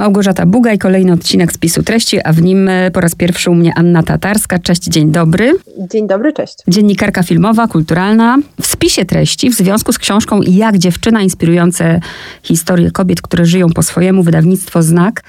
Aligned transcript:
Małgorzata 0.00 0.46
Bugaj, 0.46 0.78
kolejny 0.78 1.12
odcinek 1.12 1.52
spisu 1.52 1.82
treści, 1.82 2.24
a 2.24 2.32
w 2.32 2.42
nim 2.42 2.68
e, 2.68 2.90
po 2.90 3.00
raz 3.00 3.14
pierwszy 3.14 3.50
u 3.50 3.54
mnie 3.54 3.72
Anna 3.76 4.02
Tatarska. 4.02 4.58
Cześć, 4.58 4.82
dzień 4.82 5.12
dobry. 5.12 5.52
Dzień 5.92 6.06
dobry, 6.06 6.32
cześć. 6.32 6.56
Dziennikarka 6.68 7.22
filmowa, 7.22 7.68
kulturalna. 7.68 8.38
W 8.60 8.66
spisie 8.66 9.04
treści 9.04 9.50
w 9.50 9.54
związku 9.54 9.92
z 9.92 9.98
książką 9.98 10.40
Jak 10.42 10.78
dziewczyna 10.78 11.22
inspirujące 11.22 12.00
historie 12.42 12.90
kobiet, 12.90 13.22
które 13.22 13.44
żyją 13.44 13.70
po 13.70 13.82
swojemu, 13.82 14.22
wydawnictwo 14.22 14.82
Znak 14.82 15.22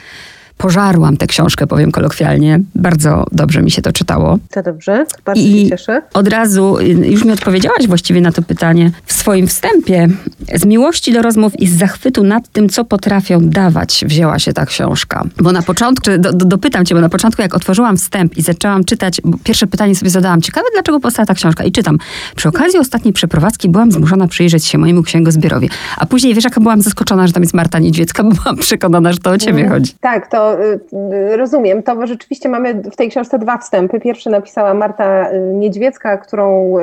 pożarłam 0.62 1.18
tę 1.18 1.28
książkę, 1.28 1.68
powiem 1.68 1.91
kolokwialnie. 1.91 2.59
Bardzo 2.75 3.25
dobrze 3.32 3.61
mi 3.61 3.71
się 3.71 3.82
to 3.82 3.91
czytało. 3.91 4.38
To 4.52 4.64
dobrze, 4.64 5.05
bardzo 5.25 5.43
I 5.43 5.64
się 5.64 5.70
cieszę. 5.70 6.02
Od 6.14 6.28
razu, 6.28 6.78
y, 6.78 6.86
już 6.88 7.25
mi 7.25 7.32
odpowiedziałaś 7.32 7.88
właściwie 7.88 8.21
na 8.21 8.32
to 8.32 8.41
pytanie 8.41 8.92
w 9.05 9.14
swoim 9.14 9.47
wstępie. 9.47 10.07
Z 10.55 10.66
miłości 10.66 11.14
do 11.14 11.21
rozmów 11.21 11.60
i 11.60 11.68
z 11.68 11.78
zachwytu 11.78 12.24
nad 12.24 12.47
tym, 12.47 12.70
co 12.70 12.86
potrafią 12.86 13.39
dawać, 13.42 14.04
wzięła 14.07 14.39
się 14.39 14.54
ta 14.54 14.66
książka. 14.66 15.24
Bo 15.38 15.52
na 15.52 15.61
początku, 15.61 16.05
do, 16.20 16.34
do, 16.34 16.46
dopytam 16.46 16.86
cię, 16.86 16.96
bo 16.96 17.01
na 17.01 17.09
początku 17.09 17.42
jak 17.42 17.56
otworzyłam 17.56 17.98
wstęp 17.98 18.37
i 18.37 18.42
zaczęłam 18.42 18.84
czytać, 18.84 19.21
pierwsze 19.43 19.68
pytanie 19.68 19.96
sobie 19.96 20.09
zadałam, 20.09 20.42
ciekawe 20.42 20.68
dlaczego 20.73 21.00
powstała 21.00 21.25
ta 21.25 21.34
książka 21.34 21.64
i 21.64 21.71
czytam. 21.71 21.98
Przy 22.36 22.50
okazji 22.50 22.79
ostatniej 22.79 23.14
przeprowadzki 23.14 23.70
byłam 23.70 23.92
zmuszona 23.92 24.28
przyjrzeć 24.28 24.65
się 24.65 24.78
mojemu 24.78 25.04
księgozbiorowi. 25.04 25.70
A 25.98 26.06
później 26.06 26.36
wiesz, 26.36 26.43
jaka 26.43 26.62
byłam 26.62 26.82
zaskoczona, 26.82 27.28
że 27.28 27.34
tam 27.34 27.43
jest 27.43 27.54
Marta 27.54 27.79
Niedźwiecka, 27.79 28.23
bo 28.23 28.29
byłam 28.29 28.57
przekonana, 28.57 29.14
że 29.14 29.20
to 29.20 29.29
o 29.29 29.37
ciebie 29.37 29.59
mm, 29.59 29.71
chodzi. 29.71 29.93
Tak, 30.01 30.32
to 30.32 30.50
Y, 30.54 31.37
rozumiem. 31.37 31.83
To 31.83 32.08
rzeczywiście 32.08 32.50
mamy 32.50 32.73
w 32.73 32.95
tej 32.95 33.09
książce 33.09 33.39
dwa 33.39 33.58
wstępy. 33.58 34.00
Pierwszy 34.00 34.30
napisała 34.30 34.73
Marta 34.73 35.31
y, 35.31 35.39
Niedźwiecka, 35.39 36.17
którą 36.17 36.73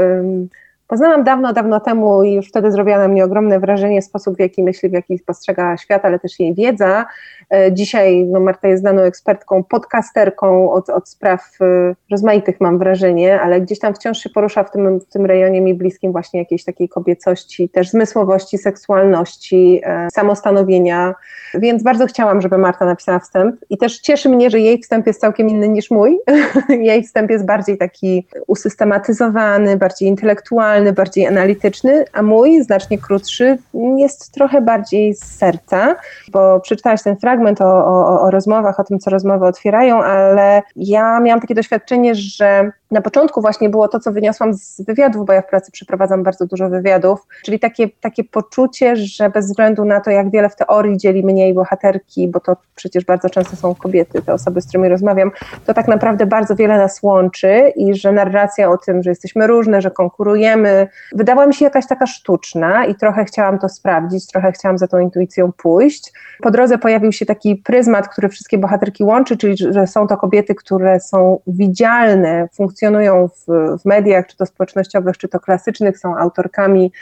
Poznałam 0.88 1.24
dawno, 1.24 1.52
dawno 1.52 1.80
temu 1.80 2.22
i 2.22 2.32
już 2.32 2.48
wtedy 2.48 2.72
zrobiła 2.72 2.98
na 2.98 3.08
mnie 3.08 3.24
ogromne 3.24 3.60
wrażenie 3.60 4.02
sposób, 4.02 4.36
w 4.36 4.40
jaki 4.40 4.62
myśli, 4.62 4.88
w 4.88 4.92
jaki 4.92 5.18
postrzega 5.18 5.76
świat, 5.76 6.04
ale 6.04 6.18
też 6.18 6.40
jej 6.40 6.54
wiedza. 6.54 7.06
E, 7.50 7.72
dzisiaj 7.72 8.26
no, 8.26 8.40
Marta 8.40 8.68
jest 8.68 8.82
znaną 8.82 9.02
ekspertką, 9.02 9.64
podcasterką 9.64 10.72
od, 10.72 10.90
od 10.90 11.08
spraw 11.08 11.40
e, 11.60 11.94
rozmaitych, 12.10 12.60
mam 12.60 12.78
wrażenie, 12.78 13.40
ale 13.40 13.60
gdzieś 13.60 13.78
tam 13.78 13.94
wciąż 13.94 14.18
się 14.18 14.30
porusza 14.30 14.64
w 14.64 14.70
tym, 14.70 15.00
w 15.00 15.06
tym 15.06 15.26
rejonie 15.26 15.60
mi 15.60 15.74
bliskim 15.74 16.12
właśnie 16.12 16.40
jakiejś 16.40 16.64
takiej 16.64 16.88
kobiecości, 16.88 17.68
też 17.68 17.90
zmysłowości, 17.90 18.58
seksualności, 18.58 19.80
e, 19.84 20.08
samostanowienia, 20.12 21.14
więc 21.54 21.82
bardzo 21.82 22.06
chciałam, 22.06 22.40
żeby 22.40 22.58
Marta 22.58 22.84
napisała 22.84 23.18
wstęp 23.18 23.56
i 23.70 23.78
też 23.78 23.98
cieszy 23.98 24.28
mnie, 24.28 24.50
że 24.50 24.60
jej 24.60 24.82
wstęp 24.82 25.06
jest 25.06 25.20
całkiem 25.20 25.48
inny 25.48 25.68
niż 25.68 25.90
mój. 25.90 26.18
jej 26.68 27.02
wstęp 27.02 27.30
jest 27.30 27.46
bardziej 27.46 27.78
taki 27.78 28.26
usystematyzowany, 28.46 29.76
bardziej 29.76 30.08
intelektualny, 30.08 30.92
bardziej 30.92 31.26
analityczny, 31.26 32.04
a 32.12 32.22
mój, 32.22 32.62
znacznie 32.62 32.98
krótszy, 32.98 33.58
jest 33.96 34.32
trochę 34.32 34.60
bardziej 34.60 35.14
z 35.14 35.24
serca, 35.24 35.96
bo 36.32 36.60
przeczytałaś 36.60 37.02
ten 37.02 37.16
fragment, 37.16 37.37
fragment 37.38 37.60
o, 37.60 37.86
o, 37.86 38.20
o 38.20 38.30
rozmowach, 38.30 38.80
o 38.80 38.84
tym, 38.84 38.98
co 38.98 39.10
rozmowy 39.10 39.46
otwierają, 39.46 40.02
ale 40.02 40.62
ja 40.76 41.20
miałam 41.20 41.40
takie 41.40 41.54
doświadczenie, 41.54 42.14
że 42.14 42.70
na 42.90 43.00
początku 43.00 43.40
właśnie 43.40 43.68
było 43.68 43.88
to, 43.88 44.00
co 44.00 44.12
wyniosłam 44.12 44.54
z 44.54 44.80
wywiadów, 44.80 45.26
bo 45.26 45.32
ja 45.32 45.42
w 45.42 45.46
pracy 45.46 45.72
przeprowadzam 45.72 46.22
bardzo 46.22 46.46
dużo 46.46 46.68
wywiadów, 46.68 47.26
czyli 47.44 47.58
takie, 47.58 47.88
takie 48.00 48.24
poczucie, 48.24 48.96
że 48.96 49.30
bez 49.30 49.46
względu 49.46 49.84
na 49.84 50.00
to, 50.00 50.10
jak 50.10 50.30
wiele 50.30 50.48
w 50.48 50.56
teorii 50.56 50.96
dzieli 50.96 51.24
mnie 51.24 51.48
i 51.48 51.54
bohaterki, 51.54 52.28
bo 52.28 52.40
to 52.40 52.56
przecież 52.74 53.04
bardzo 53.04 53.30
często 53.30 53.56
są 53.56 53.74
kobiety, 53.74 54.22
te 54.22 54.32
osoby, 54.32 54.60
z 54.60 54.68
którymi 54.68 54.88
rozmawiam, 54.88 55.30
to 55.66 55.74
tak 55.74 55.88
naprawdę 55.88 56.26
bardzo 56.26 56.56
wiele 56.56 56.78
nas 56.78 57.02
łączy 57.02 57.72
i 57.76 57.94
że 57.94 58.12
narracja 58.12 58.70
o 58.70 58.76
tym, 58.76 59.02
że 59.02 59.10
jesteśmy 59.10 59.46
różne, 59.46 59.82
że 59.82 59.90
konkurujemy, 59.90 60.88
wydała 61.12 61.46
mi 61.46 61.54
się 61.54 61.64
jakaś 61.64 61.86
taka 61.86 62.06
sztuczna 62.06 62.84
i 62.84 62.94
trochę 62.94 63.24
chciałam 63.24 63.58
to 63.58 63.68
sprawdzić, 63.68 64.26
trochę 64.26 64.52
chciałam 64.52 64.78
za 64.78 64.88
tą 64.88 64.98
intuicją 64.98 65.52
pójść. 65.52 66.12
Po 66.42 66.50
drodze 66.50 66.78
pojawił 66.78 67.12
się 67.12 67.26
taki 67.28 67.56
pryzmat, 67.56 68.08
który 68.08 68.28
wszystkie 68.28 68.58
bohaterki 68.58 69.04
łączy, 69.04 69.36
czyli 69.36 69.56
że 69.56 69.86
są 69.86 70.06
to 70.06 70.16
kobiety, 70.16 70.54
które 70.54 71.00
są 71.00 71.40
widzialne, 71.46 72.48
funkcjonują 72.52 73.28
w, 73.28 73.46
w 73.82 73.84
mediach, 73.84 74.26
czy 74.26 74.36
to 74.36 74.46
społecznościowych, 74.46 75.18
czy 75.18 75.28
to 75.28 75.40
klasycznych, 75.40 75.98
są 75.98 76.16
autorkami, 76.16 76.92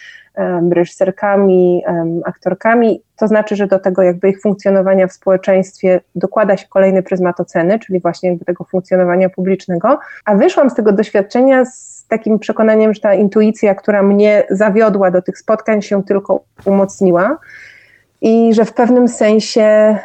reżyserkami, 0.71 1.85
aktorkami. 2.25 3.03
To 3.17 3.29
znaczy, 3.29 3.57
że 3.57 3.67
do 3.67 3.79
tego 3.79 4.03
jakby 4.03 4.29
ich 4.29 4.41
funkcjonowania 4.41 5.07
w 5.07 5.13
społeczeństwie 5.13 6.01
dokłada 6.15 6.57
się 6.57 6.67
kolejny 6.69 7.03
pryzmat 7.03 7.41
oceny, 7.41 7.79
czyli 7.79 8.01
właśnie 8.01 8.29
jakby 8.29 8.45
tego 8.45 8.65
funkcjonowania 8.65 9.29
publicznego. 9.29 9.99
A 10.25 10.35
wyszłam 10.35 10.71
z 10.71 10.75
tego 10.75 10.93
doświadczenia 10.93 11.65
z 11.65 12.07
takim 12.09 12.39
przekonaniem, 12.39 12.95
że 12.95 13.01
ta 13.01 13.15
intuicja, 13.15 13.75
która 13.75 14.03
mnie 14.03 14.45
zawiodła 14.51 15.11
do 15.11 15.23
tych 15.23 15.39
spotkań, 15.39 15.83
się 15.83 16.05
tylko 16.05 16.45
umocniła 16.65 17.39
i 18.21 18.55
że 18.55 18.65
w 18.65 18.73
pewnym 18.73 19.09
sensie 19.09 19.99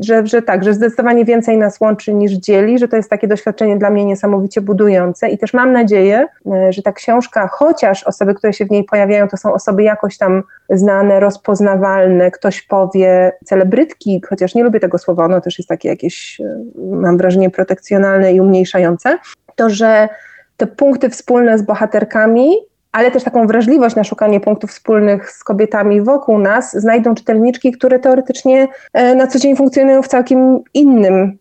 że, 0.00 0.26
że 0.26 0.42
tak, 0.42 0.64
że 0.64 0.74
zdecydowanie 0.74 1.24
więcej 1.24 1.58
nas 1.58 1.80
łączy 1.80 2.14
niż 2.14 2.32
dzieli, 2.32 2.78
że 2.78 2.88
to 2.88 2.96
jest 2.96 3.10
takie 3.10 3.28
doświadczenie 3.28 3.78
dla 3.78 3.90
mnie 3.90 4.04
niesamowicie 4.04 4.60
budujące 4.60 5.28
i 5.28 5.38
też 5.38 5.54
mam 5.54 5.72
nadzieję, 5.72 6.26
e, 6.46 6.72
że 6.72 6.82
ta 6.82 6.92
książka, 6.92 7.48
chociaż 7.52 8.04
osoby, 8.04 8.34
które 8.34 8.52
się 8.52 8.64
w 8.64 8.70
niej 8.70 8.84
pojawiają, 8.84 9.28
to 9.28 9.36
są 9.36 9.54
osoby 9.54 9.82
jakoś 9.82 10.18
tam 10.18 10.42
znane, 10.70 11.20
rozpoznawalne, 11.20 12.30
ktoś 12.30 12.62
powie 12.62 13.32
celebrytki, 13.44 14.22
chociaż 14.28 14.54
nie 14.54 14.64
lubię 14.64 14.80
tego 14.80 14.98
słowa, 14.98 15.24
ono 15.24 15.40
też 15.40 15.58
jest 15.58 15.68
takie 15.68 15.88
jakieś, 15.88 16.40
e, 16.40 16.64
mam 16.90 17.18
wrażenie, 17.18 17.50
protekcjonalne 17.50 18.32
i 18.32 18.40
umniejszające, 18.40 19.18
to 19.56 19.70
że 19.70 20.08
te 20.56 20.66
punkty 20.66 21.10
wspólne 21.10 21.58
z 21.58 21.62
bohaterkami 21.62 22.56
ale 22.92 23.10
też 23.10 23.24
taką 23.24 23.46
wrażliwość 23.46 23.96
na 23.96 24.04
szukanie 24.04 24.40
punktów 24.40 24.70
wspólnych 24.70 25.30
z 25.30 25.44
kobietami 25.44 26.02
wokół 26.02 26.38
nas. 26.38 26.72
Znajdą 26.72 27.14
czytelniczki, 27.14 27.72
które 27.72 27.98
teoretycznie 27.98 28.68
e, 28.92 29.14
na 29.14 29.26
co 29.26 29.38
dzień 29.38 29.56
funkcjonują 29.56 30.02
w 30.02 30.08
całkiem 30.08 30.60
innym 30.74 31.38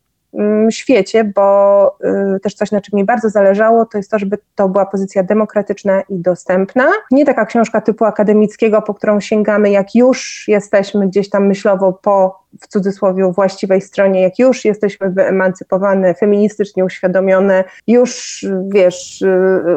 świecie, 0.70 1.24
bo 1.24 1.98
y, 2.36 2.40
też 2.40 2.54
coś, 2.54 2.72
na 2.72 2.82
czym 2.82 2.98
mi 2.98 3.06
bardzo 3.06 3.30
zależało, 3.30 3.86
to 3.86 3.98
jest 3.98 4.12
to, 4.12 4.20
żeby 4.20 4.38
to 4.56 4.70
była 4.70 4.86
pozycja 4.86 5.24
demokratyczna 5.24 6.02
i 6.02 6.16
dostępna. 6.16 6.88
Nie 7.12 7.26
taka 7.26 7.46
książka 7.46 7.82
typu 7.82 8.06
akademickiego, 8.06 8.82
po 8.82 8.94
którą 8.94 9.20
sięgamy, 9.20 9.70
jak 9.70 9.96
już 9.96 10.46
jesteśmy 10.48 11.08
gdzieś 11.08 11.30
tam 11.30 11.48
myślowo 11.48 11.94
po 11.94 12.42
w 12.60 12.68
cudzysłowie 12.68 13.32
właściwej 13.32 13.82
stronie, 13.82 14.22
jak 14.22 14.40
już 14.40 14.66
jesteśmy 14.66 15.10
wyemancypowane, 15.10 16.14
feministycznie 16.14 16.86
uświadomione, 16.86 17.64
już 17.88 18.46
wiesz, 18.68 19.24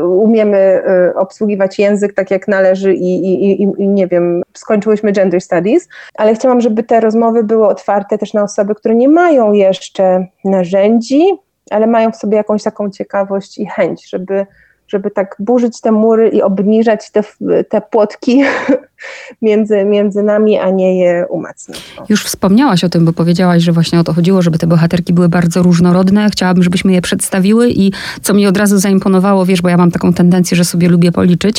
umiemy 0.09 0.83
y, 1.11 1.15
obsługiwać 1.15 1.79
język 1.79 2.15
tak 2.15 2.31
jak 2.31 2.49
należy 2.49 2.95
i, 2.95 3.25
i, 3.25 3.63
i, 3.63 3.69
i 3.79 3.89
nie 3.89 4.07
wiem, 4.07 4.43
skończyłyśmy 4.55 5.13
gender 5.13 5.41
studies, 5.41 5.89
ale 6.15 6.35
chciałam, 6.35 6.61
żeby 6.61 6.83
te 6.83 7.01
rozmowy 7.01 7.45
były 7.45 7.67
otwarte 7.67 8.19
też 8.19 8.35
na 8.35 8.43
osoby, 8.43 8.75
które 8.75 8.95
nie 8.95 9.09
mają 9.09 9.53
jeszcze 9.53 10.27
narzędzi, 10.45 11.25
ale 11.71 11.87
mają 11.87 12.13
w 12.13 12.17
sobie 12.17 12.37
jakąś 12.37 12.63
taką 12.63 12.91
ciekawość 12.91 13.59
i 13.59 13.67
chęć, 13.67 14.11
żeby 14.11 14.47
żeby 14.95 15.11
tak 15.11 15.37
burzyć 15.39 15.81
te 15.81 15.93
mury 15.93 16.29
i 16.29 16.43
obniżać 16.43 17.11
te, 17.11 17.23
te 17.69 17.81
płotki 17.81 18.43
między, 19.43 19.85
między 19.85 20.23
nami, 20.23 20.59
a 20.59 20.71
nie 20.71 20.99
je 20.99 21.27
umacniać. 21.31 21.95
Już 22.09 22.25
wspomniałaś 22.25 22.85
o 22.85 22.89
tym, 22.89 23.05
bo 23.05 23.13
powiedziałaś, 23.13 23.63
że 23.63 23.73
właśnie 23.73 24.01
o 24.01 24.05
to 24.05 24.13
chodziło, 24.13 24.43
żeby 24.43 24.59
te 24.59 24.67
bohaterki 24.67 25.13
były 25.13 25.29
bardzo 25.29 25.63
różnorodne. 25.63 26.31
Chciałabym, 26.31 26.63
żebyśmy 26.63 26.93
je 26.93 27.03
przedstawiły 27.03 27.71
i 27.71 27.93
co 28.23 28.35
mi 28.35 28.47
od 28.47 28.57
razu 28.57 28.79
zaimponowało, 28.79 29.47
wiesz, 29.47 29.63
bo 29.63 29.69
ja 29.69 29.77
mam 29.77 29.91
taką 29.91 30.13
tendencję, 30.13 30.57
że 30.57 30.65
sobie 30.65 30.89
lubię 30.89 31.13
policzyć 31.13 31.59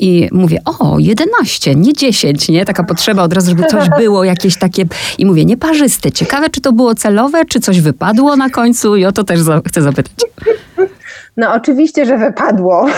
i 0.00 0.28
mówię, 0.32 0.58
o, 0.64 0.98
11, 0.98 1.74
nie 1.74 1.92
10, 1.92 2.48
nie? 2.48 2.64
Taka 2.64 2.84
potrzeba 2.84 3.22
od 3.22 3.32
razu, 3.32 3.50
żeby 3.50 3.64
coś 3.64 3.88
było, 3.98 4.24
jakieś 4.24 4.58
takie 4.58 4.84
i 5.18 5.26
mówię, 5.26 5.44
nieparzyste. 5.44 6.12
Ciekawe, 6.12 6.50
czy 6.50 6.60
to 6.60 6.72
było 6.72 6.94
celowe, 6.94 7.44
czy 7.44 7.60
coś 7.60 7.80
wypadło 7.80 8.36
na 8.36 8.50
końcu 8.50 8.96
i 8.96 9.04
o 9.04 9.12
to 9.12 9.24
też 9.24 9.40
za 9.40 9.60
chcę 9.66 9.82
zapytać. 9.82 10.14
No 11.36 11.54
oczywiście, 11.54 12.06
że 12.06 12.18
wypadło. 12.18 12.86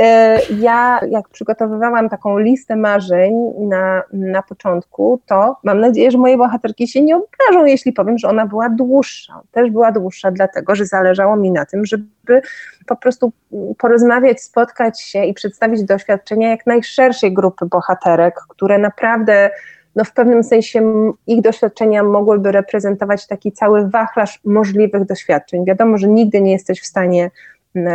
E, 0.00 0.38
ja 0.60 1.00
jak 1.10 1.28
przygotowywałam 1.28 2.08
taką 2.08 2.38
listę 2.38 2.76
marzeń 2.76 3.34
na, 3.58 4.02
na 4.12 4.42
początku, 4.42 5.20
to 5.26 5.56
mam 5.64 5.80
nadzieję, 5.80 6.10
że 6.10 6.18
moje 6.18 6.38
bohaterki 6.38 6.88
się 6.88 7.02
nie 7.02 7.16
obrażą, 7.16 7.64
jeśli 7.64 7.92
powiem, 7.92 8.18
że 8.18 8.28
ona 8.28 8.46
była 8.46 8.68
dłuższa. 8.68 9.40
Też 9.52 9.70
była 9.70 9.92
dłuższa, 9.92 10.30
dlatego 10.30 10.74
że 10.74 10.86
zależało 10.86 11.36
mi 11.36 11.50
na 11.50 11.66
tym, 11.66 11.86
żeby 11.86 12.42
po 12.86 12.96
prostu 12.96 13.32
porozmawiać, 13.78 14.42
spotkać 14.42 15.02
się 15.02 15.24
i 15.24 15.34
przedstawić 15.34 15.82
doświadczenia 15.84 16.50
jak 16.50 16.66
najszerszej 16.66 17.34
grupy 17.34 17.66
bohaterek, 17.66 18.34
które 18.48 18.78
naprawdę 18.78 19.50
no 19.96 20.04
w 20.04 20.12
pewnym 20.12 20.44
sensie 20.44 21.12
ich 21.26 21.40
doświadczenia 21.40 22.02
mogłyby 22.02 22.52
reprezentować 22.52 23.26
taki 23.26 23.52
cały 23.52 23.88
wachlarz 23.88 24.40
możliwych 24.44 25.04
doświadczeń. 25.04 25.64
Wiadomo, 25.64 25.98
że 25.98 26.08
nigdy 26.08 26.40
nie 26.40 26.52
jesteś 26.52 26.80
w 26.80 26.86
stanie 26.86 27.30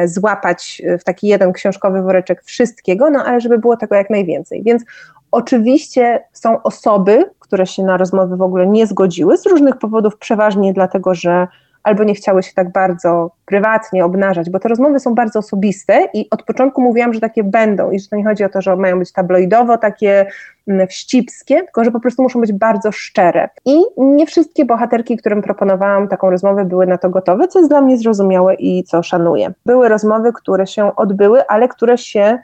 złapać 0.05 0.81
w 0.99 1.03
taki 1.03 1.27
jeden 1.27 1.53
książkowy 1.53 2.01
woreczek 2.01 2.43
wszystkiego, 2.43 3.09
no 3.09 3.25
ale 3.25 3.41
żeby 3.41 3.57
było 3.57 3.77
tego 3.77 3.95
jak 3.95 4.09
najwięcej. 4.09 4.63
Więc 4.63 4.83
oczywiście 5.31 6.23
są 6.33 6.63
osoby, 6.63 7.29
które 7.39 7.67
się 7.67 7.83
na 7.83 7.97
rozmowy 7.97 8.37
w 8.37 8.41
ogóle 8.41 8.67
nie 8.67 8.87
zgodziły 8.87 9.37
z 9.37 9.45
różnych 9.45 9.77
powodów, 9.77 10.17
przeważnie 10.17 10.73
dlatego, 10.73 11.15
że 11.15 11.47
albo 11.83 12.03
nie 12.03 12.15
chciały 12.15 12.43
się 12.43 12.53
tak 12.55 12.71
bardzo 12.71 13.31
prywatnie 13.45 14.05
obnażać, 14.05 14.49
bo 14.49 14.59
te 14.59 14.69
rozmowy 14.69 14.99
są 14.99 15.15
bardzo 15.15 15.39
osobiste 15.39 16.09
i 16.13 16.27
od 16.31 16.43
początku 16.43 16.81
mówiłam, 16.81 17.13
że 17.13 17.19
takie 17.19 17.43
będą 17.43 17.91
i 17.91 17.99
że 17.99 18.07
to 18.07 18.15
nie 18.15 18.23
chodzi 18.23 18.43
o 18.43 18.49
to, 18.49 18.61
że 18.61 18.75
mają 18.75 18.99
być 18.99 19.11
tabloidowo 19.11 19.77
takie 19.77 20.25
mm, 20.67 20.87
wścibskie, 20.87 21.55
tylko 21.55 21.83
że 21.83 21.91
po 21.91 21.99
prostu 21.99 22.23
muszą 22.23 22.41
być 22.41 22.53
bardzo 22.53 22.91
szczere. 22.91 23.49
I 23.65 23.81
nie 23.97 24.25
wszystkie 24.25 24.65
bohaterki, 24.65 25.17
którym 25.17 25.41
proponowałam 25.41 26.07
taką 26.07 26.29
rozmowę, 26.29 26.65
były 26.65 26.87
na 26.87 26.97
to 26.97 27.09
gotowe, 27.09 27.47
co 27.47 27.59
jest 27.59 27.71
dla 27.71 27.81
mnie 27.81 27.97
zrozumiałe 27.97 28.55
i 28.55 28.83
co 28.83 29.03
szanuję. 29.03 29.53
Były 29.65 29.89
rozmowy, 29.89 30.33
które 30.33 30.67
się 30.67 30.95
odbyły, 30.95 31.47
ale 31.47 31.67
które 31.67 31.97
się 31.97 32.39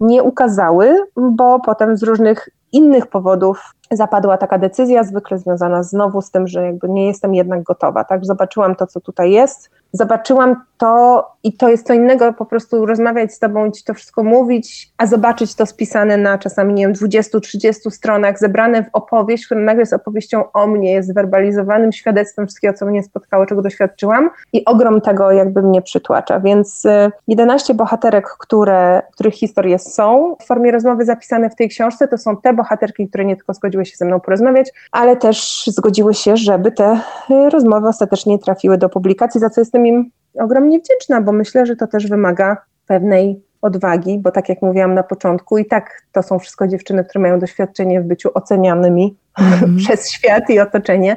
nie 0.00 0.22
ukazały, 0.22 0.96
bo 1.16 1.60
potem 1.60 1.96
z 1.96 2.02
różnych 2.02 2.48
innych 2.72 3.06
powodów 3.06 3.74
zapadła 3.90 4.38
taka 4.38 4.58
decyzja, 4.58 5.04
zwykle 5.04 5.38
związana 5.38 5.82
znowu 5.82 6.22
z 6.22 6.30
tym, 6.30 6.48
że 6.48 6.64
jakby 6.64 6.88
nie 6.88 7.06
jestem 7.06 7.34
jednak 7.34 7.62
gotowa. 7.62 8.04
Tak, 8.04 8.26
zobaczyłam 8.26 8.76
to, 8.76 8.86
co 8.86 9.00
tutaj 9.00 9.30
jest, 9.30 9.70
zobaczyłam 9.92 10.56
to 10.78 11.24
i 11.44 11.52
to 11.52 11.68
jest 11.68 11.86
co 11.86 11.94
innego 11.94 12.32
po 12.32 12.46
prostu 12.46 12.86
rozmawiać 12.86 13.34
z 13.34 13.38
tobą 13.38 13.66
i 13.66 13.72
ci 13.72 13.84
to 13.84 13.94
wszystko 13.94 14.22
mówić, 14.24 14.92
a 14.98 15.06
zobaczyć 15.06 15.54
to 15.54 15.66
spisane 15.66 16.16
na 16.16 16.38
czasami, 16.38 16.74
nie 16.74 16.86
wiem, 16.86 16.94
20-30 16.94 17.90
stronach, 17.90 18.38
zebrane 18.38 18.84
w 18.84 18.86
opowieść, 18.92 19.46
która 19.46 19.60
nagle 19.60 19.82
jest 19.82 19.92
opowieścią 19.92 20.52
o 20.52 20.66
mnie, 20.66 20.92
jest 20.92 21.14
werbalizowanym 21.14 21.92
świadectwem 21.92 22.46
wszystkiego, 22.46 22.74
co 22.74 22.86
mnie 22.86 23.02
spotkało, 23.02 23.46
czego 23.46 23.62
doświadczyłam 23.62 24.30
i 24.52 24.64
ogrom 24.64 25.00
tego 25.00 25.32
jakby 25.32 25.62
mnie 25.62 25.82
przytłacza. 25.82 26.40
Więc 26.40 26.86
11 27.28 27.72
y, 27.72 27.76
bohaterek, 27.76 28.28
które, 28.38 29.02
których 29.12 29.34
historie 29.34 29.78
są 29.78 30.36
w 30.40 30.46
formie 30.46 30.72
rozmowy 30.72 31.04
zapisane 31.04 31.50
w 31.50 31.54
tej 31.54 31.68
książce, 31.68 32.08
to 32.08 32.18
są 32.18 32.36
te 32.36 32.52
bohaterki, 32.52 33.08
które 33.08 33.24
nie 33.24 33.36
tylko 33.36 33.54
zgodziły 33.54 33.86
się 33.86 33.96
ze 33.96 34.04
mną 34.04 34.20
porozmawiać, 34.20 34.70
ale 34.92 35.16
też 35.16 35.66
zgodziły 35.66 36.14
się, 36.14 36.36
żeby 36.36 36.72
te 36.72 37.00
y, 37.30 37.50
rozmowy 37.50 37.88
ostatecznie 37.88 38.38
trafiły 38.38 38.78
do 38.78 38.88
publikacji, 38.88 39.40
za 39.40 39.50
co 39.50 39.60
jestem 39.60 39.77
im 39.86 40.10
ogromnie 40.34 40.78
wdzięczna, 40.78 41.20
bo 41.20 41.32
myślę, 41.32 41.66
że 41.66 41.76
to 41.76 41.86
też 41.86 42.06
wymaga 42.06 42.56
pewnej 42.86 43.42
odwagi, 43.62 44.18
bo 44.18 44.30
tak 44.30 44.48
jak 44.48 44.62
mówiłam 44.62 44.94
na 44.94 45.02
początku, 45.02 45.58
i 45.58 45.64
tak 45.64 46.02
to 46.12 46.22
są 46.22 46.38
wszystko 46.38 46.68
dziewczyny, 46.68 47.04
które 47.04 47.22
mają 47.22 47.38
doświadczenie 47.38 48.00
w 48.00 48.04
byciu 48.04 48.30
ocenianymi 48.34 49.16
mm. 49.38 49.76
przez 49.84 50.10
świat 50.10 50.50
i 50.50 50.60
otoczenie. 50.60 51.16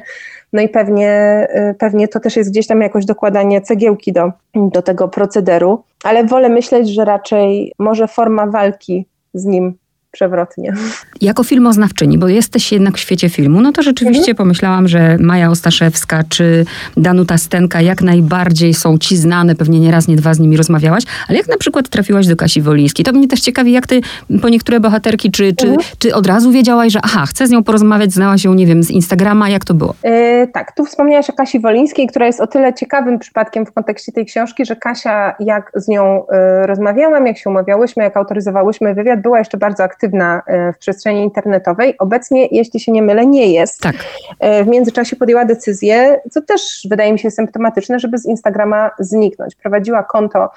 No 0.53 0.61
i 0.61 0.69
pewnie, 0.69 1.47
y, 1.71 1.75
pewnie 1.75 2.07
to 2.07 2.19
też 2.19 2.35
jest 2.35 2.49
gdzieś 2.49 2.67
tam 2.67 2.81
jakoś 2.81 3.05
dokładanie 3.05 3.61
cegiełki 3.61 4.13
do, 4.13 4.31
do 4.55 4.81
tego 4.81 5.07
procederu, 5.07 5.83
ale 6.03 6.25
wolę 6.25 6.49
myśleć, 6.49 6.89
że 6.89 7.05
raczej 7.05 7.73
może 7.79 8.07
forma 8.07 8.47
walki 8.47 9.05
z 9.33 9.45
nim 9.45 9.77
przewrotnie. 10.11 10.73
Jako 11.21 11.43
filmoznawczyni, 11.43 12.17
bo 12.17 12.27
jesteś 12.27 12.71
jednak 12.71 12.97
w 12.97 12.99
świecie 12.99 13.29
filmu, 13.29 13.61
no 13.61 13.71
to 13.71 13.83
rzeczywiście 13.83 14.19
mhm. 14.19 14.35
pomyślałam, 14.35 14.87
że 14.87 15.17
Maja 15.19 15.49
Ostaszewska 15.49 16.23
czy 16.29 16.65
Danuta 16.97 17.37
Stenka 17.37 17.81
jak 17.81 18.01
najbardziej 18.01 18.73
są 18.73 18.97
ci 18.97 19.17
znane, 19.17 19.55
pewnie 19.55 19.79
nie 19.79 19.91
raz, 19.91 20.07
nie 20.07 20.15
dwa 20.15 20.33
z 20.33 20.39
nimi 20.39 20.57
rozmawiałaś, 20.57 21.03
ale 21.27 21.37
jak 21.37 21.47
na 21.47 21.57
przykład 21.57 21.89
trafiłaś 21.89 22.27
do 22.27 22.35
Kasi 22.35 22.61
Wolińskiej, 22.61 23.05
to 23.05 23.11
mnie 23.11 23.27
też 23.27 23.39
ciekawi, 23.39 23.71
jak 23.71 23.87
ty 23.87 24.01
po 24.41 24.49
niektóre 24.49 24.79
bohaterki, 24.79 25.31
czy, 25.31 25.53
czy, 25.55 25.67
mhm. 25.67 25.87
czy 25.99 26.15
od 26.15 26.27
razu 26.27 26.51
wiedziałaś, 26.51 26.93
że 26.93 26.99
aha, 27.03 27.25
chcę 27.25 27.47
z 27.47 27.49
nią 27.51 27.63
porozmawiać, 27.63 28.11
znałaś 28.11 28.43
ją, 28.43 28.53
nie 28.53 28.65
wiem, 28.65 28.83
z 28.83 28.91
Instagrama, 28.91 29.49
jak 29.49 29.65
to 29.65 29.73
było? 29.73 29.95
Yy, 30.03 30.47
tak, 30.53 30.75
tu 30.75 30.85
wspomniałaś 30.85 31.29
o 31.29 31.33
Kasi 31.33 31.59
Wolińskiej, 31.59 32.07
która 32.07 32.25
jest 32.25 32.41
o 32.41 32.47
tyle 32.47 32.73
ciekawym 32.73 33.19
przypadkiem 33.19 33.65
w 33.65 33.71
kontekście 33.71 34.11
tej 34.11 34.25
książki, 34.25 34.65
że 34.65 34.75
Kasia, 34.75 35.35
jak 35.39 35.71
z 35.75 35.87
nią 35.87 36.23
yy, 36.31 36.67
rozmawiałam, 36.67 37.27
jak 37.27 37.37
się 37.37 37.49
umawiałyśmy, 37.49 38.03
jak 38.03 38.17
autoryzowałyśmy 38.17 38.93
wywiad, 38.93 39.21
była 39.21 39.39
jeszcze 39.39 39.57
bardzo 39.57 39.83
aktywna 39.83 40.00
aktywna 40.01 40.41
e, 40.45 40.73
w 40.73 40.77
przestrzeni 40.77 41.23
internetowej. 41.23 41.97
Obecnie, 41.97 42.47
jeśli 42.51 42.79
się 42.79 42.91
nie 42.91 43.01
mylę, 43.01 43.25
nie 43.25 43.53
jest. 43.53 43.81
Tak. 43.81 43.95
E, 44.39 44.63
w 44.63 44.67
międzyczasie 44.67 45.15
podjęła 45.15 45.45
decyzję, 45.45 46.21
co 46.31 46.41
też 46.41 46.87
wydaje 46.89 47.13
mi 47.13 47.19
się 47.19 47.31
symptomatyczne, 47.31 47.99
żeby 47.99 48.17
z 48.17 48.25
Instagrama 48.25 48.91
zniknąć. 48.99 49.55
Prowadziła 49.55 50.03
konto 50.03 50.49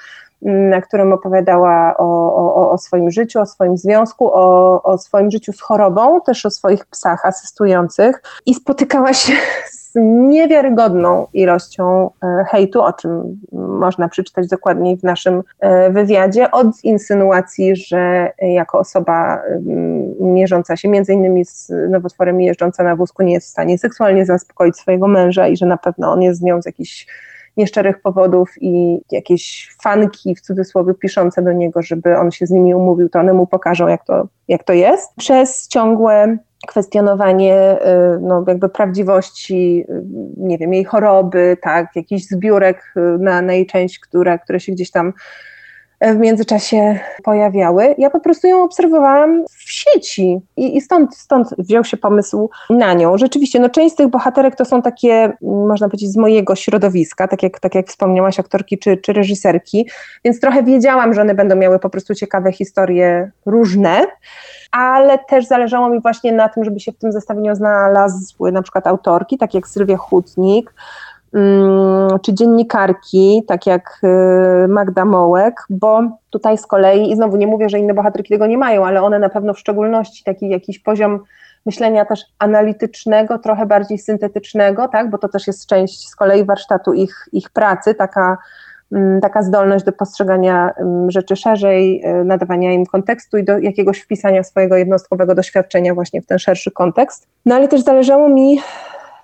mm, 0.45 0.69
na 0.69 0.81
którym 0.81 1.13
opowiadała 1.13 1.97
o, 1.97 2.35
o, 2.35 2.71
o, 2.71 2.77
swoim 2.77 3.11
życiu, 3.11 3.39
o 3.39 3.45
swoim 3.45 3.77
związku, 3.77 4.33
o, 4.33 4.83
o 4.83 4.97
swoim 4.97 5.31
życiu 5.31 5.53
z 5.53 5.61
chorobą, 5.61 6.21
też 6.21 6.45
o 6.45 6.49
swoich 6.51 6.85
psach 6.85 7.25
asystujących 7.25 8.21
i 8.45 8.53
spotykała 8.53 9.13
się 9.13 9.33
niewiarygodną 10.01 11.27
ilością 11.33 12.09
e, 12.23 12.45
hejtu, 12.49 12.81
o 12.81 12.93
czym 12.93 13.41
można 13.51 14.09
przeczytać 14.09 14.47
dokładniej 14.47 14.97
w 14.97 15.03
naszym 15.03 15.43
e, 15.59 15.89
wywiadzie, 15.89 16.51
od 16.51 16.67
insynuacji, 16.83 17.75
że 17.75 18.31
jako 18.41 18.79
osoba 18.79 19.41
mierząca 20.19 20.77
się 20.77 20.89
między 20.89 21.13
innymi 21.13 21.45
z 21.45 21.71
nowotworem 21.89 22.41
i 22.41 22.45
jeżdżąca 22.45 22.83
na 22.83 22.95
wózku 22.95 23.23
nie 23.23 23.33
jest 23.33 23.47
w 23.47 23.49
stanie 23.49 23.77
seksualnie 23.77 24.25
zaspokoić 24.25 24.75
swojego 24.75 25.07
męża 25.07 25.47
i 25.47 25.57
że 25.57 25.65
na 25.65 25.77
pewno 25.77 26.11
on 26.11 26.21
jest 26.21 26.39
z 26.39 26.43
nią 26.43 26.61
z 26.61 26.65
jakichś 26.65 27.07
nieszczerych 27.57 28.01
powodów 28.01 28.53
i 28.61 29.01
jakieś 29.11 29.75
fanki 29.83 30.35
w 30.35 30.41
cudzysłowie 30.41 30.93
piszące 30.93 31.41
do 31.41 31.51
niego, 31.51 31.81
żeby 31.81 32.17
on 32.17 32.31
się 32.31 32.45
z 32.45 32.51
nimi 32.51 32.75
umówił, 32.75 33.09
to 33.09 33.19
one 33.19 33.33
mu 33.33 33.47
pokażą, 33.47 33.87
jak 33.87 34.05
to, 34.05 34.27
jak 34.47 34.63
to 34.63 34.73
jest. 34.73 35.15
Przez 35.15 35.67
ciągłe 35.67 36.37
kwestionowanie 36.65 37.77
y, 38.15 38.19
no, 38.21 38.43
jakby 38.47 38.69
prawdziwości, 38.69 39.85
y, 39.89 40.03
nie 40.37 40.57
wiem, 40.57 40.73
jej 40.73 40.83
choroby, 40.83 41.57
tak, 41.61 41.95
jakichś 41.95 42.23
zbiórek 42.23 42.93
y, 42.97 42.99
na, 43.19 43.41
na 43.41 43.53
jej 43.53 43.65
część, 43.65 43.99
które, 43.99 44.39
które 44.39 44.59
się 44.59 44.71
gdzieś 44.71 44.91
tam 44.91 45.13
e, 45.99 46.13
w 46.13 46.17
międzyczasie 46.17 46.99
pojawiały. 47.23 47.95
Ja 47.97 48.09
po 48.09 48.19
prostu 48.19 48.47
ją 48.47 48.63
obserwowałam 48.63 49.45
w 49.49 49.71
sieci 49.71 50.39
i, 50.57 50.77
i 50.77 50.81
stąd, 50.81 51.15
stąd 51.15 51.49
wziął 51.57 51.83
się 51.83 51.97
pomysł 51.97 52.49
na 52.69 52.93
nią. 52.93 53.17
Rzeczywiście, 53.17 53.59
no 53.59 53.69
część 53.69 53.93
z 53.93 53.97
tych 53.97 54.07
bohaterek 54.07 54.55
to 54.55 54.65
są 54.65 54.81
takie, 54.81 55.33
można 55.41 55.87
powiedzieć, 55.87 56.11
z 56.11 56.17
mojego 56.17 56.55
środowiska, 56.55 57.27
tak 57.27 57.43
jak, 57.43 57.59
tak 57.59 57.75
jak 57.75 57.87
wspomniałaś, 57.87 58.39
aktorki 58.39 58.77
czy, 58.77 58.97
czy 58.97 59.13
reżyserki, 59.13 59.89
więc 60.25 60.39
trochę 60.39 60.63
wiedziałam, 60.63 61.13
że 61.13 61.21
one 61.21 61.35
będą 61.35 61.55
miały 61.55 61.79
po 61.79 61.89
prostu 61.89 62.15
ciekawe 62.15 62.51
historie 62.51 63.31
różne 63.45 64.05
ale 64.75 65.17
też 65.17 65.45
zależało 65.45 65.89
mi 65.89 66.01
właśnie 66.01 66.31
na 66.31 66.49
tym, 66.49 66.63
żeby 66.63 66.79
się 66.79 66.91
w 66.91 66.97
tym 66.97 67.11
zestawieniu 67.11 67.55
znalazły 67.55 68.51
na 68.51 68.61
przykład 68.61 68.87
autorki, 68.87 69.37
tak 69.37 69.53
jak 69.53 69.67
Sylwia 69.67 69.97
Hutnik, 69.97 70.73
mm, 71.33 72.19
czy 72.19 72.33
dziennikarki, 72.33 73.43
tak 73.47 73.65
jak 73.65 73.99
y, 74.03 74.67
Magda 74.67 75.05
Mołek, 75.05 75.55
bo 75.69 76.01
tutaj 76.29 76.57
z 76.57 76.67
kolei, 76.67 77.11
i 77.11 77.15
znowu 77.15 77.37
nie 77.37 77.47
mówię, 77.47 77.69
że 77.69 77.79
inne 77.79 77.93
bohaterki 77.93 78.33
tego 78.33 78.47
nie 78.47 78.57
mają, 78.57 78.85
ale 78.85 79.03
one 79.03 79.19
na 79.19 79.29
pewno 79.29 79.53
w 79.53 79.59
szczególności 79.59 80.23
taki 80.23 80.49
jakiś 80.49 80.79
poziom 80.79 81.19
myślenia 81.65 82.05
też 82.05 82.21
analitycznego, 82.39 83.39
trochę 83.39 83.65
bardziej 83.65 83.97
syntetycznego, 83.97 84.87
tak, 84.87 85.09
bo 85.09 85.17
to 85.17 85.29
też 85.29 85.47
jest 85.47 85.67
część 85.67 86.09
z 86.09 86.15
kolei 86.15 86.45
warsztatu 86.45 86.93
ich, 86.93 87.29
ich 87.31 87.49
pracy, 87.49 87.93
taka 87.93 88.37
taka 89.21 89.43
zdolność 89.43 89.85
do 89.85 89.91
postrzegania 89.91 90.73
mm, 90.77 91.11
rzeczy 91.11 91.35
szerzej, 91.35 92.01
e, 92.03 92.23
nadawania 92.23 92.73
im 92.73 92.85
kontekstu 92.85 93.37
i 93.37 93.43
do 93.43 93.57
jakiegoś 93.57 93.99
wpisania 93.99 94.43
swojego 94.43 94.75
jednostkowego 94.75 95.35
doświadczenia 95.35 95.93
właśnie 95.93 96.21
w 96.21 96.25
ten 96.25 96.39
szerszy 96.39 96.71
kontekst. 96.71 97.27
No 97.45 97.55
ale 97.55 97.67
też 97.67 97.81
zależało 97.81 98.29
mi, 98.29 98.59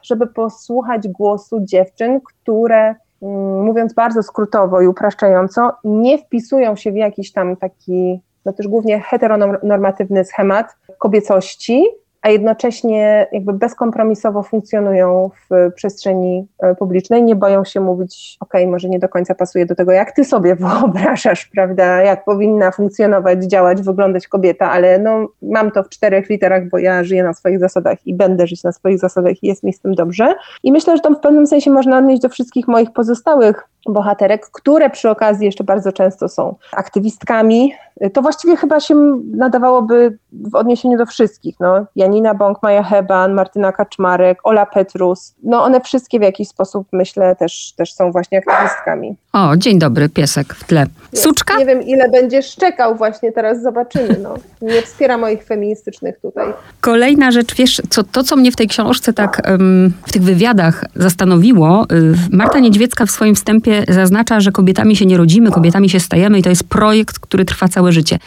żeby 0.04 0.28
posłuchać 0.28 1.08
głosu 1.08 1.60
dziewczyn, 1.62 2.22
które 2.22 2.96
mm, 3.22 3.64
mówiąc 3.64 3.94
bardzo 3.94 4.24
skrótowo 4.24 4.82
i 4.82 4.88
upraszczająco, 4.88 5.72
nie 5.84 6.18
wpisują 6.18 6.76
się 6.76 6.92
w 6.92 6.96
jakiś 6.96 7.32
tam 7.32 7.56
taki, 7.56 8.22
no 8.46 8.54
też 8.54 8.68
głównie 8.68 9.00
heteronormatywny 9.00 10.26
schemat 10.26 10.76
kobiecości, 10.98 11.86
a 12.22 12.30
jednocześnie 12.30 13.28
jakby 13.32 13.54
bezkompromisowo 13.54 14.44
funkcjonują 14.44 15.30
w 15.50 15.74
przestrzeni 15.76 16.48
e, 16.60 16.76
publicznej, 16.76 17.24
nie 17.24 17.36
boją 17.36 17.66
się 17.66 17.80
mówić, 17.80 18.38
ok, 18.40 18.54
może 18.68 18.90
nie 18.90 19.00
do 19.00 19.10
końca 19.10 19.36
pasuje 19.36 19.66
do 19.66 19.76
tego, 19.76 19.92
jak 19.92 20.12
ty 20.12 20.24
sobie 20.26 20.56
wyobrażasz, 20.82 21.46
prawda, 21.46 22.02
jak 22.02 22.26
powinna 22.26 22.72
funkcjonować, 22.72 23.44
działać, 23.44 23.82
wyglądać 23.82 24.28
kobieta, 24.28 24.72
ale 24.72 25.00
no, 25.00 25.28
mam 25.42 25.72
to 25.72 25.84
w 25.84 25.90
czterech 25.90 26.30
literach, 26.30 26.70
bo 26.70 26.78
ja 26.78 27.04
żyję 27.04 27.24
na 27.24 27.34
swoich 27.34 27.60
zasadach 27.60 28.08
i 28.08 28.14
będę 28.14 28.48
żyć 28.48 28.64
na 28.64 28.72
swoich 28.72 29.00
zasadach 29.00 29.44
i 29.44 29.48
jest 29.48 29.64
mi 29.64 29.74
z 29.74 29.80
tym 29.80 29.96
dobrze. 29.96 30.36
I 30.64 30.72
myślę, 30.72 30.98
że 30.98 31.02
to 31.02 31.10
w 31.10 31.20
pewnym 31.20 31.48
sensie 31.48 31.72
można 31.72 31.98
odnieść 31.98 32.22
do 32.22 32.30
wszystkich 32.30 32.68
moich 32.68 32.94
pozostałych 32.94 33.71
bohaterek, 33.86 34.50
które 34.52 34.90
przy 34.90 35.10
okazji 35.10 35.46
jeszcze 35.46 35.64
bardzo 35.64 35.92
często 35.92 36.30
są 36.30 36.56
aktywistkami. 36.72 37.74
To 38.14 38.22
właściwie 38.22 38.56
chyba 38.58 38.80
się 38.80 38.96
nadawałoby 39.36 40.18
w 40.32 40.56
odniesieniu 40.56 40.98
do 40.98 41.06
wszystkich. 41.06 41.56
No. 41.60 41.86
Janina 41.96 42.34
Bąk, 42.34 42.64
Maja 42.64 42.84
Heban, 42.84 43.34
Martyna 43.34 43.72
Kaczmarek, 43.72 44.40
Ola 44.44 44.66
Petrus. 44.66 45.36
No 45.44 45.64
one 45.64 45.82
wszystkie 45.82 46.20
w 46.20 46.22
jakiś 46.22 46.48
sposób, 46.48 46.88
myślę, 46.92 47.36
też, 47.36 47.74
też 47.78 47.94
są 47.94 48.12
właśnie 48.12 48.38
aktywistkami. 48.38 49.16
O, 49.34 49.58
dzień 49.58 49.80
dobry, 49.80 50.10
piesek 50.10 50.54
w 50.54 50.64
tle. 50.64 50.86
Suczka? 51.16 51.58
Nie 51.58 51.66
wiem, 51.66 51.82
ile 51.82 52.10
będziesz 52.10 52.56
czekał 52.56 52.96
właśnie, 52.96 53.32
teraz 53.32 53.62
zobaczymy. 53.62 54.18
No. 54.24 54.34
Nie 54.62 54.82
wspiera 54.82 55.18
moich 55.18 55.44
feministycznych 55.44 56.20
tutaj. 56.20 56.54
Kolejna 56.82 57.32
rzecz, 57.32 57.56
wiesz, 57.56 57.82
co, 57.90 58.04
to 58.04 58.24
co 58.24 58.36
mnie 58.36 58.52
w 58.52 58.56
tej 58.56 58.68
książce 58.68 59.14
tak 59.14 59.42
w 60.08 60.12
tych 60.12 60.22
wywiadach 60.22 60.86
zastanowiło, 60.96 61.86
y, 61.92 62.14
Marta 62.32 62.60
Niedźwiecka 62.60 63.06
w 63.06 63.12
swoim 63.12 63.36
wstępie 63.36 63.71
zaznacza, 63.90 64.40
że 64.40 64.52
kobietami 64.52 64.96
się 64.96 65.06
nie 65.06 65.18
rodzimy, 65.18 65.52
kobietami 65.52 65.90
się 65.90 66.00
stajemy 66.00 66.40
i 66.40 66.44
to 66.44 66.50
jest 66.50 66.64
projekt, 66.64 67.20
który 67.20 67.46
trwa 67.46 67.68
całe 67.68 67.92
życie. 67.92 68.20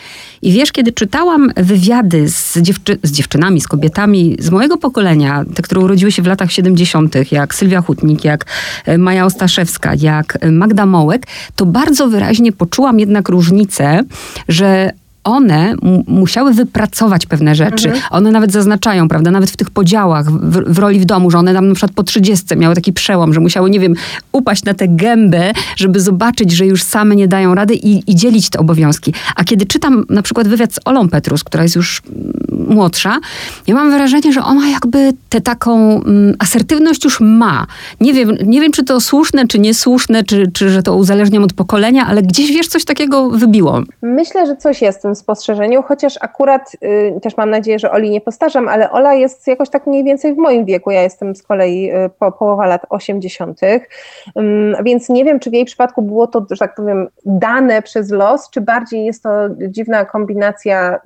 I 0.42 0.52
wiesz, 0.52 0.72
kiedy 0.72 0.92
czytałam 0.92 1.50
wywiady 1.56 2.28
z, 2.28 2.58
dziewczy 2.58 2.98
z 3.02 3.12
dziewczynami, 3.12 3.60
z 3.60 3.68
kobietami 3.68 4.36
z 4.38 4.50
mojego 4.50 4.76
pokolenia, 4.76 5.44
te, 5.54 5.62
które 5.62 5.80
urodziły 5.80 6.12
się 6.12 6.22
w 6.22 6.26
latach 6.26 6.52
70., 6.52 7.32
jak 7.32 7.54
Sylwia 7.54 7.80
Hutnik, 7.80 8.24
jak 8.24 8.46
e, 8.84 8.98
Maja 8.98 9.24
Ostaszewska, 9.24 9.92
jak 9.94 10.38
e, 10.40 10.50
Magda 10.50 10.86
Mołek, 10.86 11.26
to 11.56 11.66
bardzo 11.66 12.08
wyraźnie 12.08 12.52
poczułam 12.52 13.00
jednak 13.00 13.28
różnicę, 13.28 14.00
że 14.48 14.92
one 15.25 15.75
musiały 16.07 16.52
wypracować 16.52 17.26
pewne 17.26 17.54
rzeczy. 17.54 17.88
Mhm. 17.88 18.04
One 18.11 18.31
nawet 18.31 18.52
zaznaczają, 18.52 19.09
prawda, 19.09 19.31
nawet 19.31 19.50
w 19.50 19.57
tych 19.57 19.71
podziałach, 19.71 20.31
w, 20.31 20.75
w, 20.75 20.78
roli 20.78 21.00
w 21.00 21.04
domu, 21.04 21.31
że 21.31 21.38
one 21.38 21.54
tam 21.54 21.69
na 21.69 21.75
przykład 21.75 21.93
po 21.93 22.02
30 22.02 22.57
miały 22.57 22.75
taki 22.75 22.93
przełom, 22.93 23.35
że 23.35 23.40
musiały, 23.40 23.71
nie 23.71 23.81
wiem, 23.81 23.95
upaść 24.33 24.64
na 24.64 24.75
tę 24.75 24.88
gębę, 24.88 25.52
żeby 25.76 26.00
zobaczyć, 26.00 26.52
że 26.52 26.66
już 26.66 26.83
same 26.83 27.16
nie 27.16 27.28
dają 27.28 27.54
rady 27.54 27.75
i, 27.75 28.11
i 28.11 28.14
dzielić 28.14 28.50
te 28.50 28.59
obowiązki. 28.59 29.14
A 29.37 29.45
kiedy 29.45 29.66
czytam 29.66 30.04
na 30.09 30.23
przykład 30.23 30.49
wywiad 30.49 30.75
z 30.75 30.81
Olą 30.85 31.09
Petrus, 31.09 31.45
która 31.45 31.62
jest 31.62 31.76
już 31.76 32.02
młodsza, 32.69 33.19
ja 33.66 33.75
mam 33.75 33.90
wrażenie, 33.90 34.33
że 34.33 34.43
ona 34.43 34.69
jakby 34.69 35.12
tę 35.28 35.40
taką 35.40 36.02
mm, 36.02 36.35
asertywność 36.38 37.04
już 37.04 37.21
ma. 37.21 37.66
Nie 38.00 38.12
wiem, 38.12 38.37
nie 38.47 38.61
wiem, 38.61 38.73
czy 38.73 38.85
to 38.85 39.00
słuszne, 39.00 39.47
czy 39.47 39.59
niesłuszne, 39.59 40.25
czy, 40.25 40.50
czy 40.52 40.71
że 40.71 40.83
to 40.83 40.97
uzależniam 40.97 41.45
od 41.45 41.52
pokolenia, 41.52 42.07
ale 42.07 42.23
gdzieś, 42.23 42.49
wiesz, 42.52 42.69
coś 42.69 42.85
takiego 42.85 43.31
wybiło. 43.31 43.83
Myślę, 44.02 44.47
że 44.47 44.57
coś 44.57 44.83
jest 44.83 44.99
w 44.99 45.02
tym 45.02 45.13
spostrzeżeniu, 45.14 45.83
chociaż 45.83 46.18
akurat 46.21 46.76
y, 46.83 47.21
też 47.23 47.37
mam 47.37 47.50
nadzieję, 47.50 47.78
że 47.78 47.90
Oli 47.90 48.11
nie 48.11 48.21
postarzam, 48.21 48.68
ale 48.68 48.90
Ola 48.90 49.14
jest 49.14 49.47
jakoś 49.47 49.71
tak 49.71 49.87
mniej 49.87 50.04
więcej 50.04 50.35
w 50.35 50.37
moim 50.37 50.64
wieku. 50.64 50.90
Ja 50.90 51.02
jestem 51.02 51.37
z 51.37 51.42
kolei 51.42 51.92
y, 51.92 52.11
po 52.18 52.33
połowa 52.33 52.66
lat 52.66 52.87
80., 52.88 53.61
więc 54.85 55.09
nie 55.09 55.25
wiem, 55.25 55.40
czy 55.40 55.50
w 55.50 55.52
jej 55.52 55.64
przypadku 55.64 56.02
było 56.02 56.26
to, 56.26 56.47
że 56.50 56.56
tak 56.56 56.75
powiem, 56.75 57.09
dane 57.25 57.83
przez 57.83 58.11
los, 58.11 58.50
czy 58.50 58.61
bardziej 58.61 59.04
jest 59.04 59.23
to 59.23 59.30
dziwna 59.68 60.04
kombinacja 60.04 61.00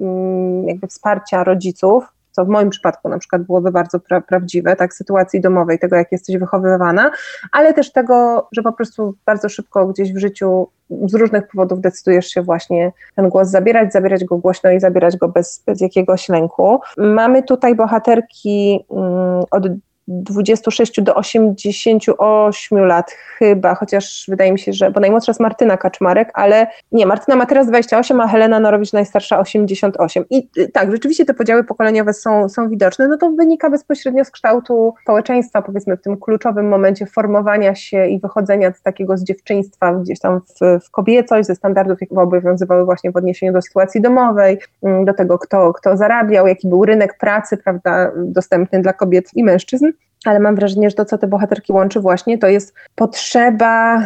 jakby 0.66 0.86
wsparcia 0.86 1.44
rodziców, 1.44 2.17
co 2.38 2.44
w 2.44 2.48
moim 2.48 2.70
przypadku 2.70 3.08
na 3.08 3.18
przykład 3.18 3.42
byłoby 3.42 3.70
bardzo 3.70 4.00
pra 4.00 4.20
prawdziwe, 4.20 4.76
tak, 4.76 4.94
sytuacji 4.94 5.40
domowej, 5.40 5.78
tego 5.78 5.96
jak 5.96 6.12
jesteś 6.12 6.38
wychowywana, 6.38 7.10
ale 7.52 7.74
też 7.74 7.92
tego, 7.92 8.48
że 8.52 8.62
po 8.62 8.72
prostu 8.72 9.14
bardzo 9.26 9.48
szybko 9.48 9.86
gdzieś 9.86 10.12
w 10.12 10.18
życiu 10.18 10.68
z 11.06 11.14
różnych 11.14 11.48
powodów 11.48 11.80
decydujesz 11.80 12.26
się 12.26 12.42
właśnie 12.42 12.92
ten 13.16 13.28
głos 13.28 13.48
zabierać, 13.48 13.92
zabierać 13.92 14.24
go 14.24 14.38
głośno 14.38 14.70
i 14.70 14.80
zabierać 14.80 15.16
go 15.16 15.28
bez, 15.28 15.62
bez 15.66 15.80
jakiegoś 15.80 16.28
lęku. 16.28 16.80
Mamy 16.96 17.42
tutaj 17.42 17.74
bohaterki 17.74 18.84
mm, 18.90 19.42
od 19.50 19.66
26 20.08 21.02
do 21.02 21.14
88 21.14 22.78
lat 22.78 23.10
chyba, 23.10 23.74
chociaż 23.74 24.24
wydaje 24.28 24.52
mi 24.52 24.58
się, 24.58 24.72
że, 24.72 24.90
bo 24.90 25.00
najmłodsza 25.00 25.30
jest 25.30 25.40
Martyna 25.40 25.76
Kaczmarek, 25.76 26.30
ale 26.34 26.66
nie, 26.92 27.06
Martyna 27.06 27.36
ma 27.36 27.46
teraz 27.46 27.66
28, 27.66 28.20
a 28.20 28.28
Helena 28.28 28.60
Norowicz 28.60 28.92
najstarsza 28.92 29.38
88. 29.38 30.24
I 30.30 30.48
y, 30.58 30.68
tak, 30.68 30.90
rzeczywiście 30.90 31.24
te 31.24 31.34
podziały 31.34 31.64
pokoleniowe 31.64 32.12
są, 32.12 32.48
są 32.48 32.68
widoczne, 32.68 33.08
no 33.08 33.16
to 33.16 33.30
wynika 33.30 33.70
bezpośrednio 33.70 34.24
z 34.24 34.30
kształtu 34.30 34.94
społeczeństwa, 35.02 35.62
powiedzmy 35.62 35.96
w 35.96 36.02
tym 36.02 36.16
kluczowym 36.16 36.68
momencie 36.68 37.06
formowania 37.06 37.74
się 37.74 38.06
i 38.06 38.20
wychodzenia 38.20 38.72
z 38.72 38.82
takiego 38.82 39.16
z 39.16 39.24
dziewczyństwa 39.24 39.94
gdzieś 39.94 40.20
tam 40.20 40.40
w, 40.40 40.84
w 40.84 40.90
kobiecość, 40.90 41.46
ze 41.46 41.54
standardów, 41.54 42.00
jakie 42.00 42.14
obowiązywały 42.14 42.84
właśnie 42.84 43.12
w 43.12 43.16
odniesieniu 43.16 43.52
do 43.52 43.62
sytuacji 43.62 44.00
domowej, 44.00 44.58
mm, 44.82 45.04
do 45.04 45.14
tego, 45.14 45.38
kto, 45.38 45.72
kto 45.72 45.96
zarabiał, 45.96 46.46
jaki 46.46 46.68
był 46.68 46.84
rynek 46.84 47.18
pracy, 47.18 47.56
prawda, 47.56 48.12
dostępny 48.16 48.82
dla 48.82 48.92
kobiet 48.92 49.30
i 49.34 49.44
mężczyzn 49.44 49.86
ale 50.24 50.40
mam 50.40 50.56
wrażenie, 50.56 50.90
że 50.90 50.96
to, 50.96 51.04
co 51.04 51.18
te 51.18 51.26
bohaterki 51.26 51.72
łączy 51.72 52.00
właśnie, 52.00 52.38
to 52.38 52.46
jest 52.46 52.74
potrzeba, 52.94 54.02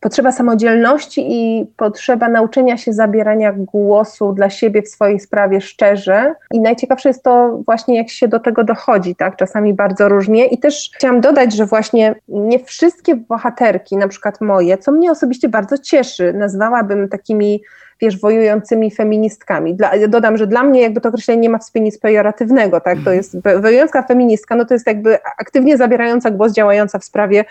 potrzeba 0.00 0.32
samodzielności 0.32 1.26
i 1.28 1.66
potrzeba 1.76 2.28
nauczenia 2.28 2.76
się 2.76 2.92
zabierania 2.92 3.52
głosu 3.52 4.32
dla 4.32 4.50
siebie 4.50 4.82
w 4.82 4.88
swojej 4.88 5.20
sprawie 5.20 5.60
szczerze. 5.60 6.34
I 6.52 6.60
najciekawsze 6.60 7.08
jest 7.08 7.22
to 7.22 7.60
właśnie, 7.66 7.96
jak 7.96 8.10
się 8.10 8.28
do 8.28 8.40
tego 8.40 8.64
dochodzi, 8.64 9.16
tak? 9.16 9.36
Czasami 9.36 9.74
bardzo 9.74 10.08
różnie. 10.08 10.46
I 10.46 10.58
też 10.58 10.90
chciałam 10.94 11.20
dodać, 11.20 11.54
że 11.54 11.66
właśnie 11.66 12.14
nie 12.28 12.58
wszystkie 12.58 13.16
bohaterki, 13.16 13.96
na 13.96 14.08
przykład 14.08 14.40
moje, 14.40 14.78
co 14.78 14.92
mnie 14.92 15.10
osobiście 15.10 15.48
bardzo 15.48 15.78
cieszy, 15.78 16.32
nazwałabym 16.32 17.08
takimi 17.08 17.62
wiesz, 18.00 18.20
wojującymi 18.20 18.90
feministkami. 18.90 19.74
Dla, 19.74 20.08
dodam, 20.08 20.36
że 20.36 20.46
dla 20.46 20.62
mnie 20.62 20.80
jakby 20.80 21.00
to 21.00 21.08
określenie 21.08 21.40
nie 21.40 21.50
ma 21.50 21.58
w 21.58 21.74
nic 21.74 21.98
pejoratywnego, 21.98 22.80
tak, 22.80 22.98
to 23.04 23.12
jest 23.12 23.36
wojująca 23.60 24.02
feministka, 24.02 24.56
no 24.56 24.64
to 24.64 24.74
jest 24.74 24.86
jakby 24.86 25.18
aktywnie 25.38 25.76
zabierająca 25.76 26.30
głos, 26.30 26.52
działająca 26.52 26.98
w 26.98 27.04
sprawie 27.04 27.44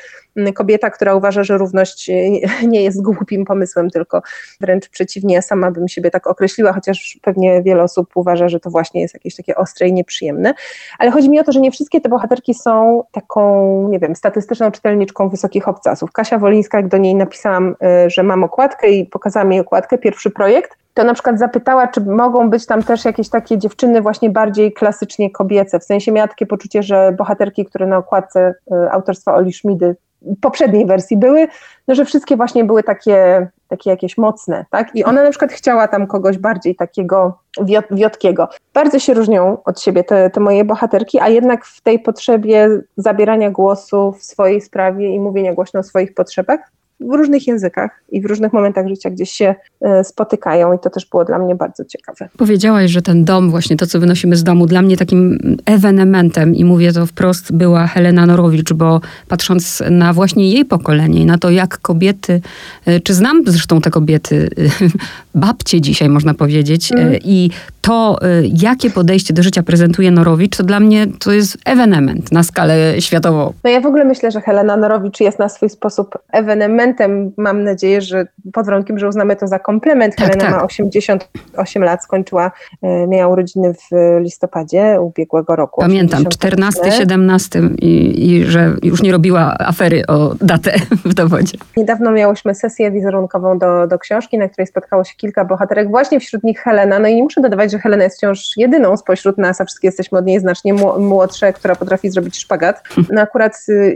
kobieta, 0.54 0.90
która 0.90 1.16
uważa, 1.16 1.44
że 1.44 1.58
równość 1.58 2.12
nie 2.68 2.84
jest 2.84 3.02
głupim 3.02 3.46
pomysłem, 3.46 3.90
tylko 3.90 4.22
wręcz 4.62 4.90
przeciwnie, 4.90 5.36
ja 5.36 5.42
sama 5.42 5.72
bym 5.72 5.88
siebie 5.88 6.12
tak 6.12 6.28
określiła, 6.28 6.74
chociaż 6.74 7.20
pewnie 7.22 7.62
wiele 7.64 7.84
osób 7.84 8.12
uważa, 8.16 8.50
że 8.50 8.60
to 8.60 8.70
właśnie 8.70 9.02
jest 9.02 9.14
jakieś 9.14 9.36
takie 9.36 9.56
ostre 9.56 9.88
i 9.88 9.94
nieprzyjemne, 9.94 10.54
ale 11.00 11.12
chodzi 11.12 11.30
mi 11.30 11.40
o 11.40 11.44
to, 11.44 11.52
że 11.52 11.60
nie 11.60 11.72
wszystkie 11.72 12.02
te 12.02 12.10
bohaterki 12.10 12.54
są 12.54 13.04
taką, 13.12 13.88
nie 13.90 14.00
wiem, 14.00 14.16
statystyczną 14.16 14.72
czytelniczką 14.72 15.30
wysokich 15.30 15.68
obcasów. 15.68 16.12
Kasia 16.12 16.38
Wolińska, 16.38 16.78
jak 16.78 16.88
do 16.88 16.98
niej 16.98 17.16
napisałam, 17.16 17.76
e, 17.84 18.10
że 18.10 18.24
mam 18.24 18.44
okładkę 18.44 18.90
i 18.90 19.06
pokazałam 19.06 19.52
jej 19.52 19.62
okładkę, 19.62 19.98
pierwszy 19.98 20.30
projekt, 20.40 20.78
to 20.94 21.04
na 21.04 21.14
przykład 21.14 21.40
zapytała, 21.40 21.88
czy 21.88 22.02
mogą 22.02 22.50
być 22.50 22.66
tam 22.66 22.84
też 22.84 23.06
jakieś 23.06 23.30
takie 23.30 23.58
dziewczyny 23.58 24.02
właśnie 24.02 24.30
bardziej 24.30 24.74
klasycznie 24.74 25.32
kobiece. 25.32 25.80
W 25.80 25.84
sensie 25.84 26.12
miała 26.12 26.28
takie 26.28 26.46
poczucie, 26.46 26.84
że 26.84 27.12
bohaterki, 27.18 27.66
które 27.66 27.86
na 27.88 27.98
okładce 27.98 28.54
y, 28.72 28.92
autorstwa 28.92 29.36
Oli 29.36 29.54
Szmidy 29.54 29.96
poprzedniej 30.42 30.86
wersji 30.86 31.18
były, 31.18 31.48
no 31.88 31.96
że 31.96 32.06
wszystkie 32.06 32.38
właśnie 32.38 32.64
były 32.64 32.84
takie, 32.84 33.48
takie 33.68 33.90
jakieś 33.90 34.18
mocne, 34.18 34.66
tak? 34.70 34.96
I 34.96 35.04
ona 35.04 35.24
na 35.24 35.30
przykład 35.30 35.52
chciała 35.52 35.88
tam 35.88 36.08
kogoś 36.08 36.38
bardziej 36.38 36.76
takiego 36.76 37.40
wiot, 37.62 37.86
wiotkiego. 37.92 38.50
Bardzo 38.74 39.00
się 39.00 39.14
różnią 39.14 39.58
od 39.66 39.82
siebie 39.82 40.04
te, 40.04 40.30
te 40.30 40.40
moje 40.40 40.64
bohaterki, 40.66 41.20
a 41.20 41.30
jednak 41.30 41.66
w 41.66 41.82
tej 41.82 42.00
potrzebie 42.00 42.70
zabierania 42.98 43.52
głosu 43.52 44.12
w 44.12 44.24
swojej 44.24 44.62
sprawie 44.62 45.16
i 45.16 45.20
mówienia 45.20 45.54
głośno 45.54 45.80
o 45.80 45.84
swoich 45.84 46.14
potrzebach 46.14 46.60
w 47.00 47.14
różnych 47.14 47.48
językach 47.48 48.04
i 48.12 48.22
w 48.22 48.26
różnych 48.26 48.54
momentach 48.54 48.88
życia 48.88 49.10
gdzieś 49.10 49.32
się 49.32 49.56
e, 49.82 50.04
spotykają 50.04 50.74
i 50.74 50.80
to 50.80 50.90
też 50.90 51.06
było 51.06 51.26
dla 51.26 51.40
mnie 51.40 51.56
bardzo 51.56 51.86
ciekawe. 51.86 52.30
Powiedziałaś, 52.38 52.92
że 52.92 53.02
ten 53.02 53.26
dom, 53.26 53.52
właśnie 53.52 53.78
to, 53.78 53.88
co 53.88 54.00
wynosimy 54.00 54.36
z 54.36 54.44
domu, 54.44 54.66
dla 54.66 54.82
mnie 54.82 54.98
takim 54.98 55.40
ewenementem 55.66 56.56
i 56.56 56.66
mówię 56.66 56.94
to 56.94 57.06
wprost, 57.06 57.54
była 57.54 57.88
Helena 57.88 58.26
Norowicz, 58.26 58.74
bo 58.74 59.02
patrząc 59.28 59.84
na 59.90 60.14
właśnie 60.14 60.52
jej 60.52 60.66
pokolenie 60.66 61.22
i 61.22 61.26
na 61.26 61.38
to, 61.38 61.50
jak 61.50 61.78
kobiety, 61.78 62.42
e, 62.86 63.00
czy 63.00 63.14
znam 63.14 63.44
zresztą 63.48 63.82
te 63.82 63.90
kobiety, 63.90 64.50
babcie 65.36 65.82
dzisiaj 65.82 66.10
można 66.10 66.34
powiedzieć 66.34 66.92
mm. 66.92 67.14
i 67.24 67.50
to, 67.82 68.20
jakie 68.54 68.90
podejście 68.90 69.34
do 69.34 69.44
życia 69.44 69.64
prezentuje 69.64 70.12
Norowicz, 70.12 70.58
to 70.58 70.64
dla 70.64 70.80
mnie 70.80 71.08
to 71.20 71.32
jest 71.32 71.58
ewenement 71.66 72.32
na 72.32 72.44
skalę 72.44 73.02
światową. 73.02 73.54
No 73.64 73.70
ja 73.70 73.82
w 73.82 73.86
ogóle 73.86 74.06
myślę, 74.06 74.32
że 74.32 74.42
Helena 74.42 74.78
Norowicz 74.78 75.20
jest 75.20 75.40
na 75.40 75.50
swój 75.50 75.70
sposób 75.70 76.18
ewenement 76.32 76.89
komplementem, 76.94 77.34
mam 77.38 77.64
nadzieję, 77.64 78.02
że 78.02 78.28
pod 78.54 78.66
warunkiem, 78.66 79.00
że 79.00 79.08
uznamy 79.08 79.36
to 79.36 79.48
za 79.48 79.60
komplement. 79.60 80.16
Tak, 80.16 80.28
Helena 80.28 80.46
tak. 80.46 80.60
ma 80.60 80.64
88 80.64 81.84
lat, 81.84 82.04
skończyła, 82.04 82.52
e, 82.82 83.08
miała 83.08 83.34
urodziny 83.34 83.74
w 83.74 84.20
listopadzie 84.20 84.98
ubiegłego 85.02 85.56
roku. 85.56 85.82
Pamiętam, 85.82 86.26
14, 86.26 86.92
17 86.92 87.62
i, 87.78 88.26
i 88.32 88.46
że 88.46 88.74
już 88.84 89.02
nie 89.02 89.12
robiła 89.12 89.56
afery 89.60 90.04
o 90.08 90.36
datę 90.42 90.72
w 91.06 91.14
dowodzie. 91.14 91.58
Niedawno 91.78 92.12
miałyśmy 92.12 92.56
sesję 92.56 92.92
wizerunkową 92.92 93.60
do, 93.60 93.88
do 93.88 94.00
książki, 94.00 94.38
na 94.38 94.50
której 94.50 94.68
spotkało 94.68 95.04
się 95.04 95.16
kilka 95.16 95.46
bohaterek, 95.46 95.90
właśnie 95.90 96.20
wśród 96.20 96.44
nich 96.44 96.60
Helena. 96.60 97.00
No 97.00 97.08
i 97.08 97.16
nie 97.16 97.24
muszę 97.24 97.42
dodawać, 97.42 97.72
że 97.72 97.80
Helena 97.80 98.04
jest 98.04 98.18
wciąż 98.18 98.58
jedyną 98.58 98.98
spośród 98.98 99.38
nas, 99.38 99.62
a 99.62 99.66
wszystkie 99.66 99.88
jesteśmy 99.88 100.18
od 100.18 100.26
niej 100.26 100.40
znacznie 100.40 100.74
młodsze, 101.00 101.54
która 101.54 101.76
potrafi 101.76 102.10
zrobić 102.10 102.38
szpagat. 102.38 102.84
No 103.12 103.22
akurat 103.22 103.54
y, 103.70 103.96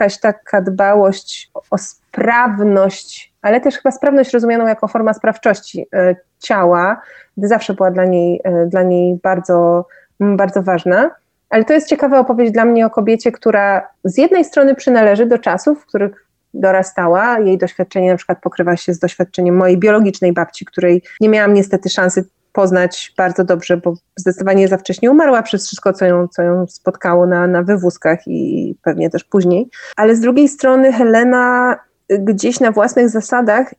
jakaś 0.00 0.20
taka 0.20 0.60
dbałość 0.60 1.50
o 1.70 1.78
sprawność, 1.78 3.32
ale 3.42 3.60
też 3.60 3.76
chyba 3.76 3.90
sprawność 3.90 4.32
rozumianą 4.32 4.66
jako 4.66 4.88
forma 4.88 5.14
sprawczości 5.14 5.86
e, 5.94 6.16
ciała, 6.38 7.00
zawsze 7.36 7.74
była 7.74 7.90
dla 7.90 8.04
niej, 8.04 8.40
e, 8.44 8.66
dla 8.66 8.82
niej 8.82 9.18
bardzo, 9.22 9.86
bardzo 10.20 10.62
ważna. 10.62 11.10
Ale 11.50 11.64
to 11.64 11.72
jest 11.72 11.88
ciekawa 11.88 12.18
opowieść 12.18 12.52
dla 12.52 12.64
mnie 12.64 12.86
o 12.86 12.90
kobiecie, 12.90 13.32
która 13.32 13.88
z 14.04 14.18
jednej 14.18 14.44
strony 14.44 14.74
przynależy 14.74 15.26
do 15.26 15.38
czasów, 15.38 15.82
w 15.82 15.86
których 15.86 16.26
dorastała. 16.54 17.38
Jej 17.38 17.58
doświadczenie 17.58 18.10
na 18.10 18.16
przykład 18.16 18.38
pokrywa 18.40 18.76
się 18.76 18.94
z 18.94 18.98
doświadczeniem 18.98 19.56
mojej 19.56 19.78
biologicznej 19.78 20.32
babci, 20.32 20.64
której 20.64 21.02
nie 21.20 21.28
miałam 21.28 21.54
niestety 21.54 21.90
szansy 21.90 22.24
poznać 22.56 23.14
bardzo 23.16 23.44
dobrze, 23.44 23.76
bo 23.76 23.94
zdecydowanie 24.16 24.68
za 24.68 24.78
wcześnie 24.78 25.10
umarła 25.10 25.42
przez 25.42 25.66
wszystko, 25.66 25.92
co 25.92 26.04
ją, 26.04 26.28
co 26.28 26.42
ją 26.42 26.66
spotkało 26.66 27.26
na, 27.26 27.46
na 27.46 27.62
wywózkach 27.62 28.18
i 28.26 28.74
pewnie 28.82 29.10
też 29.10 29.24
później. 29.24 29.68
Ale 29.96 30.16
z 30.16 30.20
drugiej 30.20 30.48
strony 30.48 30.92
Helena 30.92 31.76
gdzieś 32.08 32.60
na 32.60 32.72
własnych 32.72 33.08
zasadach, 33.08 33.74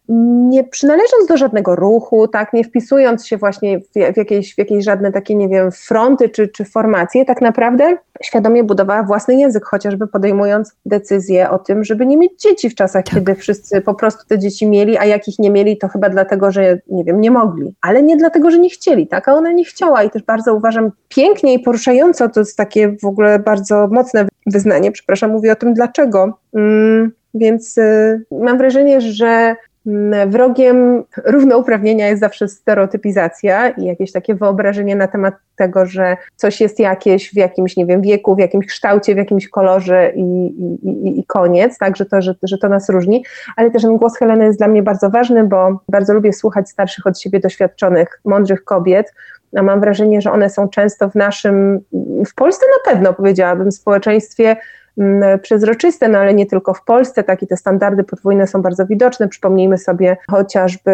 nie 0.50 0.64
przynależąc 0.64 1.28
do 1.28 1.38
żadnego 1.38 1.76
ruchu, 1.76 2.28
tak, 2.28 2.54
nie 2.54 2.64
wpisując 2.64 3.28
się 3.28 3.38
właśnie 3.38 3.80
w, 3.80 4.14
w, 4.14 4.18
jakieś, 4.18 4.56
w 4.56 4.58
jakieś 4.58 4.86
żadne 4.86 5.12
takie, 5.12 5.36
nie 5.36 5.50
wiem, 5.50 5.72
fronty 5.72 6.30
czy, 6.30 6.48
czy 6.48 6.66
formacje, 6.66 7.26
tak 7.26 7.42
naprawdę 7.42 7.98
świadomie 8.24 8.64
budowała 8.64 9.04
własny 9.04 9.36
język, 9.36 9.66
chociażby 9.66 10.08
podejmując 10.08 10.76
decyzję 10.86 11.50
o 11.50 11.60
tym, 11.60 11.84
żeby 11.84 12.06
nie 12.06 12.18
mieć 12.18 12.42
dzieci 12.42 12.70
w 12.70 12.76
czasach, 12.76 13.06
tak. 13.06 13.14
kiedy 13.14 13.36
wszyscy 13.36 13.82
po 13.82 13.94
prostu 13.94 14.28
te 14.28 14.40
dzieci 14.40 14.68
mieli, 14.68 14.98
a 14.98 15.06
jakich 15.06 15.40
nie 15.40 15.52
mieli, 15.52 15.78
to 15.78 15.88
chyba 15.88 16.10
dlatego, 16.10 16.52
że 16.52 16.80
nie 16.88 17.04
wiem, 17.04 17.22
nie 17.22 17.32
mogli, 17.32 17.76
ale 17.82 18.04
nie 18.04 18.18
dlatego, 18.18 18.52
że 18.52 18.60
nie 18.60 18.70
chcieli, 18.70 19.08
tak, 19.08 19.28
a 19.28 19.34
ona 19.34 19.52
nie 19.52 19.66
chciała 19.66 20.04
i 20.04 20.10
też 20.10 20.24
bardzo 20.24 20.54
uważam 20.54 20.92
pięknie 21.10 21.54
i 21.54 21.60
poruszająco, 21.60 22.30
to 22.30 22.40
jest 22.40 22.58
takie 22.58 22.96
w 23.02 23.06
ogóle 23.06 23.40
bardzo 23.40 23.88
mocne 23.88 24.28
wyznanie, 24.46 24.92
przepraszam, 24.92 25.32
mówię 25.32 25.52
o 25.52 25.56
tym 25.56 25.74
dlaczego. 25.74 26.38
Mm, 26.54 27.12
więc 27.34 27.78
y, 27.78 28.26
mam 28.32 28.58
wrażenie, 28.58 29.02
że 29.02 29.56
mm, 29.88 30.32
wrogiem 30.32 31.04
równouprawnienia 31.26 32.08
jest 32.08 32.20
zawsze 32.20 32.48
stereotypizacja 32.48 33.70
i 33.70 33.86
jakieś 33.86 34.12
takie 34.12 34.36
wyobrażenie 34.36 34.96
na 34.96 35.08
temat 35.08 35.34
tego, 35.56 35.86
że 35.86 36.18
coś 36.36 36.62
jest 36.62 36.80
jakieś 36.80 37.32
w 37.32 37.36
jakimś, 37.36 37.78
nie 37.78 37.86
wiem, 37.86 38.02
wieku, 38.02 38.36
w 38.36 38.40
jakimś 38.40 38.66
kształcie, 38.66 39.14
w 39.14 39.18
jakimś 39.18 39.50
kolorze 39.50 40.12
i, 40.16 40.48
i, 40.84 41.20
i 41.20 41.26
koniec, 41.26 41.78
tak, 41.78 41.98
że 41.98 42.06
to, 42.06 42.22
że, 42.22 42.36
że 42.44 42.58
to 42.58 42.70
nas 42.70 42.90
różni, 42.90 43.26
ale 43.56 43.72
też 43.72 43.82
ten 43.82 43.98
głos 43.98 44.18
Heleny 44.18 44.46
jest 44.46 44.58
dla 44.58 44.68
mnie 44.68 44.84
bardzo 44.84 45.10
ważny, 45.10 45.44
bo 45.44 45.80
bardzo 45.90 46.14
lubię 46.14 46.34
słuchać 46.34 46.70
starszych 46.70 47.08
od 47.08 47.20
siebie 47.20 47.40
doświadczonych, 47.40 48.22
mądrych 48.26 48.64
kobiet, 48.64 49.14
a 49.56 49.64
mam 49.64 49.80
wrażenie, 49.80 50.22
że 50.22 50.32
one 50.32 50.50
są 50.50 50.70
często 50.70 51.10
w 51.10 51.16
naszym, 51.16 51.80
w 52.28 52.36
Polsce 52.36 52.66
na 52.66 52.92
pewno 52.92 53.14
powiedziałabym, 53.14 53.72
społeczeństwie 53.72 54.56
przezroczyste, 55.42 56.10
no 56.10 56.20
ale 56.20 56.34
nie 56.34 56.46
tylko 56.46 56.74
w 56.74 56.84
Polsce, 56.84 57.24
takie 57.24 57.48
te 57.48 57.58
standardy 57.58 58.04
podwójne 58.04 58.48
są 58.48 58.62
bardzo 58.62 58.86
widoczne. 58.86 59.28
Przypomnijmy 59.28 59.78
sobie 59.78 60.18
chociażby 60.30 60.92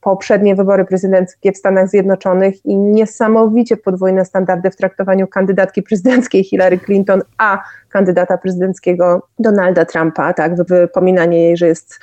poprzednie 0.00 0.54
wybory 0.54 0.84
prezydenckie 0.84 1.52
w 1.52 1.56
Stanach 1.56 1.88
Zjednoczonych 1.88 2.66
i 2.66 2.76
niesamowicie 2.76 3.76
podwójne 3.76 4.24
standardy 4.24 4.70
w 4.70 4.76
traktowaniu 4.76 5.26
kandydatki 5.26 5.82
prezydenckiej 5.82 6.44
Hillary 6.44 6.78
Clinton, 6.78 7.22
a 7.38 7.62
kandydata 7.88 8.38
prezydenckiego 8.38 9.22
Donalda 9.38 9.84
Trumpa, 9.84 10.32
tak, 10.32 10.54
wypominanie 10.64 11.44
jej, 11.44 11.56
że 11.56 11.66
jest 11.66 12.00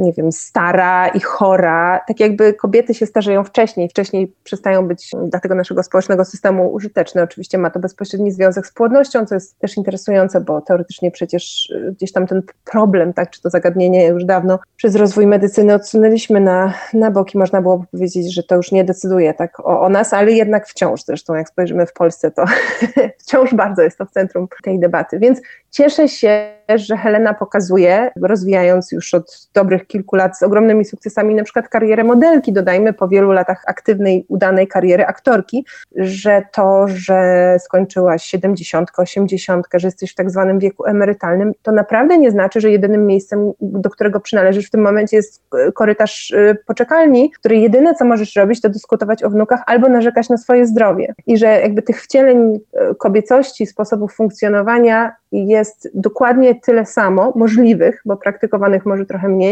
nie 0.00 0.12
wiem, 0.12 0.32
stara 0.32 1.08
i 1.08 1.20
chora, 1.20 2.00
tak 2.08 2.20
jakby 2.20 2.54
kobiety 2.54 2.94
się 2.94 3.06
starzeją 3.06 3.44
wcześniej, 3.44 3.88
wcześniej 3.88 4.32
przestają 4.44 4.88
być 4.88 5.10
dla 5.26 5.40
tego 5.40 5.54
naszego 5.54 5.82
społecznego 5.82 6.24
systemu 6.24 6.72
użyteczne. 6.72 7.22
Oczywiście 7.22 7.58
ma 7.58 7.70
to 7.70 7.80
bezpośredni 7.80 8.32
związek 8.32 8.66
z 8.66 8.72
płodnością, 8.72 9.26
co 9.26 9.34
jest 9.34 9.58
też 9.58 9.76
interesujące, 9.76 10.40
bo 10.40 10.60
teoretycznie 10.60 11.10
przecież 11.10 11.72
e, 11.88 11.92
gdzieś 11.92 12.12
tam 12.12 12.26
ten 12.26 12.42
problem, 12.64 13.12
tak, 13.12 13.30
czy 13.30 13.42
to 13.42 13.50
zagadnienie 13.50 14.06
już 14.06 14.24
dawno 14.24 14.58
przez 14.76 14.94
rozwój 14.96 15.26
medycyny 15.26 15.74
odsunęliśmy 15.74 16.40
na, 16.40 16.74
na 16.94 17.10
bok 17.10 17.34
i 17.34 17.38
można 17.38 17.62
byłoby 17.62 17.86
powiedzieć, 17.86 18.34
że 18.34 18.42
to 18.42 18.56
już 18.56 18.72
nie 18.72 18.84
decyduje 18.84 19.34
tak 19.34 19.60
o, 19.60 19.80
o 19.80 19.88
nas, 19.88 20.12
ale 20.12 20.32
jednak 20.32 20.68
wciąż, 20.68 21.04
zresztą 21.04 21.34
jak 21.34 21.48
spojrzymy 21.48 21.86
w 21.86 21.92
Polsce, 21.92 22.30
to 22.30 22.44
wciąż 23.22 23.54
bardzo 23.54 23.82
jest 23.82 23.98
to 23.98 24.06
w 24.06 24.10
centrum 24.10 24.48
tej 24.62 24.78
debaty. 24.78 25.18
Więc 25.18 25.40
cieszę 25.70 26.08
się, 26.08 26.52
że 26.74 26.96
Helena 26.96 27.34
pokazuje, 27.34 28.10
rozwijając 28.22 28.92
już 28.92 29.14
od 29.14 29.48
dobrych 29.62 29.86
kilku 29.86 30.16
lat 30.16 30.38
z 30.38 30.42
ogromnymi 30.42 30.84
sukcesami, 30.84 31.34
na 31.34 31.44
przykład 31.44 31.68
karierę 31.68 32.04
modelki, 32.04 32.52
dodajmy 32.52 32.92
po 32.92 33.08
wielu 33.08 33.32
latach 33.32 33.62
aktywnej, 33.66 34.26
udanej 34.28 34.68
kariery 34.68 35.06
aktorki, 35.06 35.66
że 35.96 36.42
to, 36.52 36.88
że 36.88 37.56
skończyłaś 37.60 38.24
70, 38.24 38.90
80, 38.96 39.66
że 39.74 39.88
jesteś 39.88 40.12
w 40.12 40.14
tak 40.14 40.30
zwanym 40.30 40.58
wieku 40.58 40.84
emerytalnym, 40.86 41.52
to 41.62 41.72
naprawdę 41.72 42.18
nie 42.18 42.30
znaczy, 42.30 42.60
że 42.60 42.70
jedynym 42.70 43.06
miejscem, 43.06 43.52
do 43.60 43.90
którego 43.90 44.20
przynależysz 44.20 44.66
w 44.66 44.70
tym 44.70 44.80
momencie 44.80 45.16
jest 45.16 45.42
korytarz 45.74 46.30
y, 46.30 46.56
poczekalni, 46.66 47.30
który 47.30 47.56
jedyne, 47.56 47.94
co 47.94 48.04
możesz 48.04 48.36
robić, 48.36 48.60
to 48.60 48.68
dyskutować 48.68 49.24
o 49.24 49.30
wnukach 49.30 49.62
albo 49.66 49.88
narzekać 49.88 50.28
na 50.28 50.36
swoje 50.36 50.66
zdrowie. 50.66 51.14
I 51.26 51.36
że 51.36 51.46
jakby 51.46 51.82
tych 51.82 52.02
wcieleń 52.02 52.54
y, 52.54 52.94
kobiecości, 52.94 53.66
sposobów 53.66 54.14
funkcjonowania 54.14 55.12
jest 55.32 55.90
dokładnie 55.94 56.54
tyle 56.54 56.86
samo 56.86 57.32
możliwych, 57.36 58.02
bo 58.04 58.16
praktykowanych 58.16 58.86
może 58.86 59.06
trochę 59.06 59.28
mniej, 59.28 59.51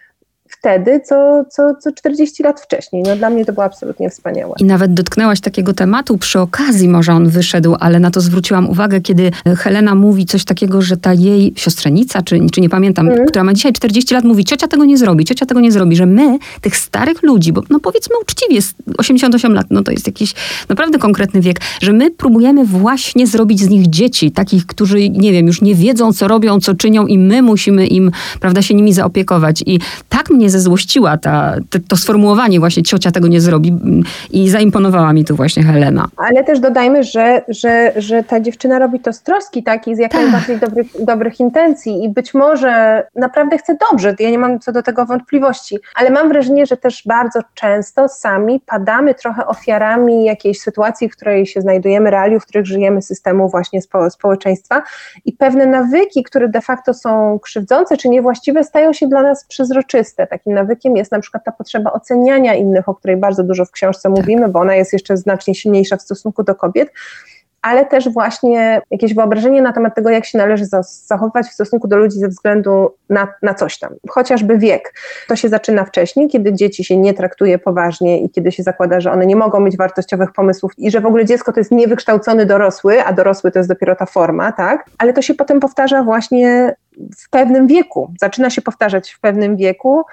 wtedy, 0.51 1.01
co, 1.05 1.45
co, 1.49 1.75
co 1.75 1.91
40 1.91 2.43
lat 2.43 2.61
wcześniej. 2.61 3.03
No, 3.03 3.15
dla 3.15 3.29
mnie 3.29 3.45
to 3.45 3.53
było 3.53 3.63
absolutnie 3.63 4.09
wspaniałe. 4.09 4.53
I 4.59 4.63
nawet 4.63 4.93
dotknęłaś 4.93 5.39
takiego 5.39 5.73
tematu, 5.73 6.17
przy 6.17 6.39
okazji 6.39 6.89
może 6.89 7.13
on 7.13 7.29
wyszedł, 7.29 7.75
ale 7.79 7.99
na 7.99 8.11
to 8.11 8.21
zwróciłam 8.21 8.69
uwagę, 8.69 9.01
kiedy 9.01 9.31
Helena 9.57 9.95
mówi 9.95 10.25
coś 10.25 10.45
takiego, 10.45 10.81
że 10.81 10.97
ta 10.97 11.13
jej 11.13 11.53
siostrzenica, 11.55 12.21
czy, 12.21 12.39
czy 12.51 12.61
nie 12.61 12.69
pamiętam, 12.69 13.09
mm. 13.09 13.25
która 13.25 13.43
ma 13.43 13.53
dzisiaj 13.53 13.73
40 13.73 14.13
lat, 14.13 14.23
mówi, 14.23 14.45
ciocia 14.45 14.67
tego 14.67 14.85
nie 14.85 14.97
zrobi, 14.97 15.25
ciocia 15.25 15.45
tego 15.45 15.59
nie 15.59 15.71
zrobi, 15.71 15.95
że 15.95 16.05
my, 16.05 16.37
tych 16.61 16.77
starych 16.77 17.23
ludzi, 17.23 17.53
bo 17.53 17.63
no 17.69 17.79
powiedzmy 17.79 18.15
uczciwie, 18.21 18.59
88 18.97 19.53
lat, 19.53 19.65
no 19.69 19.83
to 19.83 19.91
jest 19.91 20.07
jakiś 20.07 20.33
naprawdę 20.69 20.99
konkretny 20.99 21.41
wiek, 21.41 21.61
że 21.81 21.93
my 21.93 22.11
próbujemy 22.11 22.65
właśnie 22.65 23.27
zrobić 23.27 23.59
z 23.59 23.69
nich 23.69 23.89
dzieci, 23.89 24.31
takich, 24.31 24.65
którzy, 24.65 25.09
nie 25.09 25.31
wiem, 25.31 25.47
już 25.47 25.61
nie 25.61 25.75
wiedzą, 25.75 26.13
co 26.13 26.27
robią, 26.27 26.59
co 26.59 26.73
czynią 26.73 27.07
i 27.07 27.17
my 27.17 27.41
musimy 27.41 27.87
im, 27.87 28.11
prawda, 28.39 28.61
się 28.61 28.73
nimi 28.73 28.93
zaopiekować. 28.93 29.63
I 29.65 29.79
tak 30.09 30.29
mnie 30.29 30.40
zezłościła 30.49 31.17
ta, 31.17 31.55
te, 31.69 31.79
to 31.79 31.97
sformułowanie 31.97 32.59
właśnie 32.59 32.83
ciocia 32.83 33.11
tego 33.11 33.27
nie 33.27 33.41
zrobi 33.41 33.79
i 34.31 34.49
zaimponowała 34.49 35.13
mi 35.13 35.25
tu 35.25 35.35
właśnie 35.35 35.63
Helena. 35.63 36.07
Ale 36.17 36.43
też 36.43 36.59
dodajmy, 36.59 37.03
że, 37.03 37.41
że, 37.47 37.93
że 37.95 38.23
ta 38.23 38.39
dziewczyna 38.39 38.79
robi 38.79 38.99
to 38.99 39.13
z 39.13 39.21
troski 39.21 39.63
tak, 39.63 39.87
i 39.87 39.95
z 39.95 39.99
jak 39.99 40.11
tak. 40.11 40.21
najbardziej 40.21 40.59
dobrych, 40.59 41.05
dobrych 41.05 41.39
intencji. 41.39 42.03
I 42.03 42.09
być 42.09 42.33
może 42.33 43.03
naprawdę 43.15 43.57
chce 43.57 43.77
dobrze, 43.91 44.15
ja 44.19 44.29
nie 44.29 44.39
mam 44.39 44.59
co 44.59 44.71
do 44.71 44.83
tego 44.83 45.05
wątpliwości, 45.05 45.77
ale 45.95 46.09
mam 46.09 46.29
wrażenie, 46.29 46.65
że 46.65 46.77
też 46.77 47.03
bardzo 47.05 47.39
często 47.53 48.07
sami 48.07 48.59
padamy 48.65 49.15
trochę 49.15 49.47
ofiarami 49.47 50.25
jakiejś 50.25 50.61
sytuacji, 50.61 51.09
w 51.09 51.15
której 51.15 51.45
się 51.45 51.61
znajdujemy, 51.61 52.11
realiów, 52.11 52.43
w 52.43 52.45
których 52.45 52.65
żyjemy, 52.65 53.01
systemu 53.01 53.49
właśnie 53.49 53.81
spo, 53.81 54.09
społeczeństwa. 54.09 54.83
I 55.25 55.33
pewne 55.33 55.65
nawyki, 55.65 56.23
które 56.23 56.49
de 56.49 56.61
facto 56.61 56.93
są 56.93 57.39
krzywdzące 57.39 57.97
czy 57.97 58.09
niewłaściwe, 58.09 58.63
stają 58.63 58.93
się 58.93 59.07
dla 59.07 59.21
nas 59.21 59.45
przezroczyste 59.45 60.27
takim 60.31 60.53
nawykiem 60.53 60.97
jest 60.97 61.11
na 61.11 61.19
przykład 61.19 61.43
ta 61.43 61.51
potrzeba 61.51 61.93
oceniania 61.93 62.55
innych, 62.55 62.89
o 62.89 62.95
której 62.95 63.17
bardzo 63.17 63.43
dużo 63.43 63.65
w 63.65 63.71
książce 63.71 64.09
mówimy, 64.09 64.49
bo 64.49 64.59
ona 64.59 64.75
jest 64.75 64.93
jeszcze 64.93 65.17
znacznie 65.17 65.55
silniejsza 65.55 65.97
w 65.97 66.01
stosunku 66.01 66.43
do 66.43 66.55
kobiet 66.55 66.91
ale 67.61 67.85
też 67.85 68.09
właśnie 68.09 68.81
jakieś 68.91 69.13
wyobrażenie 69.13 69.61
na 69.61 69.73
temat 69.73 69.95
tego, 69.95 70.09
jak 70.09 70.25
się 70.25 70.37
należy 70.37 70.65
zachowywać 71.07 71.47
w 71.47 71.53
stosunku 71.53 71.87
do 71.87 71.97
ludzi 71.97 72.19
ze 72.19 72.27
względu 72.27 72.93
na, 73.09 73.27
na 73.41 73.53
coś 73.53 73.79
tam, 73.79 73.93
chociażby 74.09 74.57
wiek. 74.57 74.93
To 75.27 75.35
się 75.35 75.49
zaczyna 75.49 75.85
wcześniej, 75.85 76.27
kiedy 76.27 76.53
dzieci 76.53 76.83
się 76.83 76.97
nie 76.97 77.13
traktuje 77.13 77.59
poważnie 77.59 78.21
i 78.21 78.29
kiedy 78.29 78.51
się 78.51 78.63
zakłada, 78.63 78.99
że 78.99 79.11
one 79.11 79.25
nie 79.25 79.35
mogą 79.35 79.59
mieć 79.59 79.77
wartościowych 79.77 80.31
pomysłów 80.31 80.71
i 80.77 80.91
że 80.91 81.01
w 81.01 81.05
ogóle 81.05 81.25
dziecko 81.25 81.53
to 81.53 81.59
jest 81.59 81.71
niewykształcony 81.71 82.45
dorosły, 82.45 83.03
a 83.03 83.13
dorosły 83.13 83.51
to 83.51 83.59
jest 83.59 83.69
dopiero 83.69 83.95
ta 83.95 84.05
forma, 84.05 84.51
tak? 84.51 84.85
Ale 84.97 85.13
to 85.13 85.21
się 85.21 85.33
potem 85.33 85.59
powtarza 85.59 86.03
właśnie 86.03 86.75
w 87.17 87.29
pewnym 87.29 87.67
wieku. 87.67 88.13
Zaczyna 88.19 88.49
się 88.49 88.61
powtarzać 88.61 89.11
w 89.11 89.19
pewnym 89.19 89.57
wieku, 89.57 90.03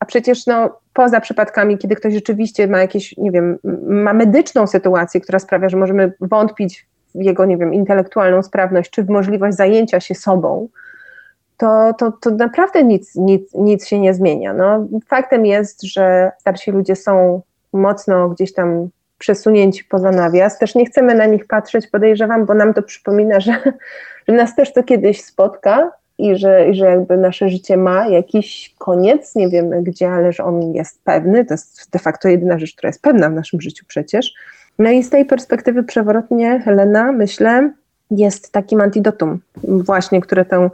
a 0.00 0.04
przecież 0.04 0.46
no, 0.46 0.78
poza 0.92 1.20
przypadkami, 1.20 1.78
kiedy 1.78 1.96
ktoś 1.96 2.14
rzeczywiście 2.14 2.68
ma 2.68 2.78
jakieś, 2.78 3.16
nie 3.16 3.30
wiem, 3.30 3.58
ma 3.88 4.12
medyczną 4.12 4.66
sytuację, 4.66 5.20
która 5.20 5.38
sprawia, 5.38 5.68
że 5.68 5.76
możemy 5.76 6.12
wątpić 6.20 6.86
jego, 7.18 7.44
nie 7.44 7.56
wiem, 7.56 7.74
intelektualną 7.74 8.42
sprawność, 8.42 8.90
czy 8.90 9.02
w 9.02 9.08
możliwość 9.08 9.56
zajęcia 9.56 10.00
się 10.00 10.14
sobą, 10.14 10.68
to, 11.56 11.94
to, 11.98 12.12
to 12.12 12.30
naprawdę 12.30 12.84
nic, 12.84 13.14
nic, 13.14 13.54
nic 13.54 13.86
się 13.86 14.00
nie 14.00 14.14
zmienia. 14.14 14.52
No, 14.52 14.86
faktem 15.08 15.46
jest, 15.46 15.82
że 15.82 16.32
starsi 16.38 16.70
ludzie 16.70 16.96
są 16.96 17.42
mocno 17.72 18.28
gdzieś 18.28 18.52
tam 18.52 18.88
przesunięci 19.18 19.84
poza 19.84 20.10
nawias. 20.10 20.58
Też 20.58 20.74
nie 20.74 20.86
chcemy 20.86 21.14
na 21.14 21.26
nich 21.26 21.46
patrzeć, 21.46 21.86
podejrzewam, 21.86 22.46
bo 22.46 22.54
nam 22.54 22.74
to 22.74 22.82
przypomina, 22.82 23.40
że, 23.40 23.52
że 24.28 24.34
nas 24.34 24.56
też 24.56 24.72
to 24.72 24.82
kiedyś 24.82 25.24
spotka, 25.24 25.90
i 26.18 26.36
że, 26.36 26.68
i 26.68 26.74
że 26.74 26.86
jakby 26.86 27.16
nasze 27.16 27.48
życie 27.48 27.76
ma 27.76 28.08
jakiś 28.08 28.74
koniec, 28.78 29.34
nie 29.34 29.48
wiemy 29.48 29.82
gdzie, 29.82 30.10
ale 30.10 30.32
że 30.32 30.44
on 30.44 30.74
jest 30.74 31.04
pewny, 31.04 31.44
to 31.44 31.54
jest 31.54 31.90
de 31.90 31.98
facto 31.98 32.28
jedyna 32.28 32.58
rzecz, 32.58 32.74
która 32.74 32.88
jest 32.88 33.02
pewna 33.02 33.30
w 33.30 33.32
naszym 33.34 33.60
życiu 33.60 33.84
przecież. 33.88 34.34
No 34.78 34.90
i 34.90 35.02
z 35.02 35.10
tej 35.10 35.24
perspektywy 35.24 35.82
przewrotnie 35.82 36.60
Helena, 36.60 37.12
myślę, 37.12 37.72
jest 38.10 38.52
takim 38.52 38.80
antidotum 38.80 39.38
właśnie, 39.64 40.20
które 40.20 40.44
tę, 40.44 40.70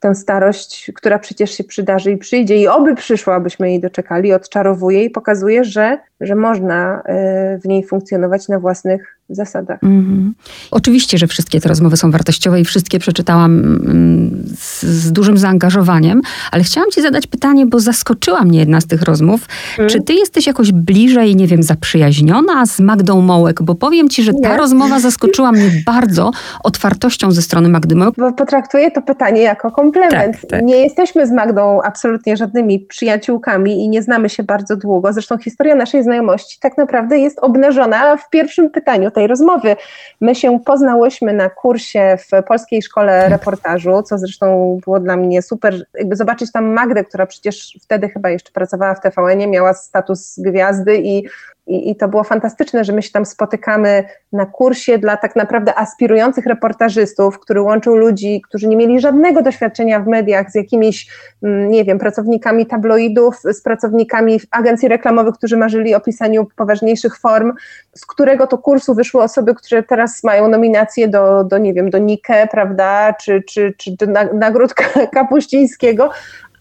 tę 0.00 0.14
starość, 0.14 0.90
która 0.94 1.18
przecież 1.18 1.50
się 1.50 1.64
przydarzy 1.64 2.10
i 2.10 2.16
przyjdzie 2.16 2.56
i 2.56 2.68
oby 2.68 2.94
przyszła, 2.94 3.34
abyśmy 3.34 3.70
jej 3.70 3.80
doczekali, 3.80 4.32
odczarowuje 4.32 5.04
i 5.04 5.10
pokazuje, 5.10 5.64
że 5.64 5.98
że 6.22 6.34
można 6.34 7.00
y, 7.00 7.58
w 7.58 7.64
niej 7.64 7.84
funkcjonować 7.84 8.48
na 8.48 8.58
własnych 8.58 9.18
zasadach. 9.34 9.82
Mhm. 9.82 10.34
Oczywiście, 10.70 11.18
że 11.18 11.26
wszystkie 11.26 11.60
te 11.60 11.68
rozmowy 11.68 11.96
są 11.96 12.10
wartościowe 12.10 12.60
i 12.60 12.64
wszystkie 12.64 12.98
przeczytałam 12.98 13.58
mm, 13.58 14.44
z, 14.58 14.82
z, 14.82 15.12
dużym 15.12 15.38
zaangażowaniem, 15.38 16.20
ale 16.52 16.62
chciałam 16.62 16.90
Ci 16.90 17.02
zadać 17.02 17.26
pytanie, 17.26 17.66
bo 17.66 17.80
zaskoczyła 17.80 18.44
mnie 18.44 18.58
jedna 18.58 18.80
z 18.80 18.86
tych 18.86 19.02
rozmów. 19.02 19.46
Hmm. 19.76 19.90
Czy 19.90 20.02
Ty 20.02 20.14
jesteś 20.14 20.46
jakoś 20.46 20.72
bliżej, 20.72 21.36
nie 21.36 21.46
wiem, 21.46 21.62
zaprzyjaźniona 21.62 22.66
z 22.66 22.80
Magdą 22.80 23.20
Mołek? 23.20 23.62
Bo 23.62 23.74
powiem 23.74 24.08
Ci, 24.08 24.22
że 24.22 24.32
ta 24.42 24.48
nie. 24.48 24.56
rozmowa 24.56 25.00
zaskoczyła 25.00 25.52
mnie 25.52 25.70
bardzo 25.86 26.30
otwartością 26.64 27.32
ze 27.32 27.42
strony 27.42 27.68
Magdy 27.68 27.94
Mołek. 27.94 28.14
Bo 28.18 28.32
potraktuję 28.32 28.90
to 28.90 29.02
pytanie 29.02 29.42
jako 29.42 29.70
komplement. 29.70 30.40
Tak, 30.40 30.50
tak. 30.50 30.62
Nie 30.62 30.76
jesteśmy 30.76 31.26
z 31.26 31.30
Magdą 31.30 31.80
absolutnie 31.82 32.36
żadnymi 32.36 32.80
przyjaciółkami 32.80 33.84
i 33.84 33.88
nie 33.88 34.02
znamy 34.02 34.28
się 34.28 34.42
bardzo 34.42 34.76
długo. 34.76 35.12
Zresztą 35.12 35.38
historia 35.38 35.74
naszej 35.74 36.02
znajomości 36.02 36.11
tak 36.60 36.78
naprawdę 36.78 37.18
jest 37.18 37.38
obnażona 37.38 38.16
w 38.16 38.30
pierwszym 38.30 38.70
pytaniu 38.70 39.10
tej 39.10 39.26
rozmowy. 39.26 39.76
My 40.20 40.34
się 40.34 40.60
poznałyśmy 40.60 41.32
na 41.32 41.50
kursie 41.50 42.16
w 42.16 42.42
Polskiej 42.46 42.82
Szkole 42.82 43.20
tak. 43.20 43.30
Reportażu, 43.30 44.02
co 44.02 44.18
zresztą 44.18 44.78
było 44.84 45.00
dla 45.00 45.16
mnie 45.16 45.42
super, 45.42 45.86
jakby 45.94 46.16
zobaczyć 46.16 46.52
tam 46.52 46.72
Magdę, 46.72 47.04
która 47.04 47.26
przecież 47.26 47.78
wtedy 47.82 48.08
chyba 48.08 48.30
jeszcze 48.30 48.52
pracowała 48.52 48.94
w 48.94 49.00
TVN-ie, 49.00 49.46
miała 49.46 49.74
status 49.74 50.38
gwiazdy 50.38 50.96
i 50.96 51.28
i, 51.66 51.90
I, 51.90 51.96
to 51.96 52.08
było 52.08 52.24
fantastyczne, 52.24 52.84
że 52.84 52.92
my 52.92 53.02
się 53.02 53.10
tam 53.10 53.26
spotykamy 53.26 54.04
na 54.32 54.46
kursie 54.46 54.98
dla 54.98 55.16
tak 55.16 55.36
naprawdę 55.36 55.78
aspirujących 55.78 56.46
reportażystów, 56.46 57.38
który 57.38 57.60
łączył 57.60 57.96
ludzi, 57.96 58.42
którzy 58.48 58.68
nie 58.68 58.76
mieli 58.76 59.00
żadnego 59.00 59.42
doświadczenia 59.42 60.00
w 60.00 60.06
mediach 60.06 60.50
z 60.50 60.54
jakimiś, 60.54 61.08
mm, 61.42 61.70
nie 61.70 61.84
wiem, 61.84 61.98
pracownikami 61.98 62.66
tabloidów, 62.66 63.36
z 63.44 63.62
pracownikami 63.62 64.40
agencji 64.50 64.88
reklamowych, 64.88 65.34
którzy 65.34 65.56
marzyli 65.56 65.94
o 65.94 66.00
pisaniu 66.00 66.46
poważniejszych 66.56 67.18
form, 67.18 67.52
z 67.94 68.06
którego 68.06 68.46
to 68.46 68.58
kursu 68.58 68.94
wyszły 68.94 69.22
osoby, 69.22 69.54
które 69.54 69.82
teraz 69.82 70.24
mają 70.24 70.48
nominacje 70.48 71.08
do, 71.08 71.44
do 71.44 71.58
nie 71.58 71.74
wiem, 71.74 71.90
do 71.90 71.98
Nike, 71.98 72.48
prawda, 72.50 73.12
czy, 73.12 73.42
czy, 73.48 73.74
czy 73.78 73.96
do 73.96 74.06
nagród 74.34 74.74
Kapuścińskiego, 75.14 76.10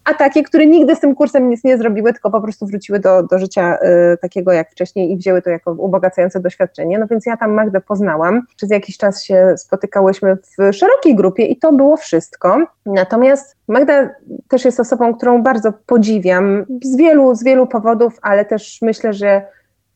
a 0.06 0.14
takie, 0.14 0.44
które 0.44 0.66
nigdy 0.66 0.96
z 0.96 1.00
tym 1.00 1.16
kursem 1.16 1.50
nic 1.50 1.64
nie 1.64 1.78
zrobiły, 1.78 2.14
tylko 2.14 2.32
po 2.32 2.42
prostu 2.42 2.66
wróciły 2.66 3.00
do, 3.00 3.24
do 3.24 3.40
życia 3.40 3.78
y, 4.14 4.18
takiego 4.18 4.52
jak 4.52 4.72
wcześniej 4.72 5.12
i 5.12 5.18
wzięły 5.18 5.42
to 5.42 5.50
jako 5.50 5.72
ubogacające 5.72 6.40
doświadczenie. 6.40 7.00
No 7.00 7.08
więc 7.08 7.26
ja 7.26 7.38
tam 7.38 7.54
Magdę 7.54 7.82
poznałam. 7.82 8.42
Przez 8.56 8.72
jakiś 8.72 8.98
czas 8.98 9.24
się 9.24 9.54
spotykałyśmy 9.58 10.38
w 10.58 10.74
szerokiej 10.74 11.16
grupie 11.16 11.46
i 11.46 11.56
to 11.56 11.74
było 11.74 11.98
wszystko. 11.98 12.66
Natomiast 12.86 13.56
Magda 13.68 14.10
też 14.50 14.66
jest 14.66 14.80
osobą, 14.80 15.14
którą 15.14 15.44
bardzo 15.44 15.74
podziwiam 15.86 16.66
z 16.84 16.98
wielu, 16.98 17.36
z 17.36 17.44
wielu 17.44 17.68
powodów, 17.68 18.20
ale 18.22 18.46
też 18.46 18.80
myślę, 18.82 19.14
że 19.14 19.42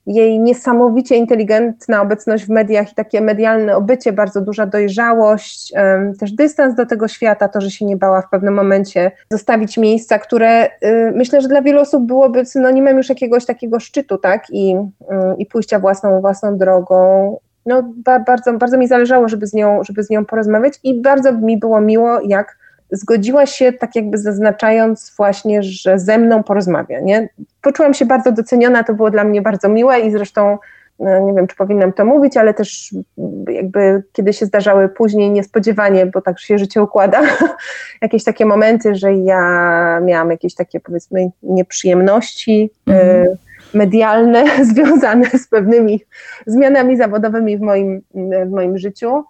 jej 0.06 0.39
niesamowicie 0.39 1.15
inteligentna 1.15 2.02
obecność 2.02 2.46
w 2.46 2.50
mediach 2.50 2.91
i 2.91 2.96
takie 2.96 3.22
medialne 3.22 3.76
obycie, 3.76 4.13
bardzo 4.13 4.41
duża 4.41 4.65
dojrzałość, 4.65 5.74
też 6.20 6.32
dystans 6.32 6.76
do 6.76 6.86
tego 6.86 7.08
świata, 7.08 7.48
to, 7.48 7.62
że 7.62 7.72
się 7.72 7.86
nie 7.86 7.98
bała 7.98 8.22
w 8.22 8.30
pewnym 8.30 8.54
momencie 8.54 9.12
zostawić 9.32 9.78
miejsca, 9.78 10.20
które 10.20 10.65
y, 10.65 10.70
myślę, 11.15 11.41
że 11.41 11.48
dla 11.48 11.62
wielu 11.62 11.80
osób 11.82 12.04
byłoby 12.04 12.46
synonimem 12.46 12.98
już 12.98 13.10
jakiegoś 13.10 13.46
takiego 13.46 13.80
szczytu, 13.80 14.18
tak, 14.18 14.44
i, 14.50 14.76
y, 14.76 15.15
i 15.38 15.46
pójścia 15.46 15.80
własną, 15.80 16.22
własną 16.22 16.58
drogą. 16.58 17.38
No, 17.65 17.94
bardzo, 18.26 18.54
bardzo 18.54 18.78
mi 18.78 18.88
zależało, 18.88 19.28
żeby 19.28 19.48
z, 19.48 19.54
nią, 19.54 19.84
żeby 19.84 20.04
z 20.04 20.10
nią 20.10 20.26
porozmawiać 20.26 20.74
i 20.84 21.02
bardzo 21.02 21.32
mi 21.32 21.58
było 21.58 21.82
miło, 21.82 22.20
jak 22.22 22.58
zgodziła 22.96 23.46
się 23.46 23.74
tak 23.74 23.96
jakby 23.96 24.18
zaznaczając 24.18 25.14
właśnie, 25.18 25.64
że 25.64 26.00
ze 26.00 26.18
mną 26.18 26.44
porozmawia. 26.44 27.00
Nie? 27.00 27.30
Poczułam 27.62 27.94
się 27.94 28.06
bardzo 28.06 28.32
doceniona, 28.32 28.84
to 28.84 28.94
było 28.94 29.12
dla 29.12 29.24
mnie 29.24 29.42
bardzo 29.42 29.70
miłe 29.70 30.00
i 30.00 30.12
zresztą 30.12 30.58
no, 31.00 31.20
nie 31.20 31.34
wiem, 31.34 31.48
czy 31.48 31.56
powinnam 31.56 31.94
to 31.94 32.06
mówić, 32.06 32.38
ale 32.38 32.54
też 32.54 32.96
jakby 33.48 34.04
kiedy 34.14 34.34
się 34.34 34.46
zdarzały 34.46 34.90
później 34.90 35.32
niespodziewanie, 35.32 36.06
bo 36.06 36.22
tak 36.22 36.40
się 36.40 36.58
życie 36.58 36.84
układa, 36.84 37.22
jakieś 38.02 38.24
takie 38.24 38.46
momenty, 38.46 38.96
że 38.96 39.14
ja 39.14 40.00
miałam 40.04 40.32
jakieś 40.32 40.56
takie 40.56 40.80
powiedzmy 40.80 41.30
nieprzyjemności 41.44 42.72
mm. 42.88 43.28
medialne 43.74 44.44
związane 44.74 45.26
z 45.30 45.48
pewnymi 45.48 46.02
zmianami 46.46 46.98
zawodowymi 46.98 47.58
w 47.58 47.62
moim, 47.62 48.02
w 48.46 48.50
moim 48.50 48.78
życiu 48.78 49.24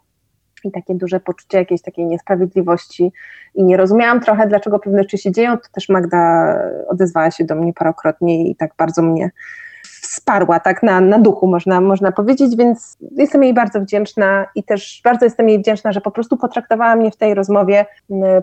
i 0.65 0.71
takie 0.71 0.95
duże 0.95 1.19
poczucie 1.19 1.57
jakiejś 1.57 1.81
takiej 1.81 2.05
niesprawiedliwości. 2.05 3.11
I 3.55 3.63
nie 3.63 3.77
rozumiałam 3.77 4.19
trochę, 4.19 4.47
dlaczego 4.47 4.79
pewne 4.79 5.03
rzeczy 5.03 5.17
się 5.17 5.31
dzieją, 5.31 5.57
to 5.57 5.67
też 5.71 5.89
Magda 5.89 6.53
odezwała 6.87 7.31
się 7.31 7.45
do 7.45 7.55
mnie 7.55 7.73
parokrotnie 7.73 8.49
i 8.49 8.55
tak 8.55 8.71
bardzo 8.77 9.01
mnie 9.01 9.31
wsparła, 10.15 10.59
tak 10.59 10.83
na, 10.83 11.01
na 11.01 11.19
duchu 11.19 11.47
można, 11.47 11.81
można 11.81 12.11
powiedzieć, 12.11 12.55
więc 12.55 12.97
jestem 13.11 13.43
jej 13.43 13.53
bardzo 13.53 13.81
wdzięczna 13.81 14.47
i 14.55 14.63
też 14.63 15.01
bardzo 15.03 15.25
jestem 15.25 15.49
jej 15.49 15.59
wdzięczna, 15.59 15.91
że 15.91 16.01
po 16.01 16.11
prostu 16.11 16.37
potraktowała 16.37 16.95
mnie 16.95 17.11
w 17.11 17.15
tej 17.15 17.33
rozmowie 17.33 17.85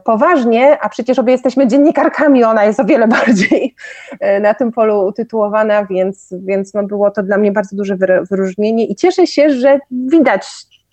poważnie, 0.04 0.78
a 0.80 0.88
przecież 0.88 1.18
obie 1.18 1.32
jesteśmy 1.32 1.66
dziennikarkami, 1.66 2.44
ona 2.44 2.64
jest 2.64 2.80
o 2.80 2.84
wiele 2.84 3.08
bardziej 3.18 3.74
e, 4.20 4.40
na 4.40 4.54
tym 4.54 4.72
polu 4.72 5.06
utytułowana, 5.06 5.84
więc, 5.84 6.34
więc 6.38 6.74
no 6.74 6.82
było 6.82 7.10
to 7.10 7.22
dla 7.22 7.38
mnie 7.38 7.52
bardzo 7.52 7.76
duże 7.76 7.96
wyróżnienie 8.30 8.86
i 8.86 8.94
cieszę 8.94 9.26
się, 9.26 9.50
że 9.50 9.78
widać 9.90 10.46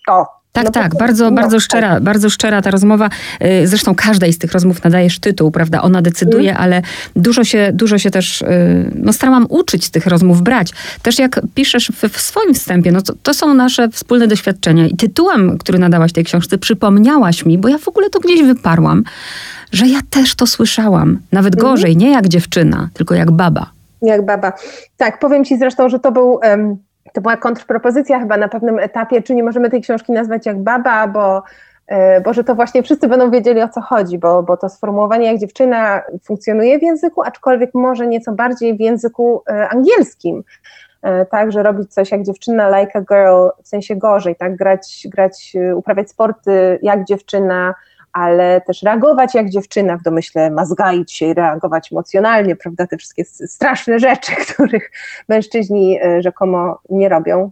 to 0.06 0.39
tak, 0.52 0.64
no 0.64 0.70
tak, 0.70 0.98
bardzo, 0.98 1.24
no, 1.24 1.36
bardzo 1.36 1.60
szczera, 1.60 2.00
bardzo 2.00 2.30
szczera 2.30 2.62
ta 2.62 2.70
rozmowa. 2.70 3.08
Y, 3.44 3.66
zresztą 3.66 3.94
każdej 3.94 4.32
z 4.32 4.38
tych 4.38 4.52
rozmów 4.52 4.84
nadajesz 4.84 5.18
tytuł, 5.18 5.50
prawda? 5.50 5.82
Ona 5.82 6.02
decyduje, 6.02 6.50
mm. 6.50 6.62
ale 6.62 6.82
dużo 7.16 7.44
się, 7.44 7.70
dużo 7.74 7.98
się 7.98 8.10
też, 8.10 8.42
y, 8.42 8.46
no 8.94 9.12
starałam 9.12 9.46
uczyć 9.48 9.90
tych 9.90 10.06
rozmów, 10.06 10.42
brać. 10.42 10.72
Też 11.02 11.18
jak 11.18 11.40
piszesz 11.54 11.92
w, 11.94 12.08
w 12.08 12.20
swoim 12.20 12.54
wstępie, 12.54 12.92
no 12.92 13.02
to, 13.02 13.12
to, 13.22 13.34
są 13.34 13.54
nasze 13.54 13.88
wspólne 13.88 14.26
doświadczenia. 14.28 14.86
I 14.86 14.96
tytułem, 14.96 15.58
który 15.58 15.78
nadałaś 15.78 16.12
tej 16.12 16.24
książce, 16.24 16.58
przypomniałaś 16.58 17.46
mi, 17.46 17.58
bo 17.58 17.68
ja 17.68 17.78
w 17.78 17.88
ogóle 17.88 18.10
to 18.10 18.20
gdzieś 18.20 18.42
wyparłam, 18.42 19.04
że 19.72 19.86
ja 19.86 20.00
też 20.10 20.34
to 20.34 20.46
słyszałam. 20.46 21.18
Nawet 21.32 21.54
mm. 21.54 21.66
gorzej, 21.66 21.96
nie 21.96 22.10
jak 22.10 22.28
dziewczyna, 22.28 22.88
tylko 22.94 23.14
jak 23.14 23.30
baba. 23.30 23.70
Jak 24.02 24.26
baba. 24.26 24.52
Tak, 24.96 25.18
powiem 25.18 25.44
ci 25.44 25.58
zresztą, 25.58 25.88
że 25.88 25.98
to 25.98 26.12
był... 26.12 26.40
Um 26.42 26.89
to 27.12 27.20
była 27.20 27.36
kontrpropozycja 27.36 28.20
chyba 28.20 28.36
na 28.36 28.48
pewnym 28.48 28.78
etapie, 28.78 29.22
czy 29.22 29.34
nie 29.34 29.44
możemy 29.44 29.70
tej 29.70 29.82
książki 29.82 30.12
nazwać 30.12 30.46
jak 30.46 30.62
baba, 30.62 31.06
bo, 31.06 31.42
e, 31.86 32.20
bo 32.20 32.32
że 32.32 32.44
to 32.44 32.54
właśnie 32.54 32.82
wszyscy 32.82 33.08
będą 33.08 33.30
wiedzieli 33.30 33.62
o 33.62 33.68
co 33.68 33.80
chodzi, 33.80 34.18
bo, 34.18 34.42
bo 34.42 34.56
to 34.56 34.68
sformułowanie 34.68 35.26
jak 35.26 35.38
dziewczyna 35.38 36.02
funkcjonuje 36.22 36.78
w 36.78 36.82
języku, 36.82 37.22
aczkolwiek 37.22 37.70
może 37.74 38.06
nieco 38.06 38.32
bardziej 38.32 38.76
w 38.76 38.80
języku 38.80 39.42
e, 39.50 39.68
angielskim. 39.68 40.42
E, 41.02 41.26
tak, 41.26 41.52
że 41.52 41.62
robić 41.62 41.94
coś 41.94 42.10
jak 42.10 42.22
dziewczyna, 42.22 42.80
like 42.80 42.98
a 42.98 43.00
girl, 43.00 43.62
w 43.62 43.68
sensie 43.68 43.96
gorzej, 43.96 44.36
tak, 44.36 44.56
grać, 44.56 45.06
grać, 45.10 45.56
uprawiać 45.76 46.10
sporty 46.10 46.78
jak 46.82 47.04
dziewczyna, 47.04 47.74
ale 48.12 48.60
też 48.60 48.82
reagować 48.82 49.34
jak 49.34 49.50
dziewczyna 49.50 49.96
w 49.96 50.02
domyśle, 50.02 50.50
mazgaić 50.50 51.12
się 51.12 51.26
i 51.26 51.34
reagować 51.34 51.92
emocjonalnie, 51.92 52.56
prawda, 52.56 52.86
te 52.86 52.96
wszystkie 52.96 53.24
straszne 53.24 53.98
rzeczy, 53.98 54.32
których 54.54 54.90
mężczyźni 55.28 55.98
e, 56.02 56.22
rzekomo 56.22 56.80
nie 56.90 57.08
robią. 57.08 57.50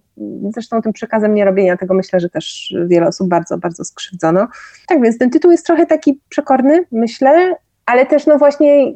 Zresztą 0.51 0.83
tym 0.83 0.93
przekazem 0.93 1.35
nierobienia 1.35 1.77
tego 1.77 1.95
myślę, 1.95 2.21
że 2.21 2.29
też 2.29 2.75
wiele 2.87 3.07
osób 3.07 3.29
bardzo, 3.29 3.59
bardzo 3.59 3.85
skrzywdzono. 3.85 4.49
Tak 4.89 5.03
więc 5.03 5.19
ten 5.19 5.31
tytuł 5.31 5.51
jest 5.51 5.67
trochę 5.67 5.87
taki 5.87 6.21
przekorny, 6.29 6.85
myślę, 6.93 7.57
ale 7.87 8.07
też 8.07 8.27
no 8.27 8.39
właśnie 8.39 8.93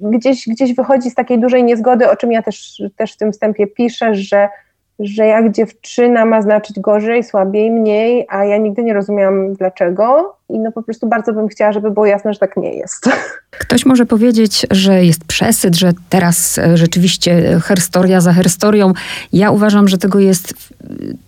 gdzieś, 0.00 0.48
gdzieś 0.48 0.74
wychodzi 0.74 1.10
z 1.10 1.14
takiej 1.14 1.38
dużej 1.38 1.64
niezgody, 1.64 2.10
o 2.10 2.16
czym 2.16 2.32
ja 2.32 2.42
też, 2.42 2.82
też 2.96 3.14
w 3.14 3.16
tym 3.16 3.32
wstępie 3.32 3.66
piszę, 3.66 4.14
że 4.14 4.48
że 5.00 5.26
jak 5.26 5.52
dziewczyna 5.52 6.24
ma 6.24 6.42
znaczyć 6.42 6.80
gorzej, 6.80 7.24
słabiej, 7.24 7.70
mniej, 7.70 8.26
a 8.28 8.44
ja 8.44 8.56
nigdy 8.56 8.82
nie 8.82 8.94
rozumiałam 8.94 9.54
dlaczego 9.54 10.36
i 10.52 10.58
no 10.58 10.72
po 10.72 10.82
prostu 10.82 11.08
bardzo 11.08 11.32
bym 11.32 11.48
chciała, 11.48 11.72
żeby 11.72 11.90
było 11.90 12.06
jasne, 12.06 12.32
że 12.32 12.38
tak 12.38 12.56
nie 12.56 12.74
jest. 12.74 13.08
Ktoś 13.50 13.86
może 13.86 14.06
powiedzieć, 14.06 14.66
że 14.70 15.04
jest 15.04 15.24
przesyt, 15.24 15.76
że 15.76 15.92
teraz 16.08 16.58
e, 16.58 16.76
rzeczywiście 16.76 17.60
herstoria 17.62 18.20
za 18.20 18.32
herstorią. 18.32 18.92
Ja 19.32 19.50
uważam, 19.50 19.88
że 19.88 19.98
tego 19.98 20.18
jest, 20.18 20.54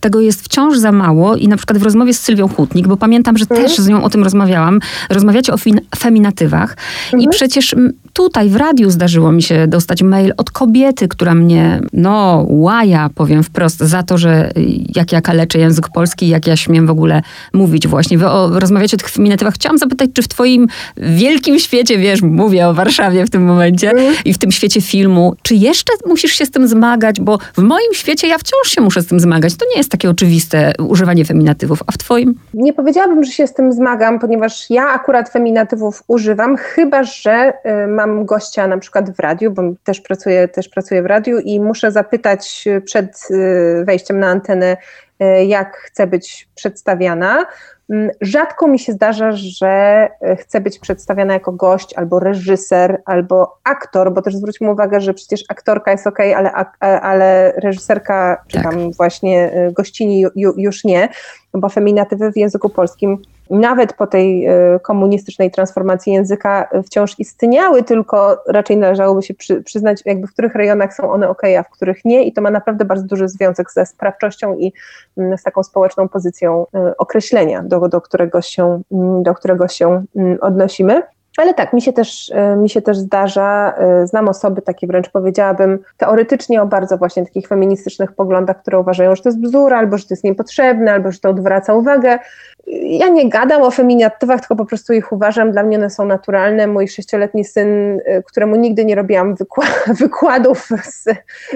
tego 0.00 0.20
jest 0.20 0.42
wciąż 0.42 0.78
za 0.78 0.92
mało 0.92 1.36
i 1.36 1.48
na 1.48 1.56
przykład 1.56 1.78
w 1.78 1.82
rozmowie 1.82 2.14
z 2.14 2.20
Sylwią 2.20 2.48
Hutnik, 2.48 2.88
bo 2.88 2.96
pamiętam, 2.96 3.38
że 3.38 3.42
mhm. 3.50 3.62
też 3.62 3.78
z 3.78 3.88
nią 3.88 4.02
o 4.02 4.10
tym 4.10 4.24
rozmawiałam, 4.24 4.80
rozmawiacie 5.10 5.52
o 5.52 5.56
feminatywach 5.98 6.76
mhm. 7.04 7.22
i 7.22 7.28
przecież 7.28 7.74
tutaj 8.12 8.48
w 8.48 8.56
radiu 8.56 8.90
zdarzyło 8.90 9.32
mi 9.32 9.42
się 9.42 9.66
dostać 9.66 10.02
mail 10.02 10.32
od 10.36 10.50
kobiety, 10.50 11.08
która 11.08 11.34
mnie, 11.34 11.80
no, 11.92 12.46
łaja, 12.48 13.10
powiem 13.14 13.42
wprost, 13.42 13.78
za 13.78 14.02
to, 14.02 14.18
że 14.18 14.50
jak 14.94 15.12
ja 15.12 15.20
kaleczę 15.20 15.58
język 15.58 15.88
polski, 15.88 16.28
jak 16.28 16.46
ja 16.46 16.56
śmiem 16.56 16.86
w 16.86 16.90
ogóle 16.90 17.22
mówić 17.52 17.88
właśnie. 17.88 18.18
Wy 18.18 18.28
o, 18.28 18.60
rozmawiacie 18.60 18.96
o 18.96 18.98
feminatywach. 19.12 19.54
Chciałam 19.54 19.78
zapytać, 19.78 20.10
czy 20.14 20.22
w 20.22 20.28
twoim 20.28 20.66
wielkim 20.96 21.58
świecie, 21.58 21.98
wiesz, 21.98 22.22
mówię 22.22 22.68
o 22.68 22.74
Warszawie 22.74 23.26
w 23.26 23.30
tym 23.30 23.44
momencie 23.44 23.90
mm. 23.90 24.14
i 24.24 24.34
w 24.34 24.38
tym 24.38 24.52
świecie 24.52 24.80
filmu, 24.80 25.34
czy 25.42 25.54
jeszcze 25.54 25.92
musisz 26.06 26.32
się 26.32 26.46
z 26.46 26.50
tym 26.50 26.68
zmagać? 26.68 27.20
Bo 27.20 27.38
w 27.38 27.62
moim 27.62 27.94
świecie 27.94 28.28
ja 28.28 28.38
wciąż 28.38 28.68
się 28.68 28.80
muszę 28.80 29.02
z 29.02 29.06
tym 29.06 29.20
zmagać. 29.20 29.56
To 29.56 29.66
nie 29.70 29.76
jest 29.76 29.90
takie 29.90 30.10
oczywiste 30.10 30.72
używanie 30.88 31.24
feminatywów. 31.24 31.82
A 31.86 31.92
w 31.92 31.98
twoim? 31.98 32.34
Nie 32.54 32.72
powiedziałabym, 32.72 33.24
że 33.24 33.32
się 33.32 33.46
z 33.46 33.54
tym 33.54 33.72
zmagam, 33.72 34.18
ponieważ 34.18 34.70
ja 34.70 34.88
akurat 34.88 35.30
feminatywów 35.30 36.02
używam, 36.06 36.56
chyba 36.56 37.04
że 37.04 37.52
y, 37.84 37.86
mam 37.86 38.24
gościa 38.24 38.66
na 38.66 38.78
przykład 38.78 39.16
w 39.16 39.20
radiu, 39.20 39.50
bo 39.50 39.62
też 39.84 40.00
pracuję, 40.00 40.48
też 40.48 40.68
pracuję 40.68 41.02
w 41.02 41.06
radiu 41.06 41.38
i 41.38 41.60
muszę 41.60 41.92
zapytać 41.92 42.64
przed 42.84 43.28
y, 43.30 43.84
wejściem 43.84 44.20
na 44.20 44.26
antenę, 44.26 44.76
y, 45.22 45.44
jak 45.44 45.76
chcę 45.76 46.06
być 46.06 46.48
przedstawiana. 46.54 47.46
Mm, 47.92 48.10
rzadko 48.20 48.68
mi 48.68 48.78
się 48.78 48.92
zdarza, 48.92 49.32
że 49.32 50.08
chcę 50.38 50.60
być 50.60 50.78
przedstawiana 50.78 51.34
jako 51.34 51.52
gość, 51.52 51.94
albo 51.94 52.20
reżyser, 52.20 53.02
albo 53.04 53.58
aktor, 53.64 54.12
bo 54.12 54.22
też 54.22 54.36
zwróćmy 54.36 54.70
uwagę, 54.70 55.00
że 55.00 55.14
przecież 55.14 55.44
aktorka 55.48 55.90
jest 55.90 56.06
ok, 56.06 56.18
ale, 56.36 56.52
ale 56.80 57.52
reżyserka, 57.56 58.44
czy 58.48 58.56
tak. 58.56 58.64
tam 58.64 58.92
właśnie 58.92 59.50
gościni 59.76 60.24
już 60.56 60.84
nie, 60.84 61.08
bo 61.54 61.68
feminatywy 61.68 62.32
w 62.32 62.36
języku 62.36 62.68
polskim 62.68 63.18
nawet 63.52 63.92
po 63.92 64.06
tej 64.06 64.46
e, 64.46 64.80
komunistycznej 64.82 65.50
transformacji 65.50 66.12
języka 66.12 66.68
wciąż 66.86 67.18
istniały, 67.18 67.82
tylko 67.82 68.42
raczej 68.48 68.76
należałoby 68.76 69.22
się 69.22 69.34
przy, 69.34 69.62
przyznać, 69.62 70.02
jakby 70.04 70.26
w 70.26 70.32
których 70.32 70.54
rejonach 70.54 70.94
są 70.94 71.10
one 71.10 71.28
ok, 71.28 71.42
a 71.58 71.62
w 71.62 71.70
których 71.70 72.04
nie 72.04 72.24
i 72.24 72.32
to 72.32 72.42
ma 72.42 72.50
naprawdę 72.50 72.84
bardzo 72.84 73.06
duży 73.06 73.28
związek 73.28 73.72
ze 73.72 73.86
sprawczością 73.86 74.56
i 74.56 74.72
mm, 75.18 75.38
z 75.38 75.42
taką 75.42 75.62
społeczną 75.62 76.08
pozycją 76.08 76.66
e, 76.74 76.96
określenia, 76.96 77.62
do, 77.62 77.88
do, 77.88 78.00
którego, 78.00 78.42
się, 78.42 78.82
mm, 78.92 79.22
do 79.22 79.34
którego 79.34 79.68
się 79.68 80.04
mm, 80.16 80.38
odnosimy. 80.40 81.02
Ale 81.36 81.54
tak, 81.54 81.72
mi 81.72 81.82
się, 81.82 81.92
też, 81.92 82.30
e, 82.34 82.56
mi 82.56 82.70
się 82.70 82.82
też 82.82 82.98
zdarza, 82.98 83.74
znam 84.04 84.28
osoby 84.28 84.62
takie 84.62 84.86
wręcz 84.86 85.08
powiedziałabym 85.08 85.78
teoretycznie 85.96 86.62
o 86.62 86.66
bardzo 86.66 86.98
właśnie 86.98 87.24
takich 87.24 87.48
feministycznych 87.48 88.12
poglądach, 88.12 88.62
które 88.62 88.78
uważają, 88.78 89.16
że 89.16 89.22
to 89.22 89.28
jest 89.28 89.40
bzdura, 89.40 89.78
albo 89.78 89.98
że 89.98 90.04
to 90.04 90.14
jest 90.14 90.24
niepotrzebne, 90.24 90.92
albo 90.92 91.12
że 91.12 91.18
to 91.18 91.28
odwraca 91.28 91.74
uwagę 91.74 92.18
ja 92.66 93.08
nie 93.08 93.28
gadam 93.28 93.62
o 93.62 93.70
feminatywach, 93.70 94.40
tylko 94.40 94.56
po 94.56 94.64
prostu 94.64 94.92
ich 94.92 95.12
uważam. 95.12 95.52
Dla 95.52 95.62
mnie 95.62 95.76
one 95.76 95.90
są 95.90 96.04
naturalne. 96.04 96.66
Mój 96.66 96.88
sześcioletni 96.88 97.44
syn, 97.44 98.00
y, 98.00 98.22
któremu 98.26 98.56
nigdy 98.56 98.84
nie 98.84 98.94
robiłam 98.94 99.34
wykładów 100.00 100.68
z, 100.84 101.04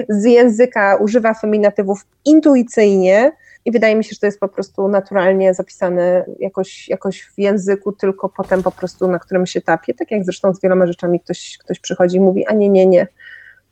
z 0.09 0.25
języka, 0.25 0.95
używa 0.95 1.33
feminatywów 1.33 2.05
intuicyjnie. 2.25 3.31
I 3.65 3.71
wydaje 3.71 3.95
mi 3.95 4.03
się, 4.03 4.09
że 4.13 4.19
to 4.19 4.25
jest 4.25 4.39
po 4.39 4.47
prostu 4.47 4.87
naturalnie 4.87 5.53
zapisane 5.53 6.25
jakoś, 6.39 6.89
jakoś 6.89 7.21
w 7.23 7.39
języku, 7.39 7.91
tylko 7.91 8.29
potem 8.29 8.63
po 8.63 8.71
prostu 8.71 9.07
na 9.07 9.19
którym 9.19 9.45
się 9.45 9.61
tapie. 9.61 9.93
Tak 9.93 10.11
jak 10.11 10.23
zresztą 10.23 10.53
z 10.53 10.61
wieloma 10.61 10.87
rzeczami 10.87 11.19
ktoś, 11.19 11.57
ktoś 11.57 11.79
przychodzi 11.79 12.17
i 12.17 12.19
mówi, 12.19 12.47
a 12.47 12.53
nie, 12.53 12.69
nie, 12.69 12.87
nie, 12.87 13.07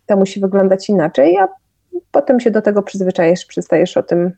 to 0.05 0.17
musi 0.17 0.39
wyglądać 0.39 0.89
inaczej. 0.89 1.33
Ja 1.33 1.47
potem 2.11 2.39
się 2.39 2.51
do 2.51 2.61
tego 2.61 2.83
przyzwyczajesz, 2.83 3.45
przestajesz 3.45 3.97
o 3.97 4.03
tym, 4.03 4.31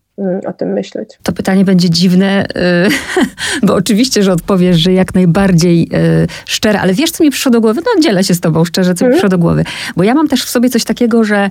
o 0.48 0.54
tym 0.54 0.70
myśleć. 0.70 1.10
To 1.24 1.32
pytanie 1.32 1.66
będzie 1.66 1.90
dziwne, 1.90 2.46
y, 2.46 3.66
bo 3.68 3.76
oczywiście, 3.76 4.24
że 4.24 4.34
odpowiesz, 4.34 4.78
że 4.78 4.94
jak 4.94 5.16
najbardziej 5.16 5.90
y, 6.24 6.28
szczere, 6.46 6.82
ale 6.82 6.94
wiesz, 6.94 7.12
co 7.12 7.24
mi 7.24 7.32
przyszło 7.32 7.52
do 7.52 7.62
głowy? 7.62 7.82
No 7.86 8.02
dzielę 8.02 8.24
się 8.24 8.34
z 8.34 8.40
tobą 8.40 8.66
szczerze, 8.66 8.94
co 8.94 9.06
mi 9.06 9.08
mhm. 9.08 9.14
przyszło 9.14 9.30
do 9.30 9.38
głowy. 9.38 9.64
Bo 9.96 10.04
ja 10.04 10.14
mam 10.14 10.28
też 10.28 10.44
w 10.46 10.50
sobie 10.50 10.70
coś 10.70 10.84
takiego, 10.84 11.24
że 11.24 11.50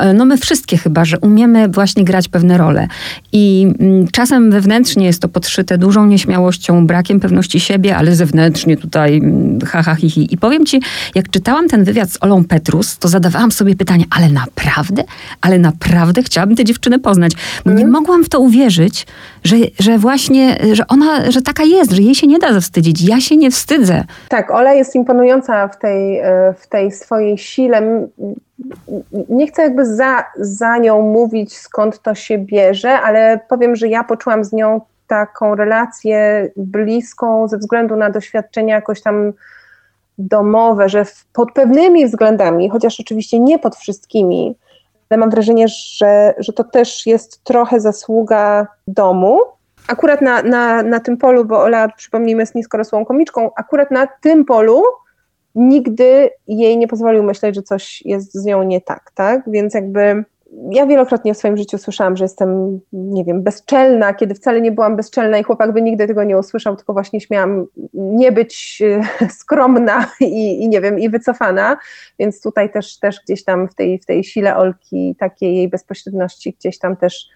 y, 0.00 0.14
no 0.14 0.24
my 0.24 0.36
wszystkie 0.36 0.76
chyba, 0.76 1.04
że 1.04 1.18
umiemy 1.18 1.68
właśnie 1.68 2.04
grać 2.04 2.28
pewne 2.28 2.58
role. 2.58 2.88
I 3.32 3.74
mm, 3.80 4.08
czasem 4.08 4.50
wewnętrznie 4.50 5.06
jest 5.06 5.22
to 5.22 5.28
podszyte 5.28 5.78
dużą 5.78 6.06
nieśmiałością, 6.06 6.86
brakiem 6.86 7.20
pewności 7.20 7.60
siebie, 7.60 7.96
ale 7.96 8.14
zewnętrznie 8.14 8.76
tutaj 8.76 9.16
mm, 9.16 9.58
ha, 9.60 9.82
ha, 9.82 9.94
hi, 9.94 10.10
hi. 10.10 10.34
I 10.34 10.38
powiem 10.38 10.66
ci, 10.66 10.80
jak 11.14 11.30
czytałam 11.30 11.68
ten 11.68 11.84
wywiad 11.84 12.10
z 12.10 12.18
Olą 12.20 12.44
Petrus, 12.44 12.98
to 12.98 13.08
zadawałam 13.08 13.52
sobie 13.52 13.74
pytanie, 13.74 14.04
ale 14.10 14.28
naprawdę? 14.28 15.04
ale 15.40 15.58
naprawdę 15.58 16.22
chciałabym 16.22 16.56
tę 16.56 16.64
dziewczynę 16.64 16.98
poznać. 16.98 17.32
Bo 17.34 17.70
mm. 17.70 17.78
nie 17.78 17.84
mhm. 17.84 17.92
Mogłam 18.06 18.24
w 18.24 18.28
to 18.28 18.40
uwierzyć, 18.40 19.06
że, 19.44 19.56
że 19.78 19.98
właśnie, 19.98 20.56
że 20.72 20.86
ona, 20.88 21.30
że 21.30 21.42
taka 21.42 21.62
jest, 21.62 21.92
że 21.92 22.02
jej 22.02 22.14
się 22.14 22.26
nie 22.26 22.38
da 22.38 22.52
zawstydzić. 22.52 23.08
Ja 23.08 23.20
się 23.20 23.36
nie 23.36 23.50
wstydzę. 23.50 24.04
Tak, 24.28 24.50
Ola 24.50 24.74
jest 24.74 24.94
imponująca 24.94 25.68
w 25.68 25.78
tej, 25.78 26.18
e, 26.18 26.54
w 26.58 26.66
tej 26.66 26.92
swojej 26.92 27.38
sile. 27.38 28.06
Nie 29.28 29.46
chcę 29.46 29.62
jakby 29.62 29.86
za, 29.86 30.24
za 30.36 30.78
nią 30.78 31.02
mówić, 31.02 31.56
skąd 31.56 32.02
to 32.02 32.14
się 32.14 32.38
bierze, 32.38 33.00
ale 33.00 33.40
powiem, 33.48 33.76
że 33.76 33.88
ja 33.88 34.04
poczułam 34.04 34.44
z 34.44 34.52
nią 34.52 34.80
taką 35.06 35.54
relację 35.54 36.48
bliską 36.56 37.48
ze 37.48 37.58
względu 37.58 37.96
na 37.96 38.10
doświadczenia 38.10 38.74
jakoś 38.74 39.02
tam 39.02 39.32
domowe, 40.18 40.88
że 40.88 41.04
pod 41.32 41.52
pewnymi 41.52 42.06
względami, 42.06 42.70
chociaż 42.70 43.00
oczywiście 43.00 43.40
nie 43.40 43.58
pod 43.58 43.76
wszystkimi, 43.76 44.54
ale 45.10 45.18
mam 45.18 45.30
wrażenie, 45.30 45.68
że, 45.68 46.34
że 46.38 46.52
to 46.52 46.64
też 46.64 47.06
jest 47.06 47.44
trochę 47.44 47.80
zasługa 47.80 48.66
domu. 48.88 49.40
Akurat 49.88 50.20
na, 50.20 50.42
na, 50.42 50.82
na 50.82 51.00
tym 51.00 51.16
polu, 51.16 51.44
bo 51.44 51.62
Ola, 51.62 51.88
przypomnijmy, 51.88 52.42
jest 52.42 52.54
niskorosłą 52.54 53.04
komiczką, 53.04 53.50
akurat 53.56 53.90
na 53.90 54.06
tym 54.06 54.44
polu 54.44 54.82
nigdy 55.54 56.30
jej 56.46 56.78
nie 56.78 56.88
pozwolił 56.88 57.22
myśleć, 57.22 57.54
że 57.54 57.62
coś 57.62 58.02
jest 58.04 58.34
z 58.34 58.44
nią 58.44 58.62
nie 58.62 58.80
tak, 58.80 59.10
tak? 59.14 59.42
Więc 59.46 59.74
jakby 59.74 60.24
ja 60.70 60.86
wielokrotnie 60.86 61.34
w 61.34 61.36
swoim 61.36 61.56
życiu 61.56 61.78
słyszałam, 61.78 62.16
że 62.16 62.24
jestem, 62.24 62.80
nie 62.92 63.24
wiem, 63.24 63.42
bezczelna, 63.42 64.14
kiedy 64.14 64.34
wcale 64.34 64.60
nie 64.60 64.72
byłam 64.72 64.96
bezczelna 64.96 65.38
i 65.38 65.42
chłopak 65.42 65.72
by 65.72 65.82
nigdy 65.82 66.06
tego 66.06 66.24
nie 66.24 66.38
usłyszał, 66.38 66.76
tylko 66.76 66.92
właśnie 66.92 67.20
śmiałam 67.20 67.66
nie 67.94 68.32
być 68.32 68.82
e, 69.20 69.28
skromna 69.40 70.06
i, 70.20 70.62
i 70.62 70.68
nie 70.68 70.80
wiem, 70.80 70.98
i 70.98 71.08
wycofana, 71.08 71.76
więc 72.18 72.42
tutaj 72.42 72.72
też, 72.72 72.98
też 72.98 73.20
gdzieś 73.24 73.44
tam 73.44 73.68
w 73.68 73.74
tej, 73.74 73.98
w 73.98 74.06
tej 74.06 74.24
sile 74.24 74.56
Olki, 74.56 75.16
takiej 75.18 75.56
jej 75.56 75.68
bezpośredności 75.68 76.56
gdzieś 76.58 76.78
tam 76.78 76.96
też 76.96 77.28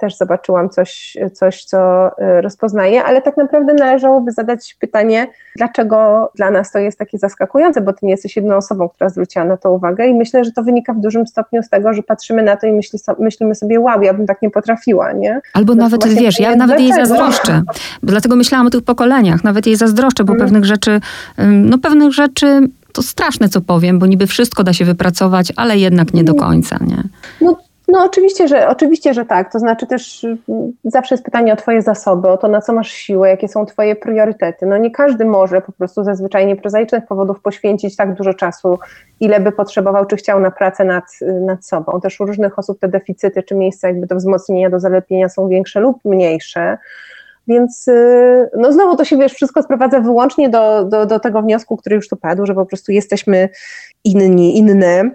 też 0.00 0.16
zobaczyłam 0.16 0.70
coś, 0.70 1.16
coś, 1.32 1.64
co 1.64 2.08
y, 2.08 2.40
rozpoznaję, 2.40 3.04
ale 3.04 3.22
tak 3.22 3.36
naprawdę 3.36 3.74
należałoby 3.74 4.32
zadać 4.32 4.76
pytanie, 4.80 5.26
dlaczego 5.56 6.30
dla 6.36 6.50
nas 6.50 6.72
to 6.72 6.78
jest 6.78 6.98
takie 6.98 7.18
zaskakujące, 7.18 7.80
bo 7.80 7.92
ty 7.92 7.98
nie 8.02 8.10
jesteś 8.10 8.36
jedną 8.36 8.56
osobą, 8.56 8.88
która 8.88 9.10
zwróciła 9.10 9.44
na 9.44 9.56
to 9.56 9.72
uwagę 9.72 10.06
i 10.06 10.14
myślę, 10.14 10.44
że 10.44 10.52
to 10.52 10.62
wynika 10.62 10.94
w 10.94 11.00
dużym 11.00 11.26
stopniu 11.26 11.62
z 11.62 11.68
tego, 11.68 11.94
że 11.94 12.02
patrzymy 12.02 12.42
na 12.42 12.56
to 12.56 12.66
i 12.66 12.72
myśli, 12.72 12.98
myślimy 13.18 13.54
sobie, 13.54 13.80
wow, 13.80 14.02
ja 14.02 14.14
bym 14.14 14.26
tak 14.26 14.42
nie 14.42 14.50
potrafiła, 14.50 15.12
nie? 15.12 15.40
Albo 15.52 15.74
no 15.74 15.82
nawet, 15.84 16.08
wiesz, 16.08 16.40
ja 16.40 16.56
nawet 16.56 16.80
jej 16.80 16.92
zazdroszczę, 16.92 17.62
dlatego 18.02 18.36
myślałam 18.36 18.66
o 18.66 18.70
tych 18.70 18.82
pokoleniach, 18.82 19.44
nawet 19.44 19.66
jej 19.66 19.76
zazdroszczę, 19.76 20.24
bo 20.24 20.32
hmm. 20.32 20.46
pewnych 20.46 20.64
rzeczy, 20.64 21.00
no 21.48 21.78
pewnych 21.78 22.12
rzeczy 22.12 22.68
to 22.92 23.02
straszne, 23.02 23.48
co 23.48 23.60
powiem, 23.60 23.98
bo 23.98 24.06
niby 24.06 24.26
wszystko 24.26 24.64
da 24.64 24.72
się 24.72 24.84
wypracować, 24.84 25.52
ale 25.56 25.78
jednak 25.78 26.14
nie 26.14 26.24
do 26.24 26.32
mm. 26.32 26.44
końca, 26.44 26.78
nie? 26.86 27.02
No 27.40 27.56
no 27.88 28.04
oczywiście, 28.04 28.48
że 28.48 28.68
oczywiście, 28.68 29.14
że 29.14 29.24
tak. 29.24 29.52
To 29.52 29.58
znaczy 29.58 29.86
też 29.86 30.24
mm, 30.24 30.72
zawsze 30.84 31.14
jest 31.14 31.24
pytanie 31.24 31.52
o 31.52 31.56
twoje 31.56 31.82
zasoby, 31.82 32.28
o 32.28 32.36
to, 32.36 32.48
na 32.48 32.60
co 32.60 32.72
masz 32.72 32.92
siłę, 32.92 33.28
jakie 33.28 33.48
są 33.48 33.66
twoje 33.66 33.96
priorytety. 33.96 34.66
No 34.66 34.76
nie 34.76 34.90
każdy 34.90 35.24
może 35.24 35.60
po 35.60 35.72
prostu 35.72 36.04
ze 36.04 36.16
zwyczajnie 36.16 36.56
prozaicznych 36.56 37.06
powodów 37.06 37.40
poświęcić 37.40 37.96
tak 37.96 38.14
dużo 38.14 38.34
czasu, 38.34 38.78
ile 39.20 39.40
by 39.40 39.52
potrzebował, 39.52 40.06
czy 40.06 40.16
chciał 40.16 40.40
na 40.40 40.50
pracę 40.50 40.84
nad, 40.84 41.04
nad 41.40 41.66
sobą. 41.66 42.00
Też 42.00 42.20
u 42.20 42.26
różnych 42.26 42.58
osób 42.58 42.80
te 42.80 42.88
deficyty, 42.88 43.42
czy 43.42 43.54
miejsca 43.54 43.88
jakby 43.88 44.06
do 44.06 44.16
wzmocnienia, 44.16 44.70
do 44.70 44.80
zalepienia 44.80 45.28
są 45.28 45.48
większe 45.48 45.80
lub 45.80 46.04
mniejsze. 46.04 46.78
Więc 47.48 47.88
y, 47.88 48.50
no 48.56 48.72
znowu 48.72 48.96
to 48.96 49.04
się 49.04 49.16
wiesz, 49.16 49.32
wszystko 49.32 49.62
sprowadza 49.62 50.00
wyłącznie 50.00 50.48
do, 50.48 50.84
do, 50.84 51.06
do 51.06 51.20
tego 51.20 51.42
wniosku, 51.42 51.76
który 51.76 51.96
już 51.96 52.08
tu 52.08 52.16
padł, 52.16 52.46
że 52.46 52.54
po 52.54 52.66
prostu 52.66 52.92
jesteśmy 52.92 53.48
inni, 54.04 54.58
inne 54.58 55.10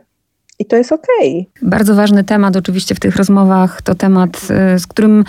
i 0.59 0.65
to 0.65 0.75
jest 0.75 0.91
okej. 0.91 1.49
Okay. 1.57 1.69
Bardzo 1.69 1.95
ważny 1.95 2.23
temat 2.23 2.55
oczywiście 2.55 2.95
w 2.95 2.99
tych 2.99 3.15
rozmowach 3.15 3.81
to 3.81 3.95
temat, 3.95 4.47
y, 4.75 4.79
z 4.79 4.87
którym 4.87 5.23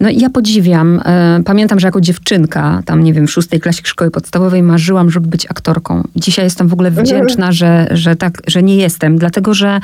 no 0.00 0.10
ja 0.10 0.30
podziwiam. 0.30 1.00
E, 1.04 1.40
pamiętam, 1.44 1.80
że 1.80 1.88
jako 1.88 2.00
dziewczynka, 2.00 2.82
tam 2.84 3.04
nie 3.04 3.12
wiem, 3.12 3.26
w 3.26 3.30
szóstej 3.30 3.60
klasie 3.60 3.82
szkoły 3.84 4.10
podstawowej 4.10 4.62
marzyłam, 4.62 5.10
żeby 5.10 5.28
być 5.28 5.46
aktorką. 5.46 6.02
Dzisiaj 6.16 6.44
jestem 6.44 6.68
w 6.68 6.72
ogóle 6.72 6.90
wdzięczna, 6.90 7.52
że, 7.52 7.86
że 7.90 8.16
tak, 8.16 8.42
że 8.46 8.62
nie 8.62 8.76
jestem, 8.76 9.18
dlatego 9.18 9.54
że 9.54 9.80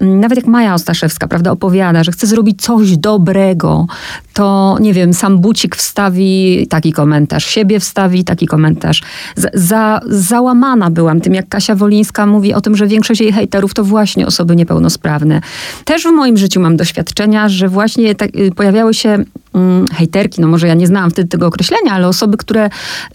mm, 0.00 0.20
nawet 0.20 0.38
jak 0.38 0.46
Maja 0.46 0.74
Ostaszewska, 0.74 1.28
prawda, 1.28 1.50
opowiada, 1.50 2.04
że 2.04 2.12
chce 2.12 2.26
zrobić 2.26 2.62
coś 2.62 2.96
dobrego, 2.96 3.86
to 4.32 4.76
nie 4.80 4.92
wiem, 4.92 5.14
sam 5.14 5.38
Bucik 5.38 5.76
wstawi 5.76 6.66
taki 6.70 6.92
komentarz, 6.92 7.44
siebie 7.44 7.80
wstawi 7.80 8.24
taki 8.24 8.46
komentarz. 8.46 9.02
Za, 9.36 9.48
za, 9.54 10.00
załamana 10.06 10.90
byłam 10.90 11.20
tym, 11.20 11.34
jak 11.34 11.48
Kasia 11.48 11.74
Wolińska 11.74 12.26
mówi 12.26 12.54
o 12.54 12.60
tym, 12.60 12.76
że 12.76 12.86
większość 12.86 13.20
jej 13.20 13.32
hejterów 13.32 13.74
to 13.74 13.84
właśnie 13.84 14.26
osoby 14.26 14.56
niepełnosprawne. 14.56 15.40
Też 15.84 16.02
w 16.02 16.12
moim 16.12 16.36
życiu 16.36 16.60
mam 16.60 16.76
doświadczenia, 16.76 17.48
że 17.48 17.68
właśnie 17.68 18.14
tak, 18.14 18.36
y, 18.36 18.50
pojawiały 18.56 18.94
się 18.94 19.24
mm, 19.54 19.86
hejterki, 19.88 20.40
no 20.40 20.48
może 20.48 20.68
ja 20.68 20.74
nie 20.74 20.86
znałam 20.86 21.10
wtedy 21.10 21.28
tego 21.28 21.46
określenia, 21.46 21.92
ale 21.92 22.08
osoby, 22.08 22.36
które 22.36 22.66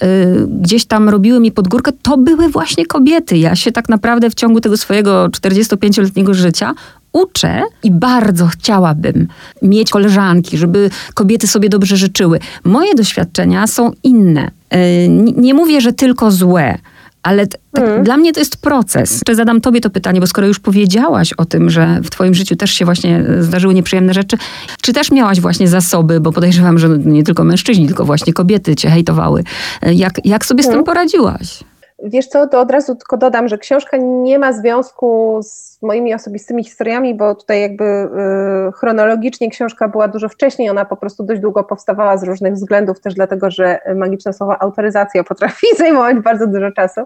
y, 0.03 0.47
gdzieś 0.61 0.85
tam 0.85 1.09
robiły 1.09 1.39
mi 1.39 1.51
pod 1.51 1.67
górkę, 1.67 1.91
to 2.01 2.17
były 2.17 2.49
właśnie 2.49 2.85
kobiety. 2.85 3.37
Ja 3.37 3.55
się 3.55 3.71
tak 3.71 3.89
naprawdę 3.89 4.29
w 4.29 4.35
ciągu 4.35 4.61
tego 4.61 4.77
swojego 4.77 5.27
45-letniego 5.27 6.33
życia 6.33 6.73
uczę 7.21 7.61
i 7.83 7.91
bardzo 7.91 8.47
chciałabym 8.47 9.27
mieć 9.61 9.89
koleżanki, 9.89 10.57
żeby 10.57 10.89
kobiety 11.13 11.47
sobie 11.47 11.69
dobrze 11.69 11.97
życzyły. 11.97 12.39
Moje 12.63 12.95
doświadczenia 12.95 13.67
są 13.67 13.91
inne. 14.03 14.51
E, 14.69 15.07
nie 15.37 15.53
mówię, 15.53 15.81
że 15.81 15.93
tylko 15.93 16.31
złe 16.31 16.77
ale 17.27 17.47
tak, 17.47 17.83
mm. 17.83 18.03
dla 18.03 18.17
mnie 18.17 18.33
to 18.33 18.39
jest 18.39 18.57
proces. 18.57 19.21
Czy 19.25 19.35
zadam 19.35 19.61
tobie 19.61 19.81
to 19.81 19.89
pytanie, 19.89 20.19
bo 20.19 20.27
skoro 20.27 20.47
już 20.47 20.59
powiedziałaś 20.59 21.33
o 21.33 21.45
tym, 21.45 21.69
że 21.69 21.99
w 22.03 22.09
twoim 22.09 22.33
życiu 22.33 22.55
też 22.55 22.71
się 22.71 22.85
właśnie 22.85 23.23
zdarzyły 23.39 23.73
nieprzyjemne 23.73 24.13
rzeczy, 24.13 24.37
czy 24.81 24.93
też 24.93 25.11
miałaś 25.11 25.39
właśnie 25.39 25.67
zasoby, 25.67 26.19
bo 26.19 26.31
podejrzewam, 26.31 26.79
że 26.79 26.89
nie 26.89 27.23
tylko 27.23 27.43
mężczyźni, 27.43 27.87
tylko 27.87 28.05
właśnie 28.05 28.33
kobiety 28.33 28.75
cię 28.75 28.89
hejtowały. 28.89 29.43
Jak, 29.81 30.25
jak 30.25 30.45
sobie 30.45 30.63
mm. 30.63 30.63
z 30.63 30.73
tym 30.73 30.79
mhm. 30.79 30.85
poradziłaś? 30.85 31.63
Wiesz 32.03 32.27
co, 32.27 32.47
to 32.47 32.61
od 32.61 32.71
razu 32.71 32.95
tylko 32.95 33.17
dodam, 33.17 33.47
że 33.47 33.57
książka 33.57 33.97
nie 33.97 34.39
ma 34.39 34.53
związku 34.53 35.39
z 35.43 35.81
moimi 35.81 36.13
osobistymi 36.13 36.63
historiami, 36.63 37.15
bo 37.15 37.35
tutaj 37.35 37.61
jakby 37.61 37.83
y, 37.83 38.71
chronologicznie 38.71 39.49
książka 39.49 39.87
była 39.87 40.07
dużo 40.07 40.29
wcześniej, 40.29 40.69
ona 40.69 40.85
po 40.85 40.97
prostu 40.97 41.23
dość 41.23 41.41
długo 41.41 41.63
powstawała 41.63 42.17
z 42.17 42.23
różnych 42.23 42.53
względów, 42.53 42.99
też 42.99 43.13
dlatego, 43.13 43.51
że 43.51 43.79
magiczne 43.95 44.33
słowo 44.33 44.61
autoryzacja 44.61 45.23
potrafi 45.23 45.67
zajmować 45.77 46.19
bardzo 46.19 46.47
dużo 46.47 46.71
czasu, 46.71 47.01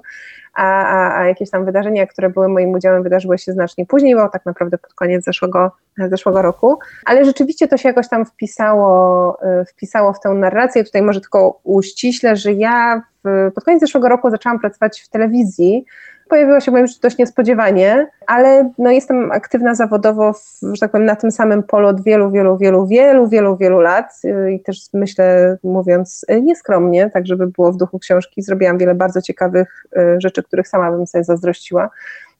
a, 0.53 0.85
a, 0.85 1.19
a 1.19 1.25
jakieś 1.25 1.49
tam 1.49 1.65
wydarzenia, 1.65 2.07
które 2.07 2.29
były 2.29 2.49
moim 2.49 2.69
udziałem, 2.69 3.03
wydarzyły 3.03 3.37
się 3.37 3.53
znacznie 3.53 3.85
później, 3.85 4.15
bo 4.15 4.29
tak 4.29 4.45
naprawdę 4.45 4.77
pod 4.77 4.93
koniec 4.93 5.25
zeszłego, 5.25 5.71
zeszłego 5.97 6.41
roku, 6.41 6.79
ale 7.05 7.25
rzeczywiście 7.25 7.67
to 7.67 7.77
się 7.77 7.89
jakoś 7.89 8.09
tam 8.09 8.25
wpisało, 8.25 9.37
y, 9.61 9.65
wpisało 9.65 10.13
w 10.13 10.19
tę 10.19 10.29
narrację. 10.29 10.83
Tutaj 10.83 11.01
może 11.01 11.21
tylko 11.21 11.59
uściślę, 11.63 12.35
że 12.35 12.53
ja 12.53 13.01
w, 13.25 13.51
pod 13.55 13.63
koniec 13.63 13.79
zeszłego 13.79 14.09
roku 14.09 14.29
zaczęłam 14.29 14.59
pracować 14.59 15.01
w 15.01 15.09
telewizji, 15.09 15.85
pojawiło 16.31 16.59
się 16.59 16.87
życiu 16.87 16.99
dość 17.01 17.17
niespodziewanie, 17.17 18.07
ale 18.27 18.71
no 18.77 18.91
jestem 18.91 19.31
aktywna 19.31 19.75
zawodowo, 19.75 20.33
w, 20.33 20.59
że 20.73 20.79
tak 20.79 20.91
powiem, 20.91 21.05
na 21.05 21.15
tym 21.15 21.31
samym 21.31 21.63
polu 21.63 21.87
od 21.87 22.03
wielu, 22.03 22.31
wielu, 22.31 22.57
wielu, 22.57 22.87
wielu, 22.87 23.27
wielu, 23.27 23.57
wielu 23.57 23.79
lat 23.79 24.21
i 24.51 24.59
też 24.59 24.77
myślę, 24.93 25.57
mówiąc 25.63 26.25
nieskromnie, 26.41 27.09
tak 27.09 27.27
żeby 27.27 27.47
było 27.47 27.71
w 27.71 27.77
duchu 27.77 27.99
książki, 27.99 28.41
zrobiłam 28.41 28.77
wiele 28.77 28.95
bardzo 28.95 29.21
ciekawych 29.21 29.85
y, 29.97 30.21
rzeczy, 30.21 30.43
których 30.43 30.67
sama 30.67 30.91
bym 30.91 31.07
sobie 31.07 31.23
zazdrościła 31.23 31.89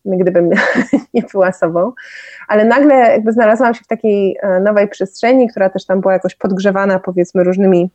gdybym 0.06 0.50
nie 1.14 1.24
była 1.32 1.52
sobą. 1.52 1.92
Ale 2.48 2.66
nagle 2.66 2.96
jakby 2.96 3.32
znalazłam 3.32 3.74
się 3.74 3.84
w 3.84 3.88
takiej 3.88 4.38
e, 4.42 4.60
nowej 4.60 4.88
przestrzeni, 4.88 5.48
która 5.50 5.70
też 5.70 5.86
tam 5.86 6.02
była 6.02 6.14
jakoś 6.14 6.36
podgrzewana 6.36 7.00
powiedzmy 7.00 7.44
różnymi 7.44 7.90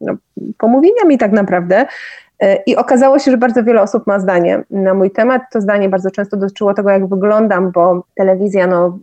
no, 0.00 0.14
pomówieniami 0.58 1.18
tak 1.18 1.32
naprawdę, 1.32 1.86
I 2.66 2.76
okazało 2.76 3.18
się, 3.18 3.30
że 3.30 3.36
bardzo 3.36 3.64
wiele 3.64 3.82
osób 3.82 4.06
ma 4.06 4.20
zdanie 4.20 4.62
na 4.70 4.94
mój 4.94 5.10
temat. 5.10 5.42
To 5.52 5.60
zdanie 5.60 5.88
bardzo 5.88 6.10
często 6.10 6.36
dotyczyło 6.36 6.74
tego, 6.74 6.90
jak 6.90 7.06
wyglądam, 7.06 7.70
bo 7.70 8.04
telewizja, 8.14 8.66
no 8.66 8.98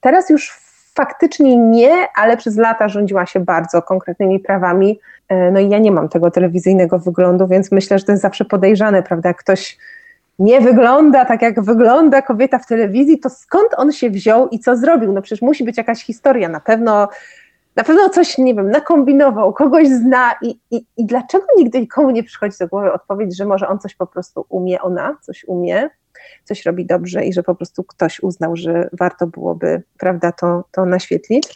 teraz 0.00 0.30
już 0.30 0.60
faktycznie 0.94 1.56
nie, 1.56 1.92
ale 2.16 2.36
przez 2.36 2.56
lata 2.56 2.88
rządziła 2.88 3.26
się 3.26 3.40
bardzo 3.40 3.82
konkretnymi 3.82 4.40
prawami. 4.40 5.00
E, 5.28 5.50
no 5.50 5.60
i 5.60 5.68
ja 5.68 5.78
nie 5.78 5.92
mam 5.92 6.08
tego 6.08 6.30
telewizyjnego 6.30 6.98
wyglądu, 6.98 7.46
więc 7.46 7.72
myślę, 7.72 7.98
że 7.98 8.04
to 8.04 8.12
jest 8.12 8.22
zawsze 8.22 8.44
podejrzane, 8.44 9.02
prawda? 9.02 9.28
Jak 9.28 9.36
ktoś 9.36 9.78
nie 10.38 10.60
wygląda 10.60 11.24
tak, 11.24 11.42
jak 11.42 11.60
wygląda 11.60 12.22
kobieta 12.22 12.58
w 12.58 12.66
telewizji, 12.66 13.18
to 13.18 13.30
skąd 13.30 13.68
on 13.76 13.92
się 13.92 14.10
wziął 14.10 14.48
i 14.48 14.58
co 14.58 14.76
zrobił? 14.76 15.12
No 15.12 15.22
przecież 15.22 15.42
musi 15.42 15.64
być 15.64 15.76
jakaś 15.76 16.04
historia. 16.04 16.48
Na 16.48 16.60
pewno 16.60 17.08
na 17.78 17.84
pewno 17.84 18.08
coś, 18.08 18.38
nie 18.38 18.54
wiem, 18.54 18.70
nakombinował, 18.70 19.52
kogoś 19.52 19.88
zna 19.88 20.34
i, 20.42 20.58
i, 20.70 20.84
i 20.96 21.06
dlaczego 21.06 21.46
nigdy 21.56 21.80
nikomu 21.80 22.10
nie 22.10 22.22
przychodzi 22.22 22.56
do 22.60 22.68
głowy 22.68 22.92
odpowiedź, 22.92 23.36
że 23.36 23.44
może 23.44 23.68
on 23.68 23.78
coś 23.78 23.94
po 23.94 24.06
prostu 24.06 24.46
umie, 24.48 24.82
ona 24.82 25.16
coś 25.20 25.44
umie, 25.44 25.90
coś 26.44 26.66
robi 26.66 26.86
dobrze 26.86 27.24
i 27.24 27.32
że 27.32 27.42
po 27.42 27.54
prostu 27.54 27.84
ktoś 27.84 28.20
uznał, 28.20 28.56
że 28.56 28.88
warto 28.92 29.26
byłoby, 29.26 29.82
prawda, 29.98 30.32
to, 30.32 30.64
to 30.72 30.84
naświetlić. 30.84 31.48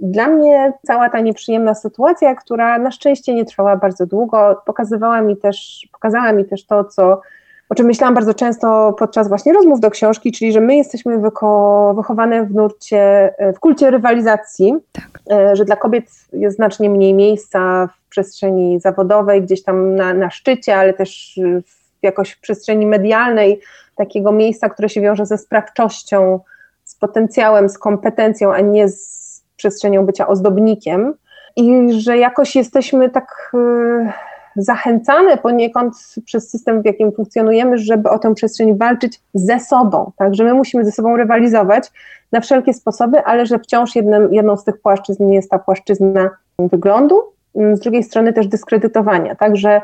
Dla 0.00 0.28
mnie 0.28 0.72
cała 0.86 1.10
ta 1.10 1.20
nieprzyjemna 1.20 1.74
sytuacja, 1.74 2.34
która 2.34 2.78
na 2.78 2.90
szczęście 2.90 3.34
nie 3.34 3.44
trwała 3.44 3.76
bardzo 3.76 4.06
długo, 4.06 4.62
pokazywała 4.66 5.22
mi 5.22 5.36
też, 5.36 5.88
pokazała 5.92 6.32
mi 6.32 6.44
też 6.44 6.66
to, 6.66 6.84
co 6.84 7.20
o 7.68 7.74
czym 7.74 7.86
myślałam 7.86 8.14
bardzo 8.14 8.34
często 8.34 8.94
podczas 8.98 9.28
właśnie 9.28 9.52
rozmów 9.52 9.80
do 9.80 9.90
książki, 9.90 10.32
czyli 10.32 10.52
że 10.52 10.60
my 10.60 10.76
jesteśmy 10.76 11.18
wychowane 11.94 12.44
w 12.44 12.54
nurcie, 12.54 13.34
w 13.56 13.60
kulcie 13.60 13.90
rywalizacji, 13.90 14.74
tak. 14.92 15.20
E, 15.30 15.56
że 15.56 15.64
dla 15.64 15.76
kobiet 15.76 16.04
jest 16.32 16.56
znacznie 16.56 16.90
mniej 16.90 17.14
miejsca 17.14 17.88
w 18.06 18.08
przestrzeni 18.08 18.80
zawodowej, 18.80 19.42
gdzieś 19.42 19.62
tam 19.62 19.94
na, 19.94 20.14
na 20.14 20.30
szczycie, 20.30 20.76
ale 20.76 20.94
też 20.94 21.40
w 22.00 22.02
jakoś 22.02 22.30
w 22.30 22.40
przestrzeni 22.40 22.86
medialnej, 22.86 23.60
takiego 23.96 24.32
miejsca, 24.32 24.68
które 24.68 24.88
się 24.88 25.00
wiąże 25.00 25.26
ze 25.26 25.38
sprawczością, 25.38 26.40
z 26.84 26.94
potencjałem, 26.94 27.68
z 27.68 27.78
kompetencją, 27.78 28.52
a 28.52 28.60
nie 28.60 28.88
z 28.88 29.42
przestrzenią 29.56 30.06
bycia 30.06 30.26
ozdobnikiem. 30.26 31.14
I 31.56 31.92
że 31.92 32.18
jakoś 32.18 32.56
jesteśmy 32.56 33.10
tak 33.10 33.52
e, 33.54 34.12
zachęcane 34.58 35.36
poniekąd 35.36 35.94
przez 36.24 36.50
system, 36.50 36.82
w 36.82 36.84
jakim 36.84 37.12
funkcjonujemy, 37.12 37.78
żeby 37.78 38.10
o 38.10 38.18
tę 38.18 38.34
przestrzeń 38.34 38.78
walczyć 38.78 39.20
ze 39.34 39.60
sobą, 39.60 40.12
tak, 40.16 40.34
że 40.34 40.44
my 40.44 40.54
musimy 40.54 40.84
ze 40.84 40.92
sobą 40.92 41.16
rywalizować 41.16 41.92
na 42.32 42.40
wszelkie 42.40 42.74
sposoby, 42.74 43.24
ale 43.24 43.46
że 43.46 43.58
wciąż 43.58 43.96
jednym, 43.96 44.34
jedną 44.34 44.56
z 44.56 44.64
tych 44.64 44.80
płaszczyzn 44.80 45.28
jest 45.28 45.50
ta 45.50 45.58
płaszczyzna 45.58 46.30
wyglądu, 46.58 47.22
z 47.54 47.80
drugiej 47.80 48.02
strony 48.02 48.32
też 48.32 48.46
dyskredytowania, 48.46 49.34
tak, 49.34 49.56
że, 49.56 49.80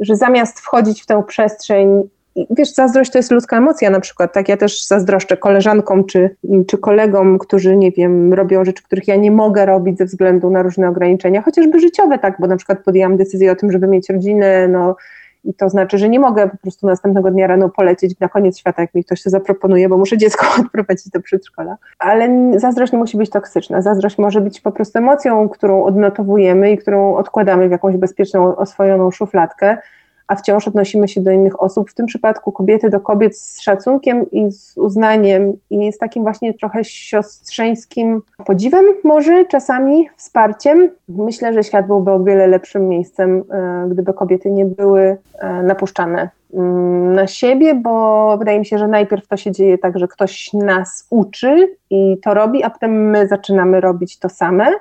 że 0.00 0.16
zamiast 0.16 0.60
wchodzić 0.60 1.02
w 1.02 1.06
tę 1.06 1.22
przestrzeń 1.26 2.08
wiesz, 2.50 2.74
zazdrość 2.74 3.10
to 3.10 3.18
jest 3.18 3.30
ludzka 3.30 3.56
emocja 3.56 3.90
na 3.90 4.00
przykład, 4.00 4.32
tak? 4.32 4.48
Ja 4.48 4.56
też 4.56 4.86
zazdroszczę 4.86 5.36
koleżankom 5.36 6.04
czy, 6.04 6.36
czy 6.66 6.78
kolegom, 6.78 7.38
którzy, 7.38 7.76
nie 7.76 7.90
wiem, 7.90 8.34
robią 8.34 8.64
rzeczy, 8.64 8.82
których 8.82 9.08
ja 9.08 9.16
nie 9.16 9.30
mogę 9.30 9.66
robić 9.66 9.98
ze 9.98 10.04
względu 10.04 10.50
na 10.50 10.62
różne 10.62 10.88
ograniczenia, 10.88 11.42
chociażby 11.42 11.80
życiowe, 11.80 12.18
tak? 12.18 12.36
Bo 12.40 12.46
na 12.46 12.56
przykład 12.56 12.84
podjęłam 12.84 13.16
decyzję 13.16 13.52
o 13.52 13.56
tym, 13.56 13.72
żeby 13.72 13.86
mieć 13.86 14.10
rodzinę, 14.10 14.68
no 14.68 14.96
i 15.44 15.54
to 15.54 15.68
znaczy, 15.68 15.98
że 15.98 16.08
nie 16.08 16.20
mogę 16.20 16.48
po 16.48 16.56
prostu 16.56 16.86
następnego 16.86 17.30
dnia 17.30 17.46
rano 17.46 17.68
polecieć 17.68 18.18
na 18.20 18.28
koniec 18.28 18.58
świata, 18.58 18.82
jak 18.82 18.94
mi 18.94 19.04
ktoś 19.04 19.22
to 19.22 19.30
zaproponuje, 19.30 19.88
bo 19.88 19.98
muszę 19.98 20.18
dziecko 20.18 20.46
odprowadzić 20.60 21.08
do 21.10 21.20
przedszkola. 21.20 21.76
Ale 21.98 22.50
zazdrość 22.56 22.92
nie 22.92 22.98
musi 22.98 23.16
być 23.16 23.30
toksyczna. 23.30 23.82
Zazdrość 23.82 24.18
może 24.18 24.40
być 24.40 24.60
po 24.60 24.72
prostu 24.72 24.98
emocją, 24.98 25.48
którą 25.48 25.84
odnotowujemy 25.84 26.70
i 26.70 26.78
którą 26.78 27.16
odkładamy 27.16 27.68
w 27.68 27.70
jakąś 27.70 27.96
bezpieczną, 27.96 28.56
oswojoną 28.56 29.10
szufladkę 29.10 29.78
a 30.28 30.36
wciąż 30.36 30.68
odnosimy 30.68 31.08
się 31.08 31.20
do 31.20 31.30
innych 31.30 31.62
osób, 31.62 31.90
w 31.90 31.94
tym 31.94 32.06
przypadku 32.06 32.52
kobiety 32.52 32.90
do 32.90 33.00
kobiet 33.00 33.38
z 33.38 33.60
szacunkiem 33.60 34.30
i 34.30 34.52
z 34.52 34.76
uznaniem 34.76 35.52
i 35.70 35.92
z 35.92 35.98
takim 35.98 36.22
właśnie 36.22 36.54
trochę 36.54 36.84
siostrzeńskim 36.84 38.22
podziwem 38.46 38.84
może 39.04 39.44
czasami, 39.44 40.08
wsparciem. 40.16 40.90
Myślę, 41.08 41.52
że 41.54 41.64
świat 41.64 41.86
byłby 41.86 42.10
o 42.10 42.24
wiele 42.24 42.46
lepszym 42.46 42.88
miejscem, 42.88 43.44
e, 43.50 43.88
gdyby 43.90 44.14
kobiety 44.14 44.50
nie 44.50 44.64
były 44.64 45.16
e, 45.38 45.62
napuszczane 45.62 46.28
mm, 46.54 47.14
na 47.14 47.26
siebie, 47.26 47.74
bo 47.74 48.36
wydaje 48.38 48.58
mi 48.58 48.66
się, 48.66 48.78
że 48.78 48.88
najpierw 48.88 49.26
to 49.26 49.36
się 49.36 49.52
dzieje 49.52 49.78
tak, 49.78 49.98
że 49.98 50.08
ktoś 50.08 50.52
nas 50.52 51.06
uczy 51.10 51.76
i 51.90 52.18
to 52.22 52.34
robi, 52.34 52.62
a 52.62 52.70
potem 52.70 53.10
my 53.10 53.28
zaczynamy 53.28 53.80
robić 53.80 54.18
to 54.18 54.28
same. 54.28 54.72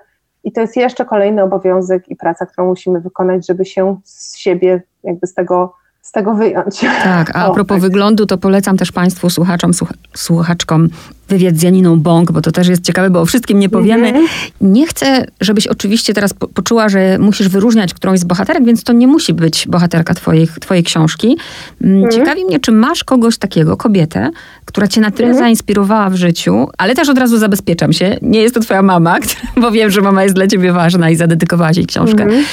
I 0.47 0.51
to 0.51 0.61
jest 0.61 0.77
jeszcze 0.77 1.05
kolejny 1.05 1.43
obowiązek 1.43 2.09
i 2.09 2.15
praca, 2.15 2.45
którą 2.45 2.67
musimy 2.67 3.01
wykonać, 3.01 3.47
żeby 3.47 3.65
się 3.65 3.99
z 4.03 4.37
siebie 4.37 4.81
jakby 5.03 5.27
z 5.27 5.33
tego 5.33 5.73
z 6.07 6.11
tego 6.11 6.35
wyjąć. 6.35 6.79
Tak, 6.79 7.35
a, 7.35 7.45
a 7.45 7.51
propos 7.51 7.75
tak. 7.75 7.81
wyglądu, 7.81 8.25
to 8.25 8.37
polecam 8.37 8.77
też 8.77 8.91
Państwu 8.91 9.29
słuchaczom, 9.29 9.71
słuchaczkom 10.15 10.89
wywiad 11.29 11.57
z 11.57 11.63
Janiną 11.63 11.99
Bąk, 11.99 12.31
bo 12.31 12.41
to 12.41 12.51
też 12.51 12.67
jest 12.67 12.83
ciekawe, 12.83 13.09
bo 13.09 13.21
o 13.21 13.25
wszystkim 13.25 13.59
nie 13.59 13.69
powiemy. 13.69 14.09
Mm 14.09 14.25
-hmm. 14.25 14.27
Nie 14.61 14.87
chcę, 14.87 15.25
żebyś 15.41 15.67
oczywiście 15.67 16.13
teraz 16.13 16.33
po 16.33 16.47
poczuła, 16.47 16.89
że 16.89 17.17
musisz 17.19 17.49
wyróżniać 17.49 17.93
którąś 17.93 18.19
z 18.19 18.23
bohaterek, 18.23 18.65
więc 18.65 18.83
to 18.83 18.93
nie 18.93 19.07
musi 19.07 19.33
być 19.33 19.67
bohaterka 19.67 20.13
twojej, 20.13 20.47
twojej 20.61 20.83
książki. 20.83 21.37
Mm 21.81 22.01
-hmm. 22.01 22.13
Ciekawi 22.13 22.45
mnie, 22.45 22.59
czy 22.59 22.71
masz 22.71 23.03
kogoś 23.03 23.37
takiego, 23.37 23.77
kobietę, 23.77 24.29
która 24.65 24.87
cię 24.87 25.01
na 25.01 25.11
tyle 25.11 25.27
mm 25.27 25.37
-hmm. 25.37 25.39
zainspirowała 25.39 26.09
w 26.09 26.15
życiu, 26.15 26.67
ale 26.77 26.95
też 26.95 27.09
od 27.09 27.17
razu 27.17 27.37
zabezpieczam 27.37 27.93
się, 27.93 28.17
nie 28.21 28.41
jest 28.41 28.55
to 28.55 28.61
twoja 28.61 28.81
mama, 28.81 29.17
bo 29.61 29.71
wiem, 29.71 29.91
że 29.91 30.01
mama 30.01 30.23
jest 30.23 30.35
dla 30.35 30.47
ciebie 30.47 30.71
ważna 30.71 31.09
i 31.09 31.15
zadedykowałaś 31.15 31.77
jej 31.77 31.85
książkę, 31.85 32.23
mhm. 32.23 32.43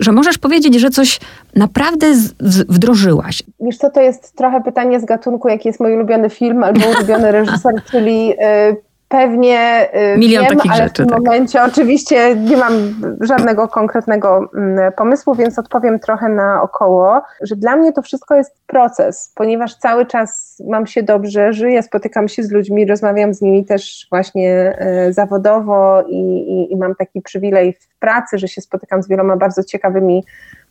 że 0.00 0.12
możesz 0.12 0.38
powiedzieć, 0.38 0.80
że 0.80 0.90
coś 0.90 1.20
naprawdę 1.56 2.14
wdrożyłaś. 2.46 3.42
Wiesz 3.60 3.78
co, 3.78 3.90
to 3.90 4.00
jest 4.00 4.36
trochę 4.36 4.60
pytanie 4.60 5.00
z 5.00 5.04
gatunku, 5.04 5.48
jaki 5.48 5.68
jest 5.68 5.80
mój 5.80 5.94
ulubiony 5.94 6.30
film 6.30 6.64
albo 6.64 6.80
ulubiony 6.96 7.32
reżyser, 7.32 7.74
czyli 7.90 8.32
y, 8.32 8.76
pewnie 9.08 9.88
y, 10.14 10.18
Milion 10.18 10.44
wiem, 10.44 10.56
takich 10.56 10.72
ale 10.72 10.82
rzeczy, 10.82 11.02
w 11.02 11.06
tym 11.06 11.08
tak. 11.08 11.18
momencie 11.18 11.62
oczywiście 11.62 12.36
nie 12.36 12.56
mam 12.56 12.72
żadnego 13.20 13.68
konkretnego 13.68 14.50
mm, 14.54 14.92
pomysłu, 14.92 15.34
więc 15.34 15.58
odpowiem 15.58 15.98
trochę 15.98 16.28
na 16.28 16.62
około, 16.62 17.22
że 17.42 17.56
dla 17.56 17.76
mnie 17.76 17.92
to 17.92 18.02
wszystko 18.02 18.34
jest 18.34 18.54
proces, 18.66 19.32
ponieważ 19.34 19.74
cały 19.74 20.06
czas 20.06 20.62
mam 20.68 20.86
się 20.86 21.02
dobrze, 21.02 21.52
żyję, 21.52 21.82
spotykam 21.82 22.28
się 22.28 22.42
z 22.42 22.50
ludźmi, 22.50 22.86
rozmawiam 22.86 23.34
z 23.34 23.42
nimi 23.42 23.64
też 23.64 24.06
właśnie 24.10 24.78
y, 25.08 25.12
zawodowo 25.12 26.02
i, 26.02 26.18
i, 26.18 26.72
i 26.72 26.76
mam 26.76 26.94
taki 26.94 27.22
przywilej 27.22 27.72
w 27.72 27.98
pracy, 27.98 28.38
że 28.38 28.48
się 28.48 28.60
spotykam 28.60 29.02
z 29.02 29.08
wieloma 29.08 29.36
bardzo 29.36 29.64
ciekawymi 29.64 30.24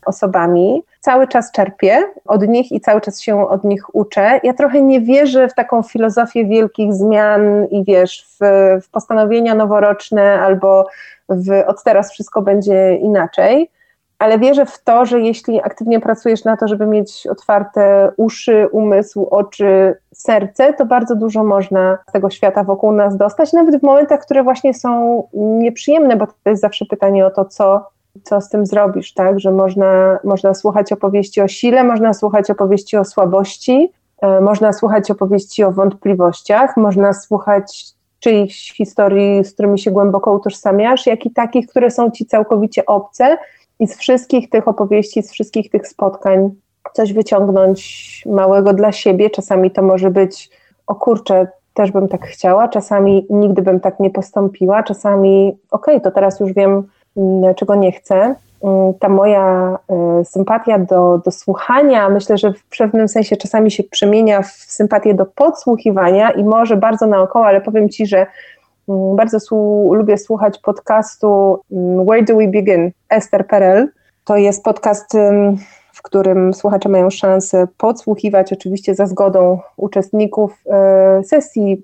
osobami. 0.05 0.83
Cały 0.99 1.27
czas 1.27 1.51
czerpię 1.51 2.03
od 2.25 2.47
nich 2.47 2.71
i 2.71 2.81
cały 2.81 3.01
czas 3.01 3.21
się 3.21 3.49
od 3.49 3.63
nich 3.63 3.95
uczę. 3.95 4.39
Ja 4.43 4.53
trochę 4.53 4.81
nie 4.81 5.01
wierzę 5.01 5.47
w 5.47 5.53
taką 5.53 5.83
filozofię 5.83 6.45
wielkich 6.45 6.93
zmian 6.93 7.65
i 7.65 7.83
wiesz, 7.83 8.27
w, 8.29 8.45
w 8.81 8.89
postanowienia 8.89 9.55
noworoczne 9.55 10.39
albo 10.39 10.87
w 11.29 11.63
od 11.67 11.83
teraz 11.83 12.11
wszystko 12.11 12.41
będzie 12.41 12.95
inaczej 12.95 13.69
ale 14.19 14.39
wierzę 14.39 14.65
w 14.65 14.83
to, 14.83 15.05
że 15.05 15.21
jeśli 15.21 15.61
aktywnie 15.61 15.99
pracujesz 15.99 16.43
na 16.43 16.57
to, 16.57 16.67
żeby 16.67 16.85
mieć 16.85 17.27
otwarte 17.27 18.11
uszy, 18.17 18.67
umysł, 18.71 19.25
oczy, 19.25 19.95
serce, 20.13 20.73
to 20.73 20.85
bardzo 20.85 21.15
dużo 21.15 21.43
można 21.43 21.97
z 22.09 22.11
tego 22.11 22.29
świata 22.29 22.63
wokół 22.63 22.91
nas 22.91 23.17
dostać, 23.17 23.53
nawet 23.53 23.79
w 23.79 23.83
momentach, 23.83 24.21
które 24.21 24.43
właśnie 24.43 24.73
są 24.73 25.23
nieprzyjemne, 25.33 26.15
bo 26.15 26.27
to 26.27 26.49
jest 26.49 26.61
zawsze 26.61 26.85
pytanie 26.85 27.25
o 27.25 27.31
to, 27.31 27.45
co, 27.45 27.89
co 28.23 28.41
z 28.41 28.49
tym 28.49 28.65
zrobisz, 28.65 29.13
tak? 29.13 29.39
Że 29.39 29.51
można, 29.51 30.19
można 30.23 30.53
słuchać 30.53 30.91
opowieści 30.91 31.41
o 31.41 31.47
sile, 31.47 31.83
można 31.83 32.13
słuchać 32.13 32.49
opowieści 32.49 32.97
o 32.97 33.05
słabości, 33.05 33.91
e, 34.21 34.41
można 34.41 34.73
słuchać 34.73 35.11
opowieści 35.11 35.63
o 35.63 35.71
wątpliwościach, 35.71 36.77
można 36.77 37.13
słuchać 37.13 37.95
czyichś 38.19 38.73
historii, 38.73 39.45
z 39.45 39.53
którymi 39.53 39.79
się 39.79 39.91
głęboko 39.91 40.33
utożsamiasz, 40.33 41.05
jak 41.05 41.25
i 41.25 41.31
takich, 41.31 41.67
które 41.67 41.91
są 41.91 42.11
ci 42.11 42.25
całkowicie 42.25 42.85
obce 42.85 43.37
i 43.79 43.87
z 43.87 43.97
wszystkich 43.97 44.49
tych 44.49 44.67
opowieści, 44.67 45.23
z 45.23 45.31
wszystkich 45.31 45.69
tych 45.69 45.87
spotkań 45.87 46.51
coś 46.93 47.13
wyciągnąć 47.13 48.23
małego 48.25 48.73
dla 48.73 48.91
siebie. 48.91 49.29
Czasami 49.29 49.71
to 49.71 49.81
może 49.81 50.11
być, 50.11 50.49
o 50.87 50.95
kurczę, 50.95 51.47
też 51.73 51.91
bym 51.91 52.07
tak 52.07 52.25
chciała, 52.25 52.67
czasami 52.67 53.27
nigdy 53.29 53.61
bym 53.61 53.79
tak 53.79 53.99
nie 53.99 54.09
postąpiła, 54.09 54.83
czasami 54.83 55.57
okej, 55.71 55.95
okay, 55.95 56.01
to 56.01 56.11
teraz 56.11 56.39
już 56.39 56.53
wiem, 56.53 56.83
czego 57.55 57.75
nie 57.75 57.91
chcę. 57.91 58.35
Mm, 58.63 58.93
ta 58.99 59.09
moja 59.09 59.77
y, 60.21 60.25
sympatia 60.25 60.79
do, 60.79 61.21
do 61.25 61.31
słuchania, 61.31 62.09
myślę, 62.09 62.37
że 62.37 62.53
w 62.53 62.77
pewnym 62.77 63.07
sensie 63.07 63.37
czasami 63.37 63.71
się 63.71 63.83
przemienia 63.83 64.41
w 64.41 64.51
sympatię 64.51 65.13
do 65.13 65.25
podsłuchiwania 65.25 66.31
i 66.31 66.43
może 66.43 66.77
bardzo 66.77 67.05
naokoło, 67.05 67.45
ale 67.45 67.61
powiem 67.61 67.89
Ci, 67.89 68.07
że 68.07 68.25
Mm, 68.89 69.15
bardzo 69.15 69.37
lubię 69.91 70.17
słuchać 70.17 70.59
podcastu 70.59 71.59
mm, 71.71 72.05
Where 72.05 72.23
Do 72.23 72.35
We 72.35 72.47
Begin? 72.47 72.91
Esther 73.09 73.47
Perel. 73.47 73.89
To 74.25 74.37
jest 74.37 74.63
podcast, 74.63 75.15
w 75.95 76.01
którym 76.01 76.53
słuchacze 76.53 76.89
mają 76.89 77.09
szansę 77.09 77.67
podsłuchiwać, 77.77 78.53
oczywiście 78.53 78.95
za 78.95 79.05
zgodą 79.05 79.59
uczestników 79.77 80.61
e, 80.69 81.23
sesji 81.23 81.83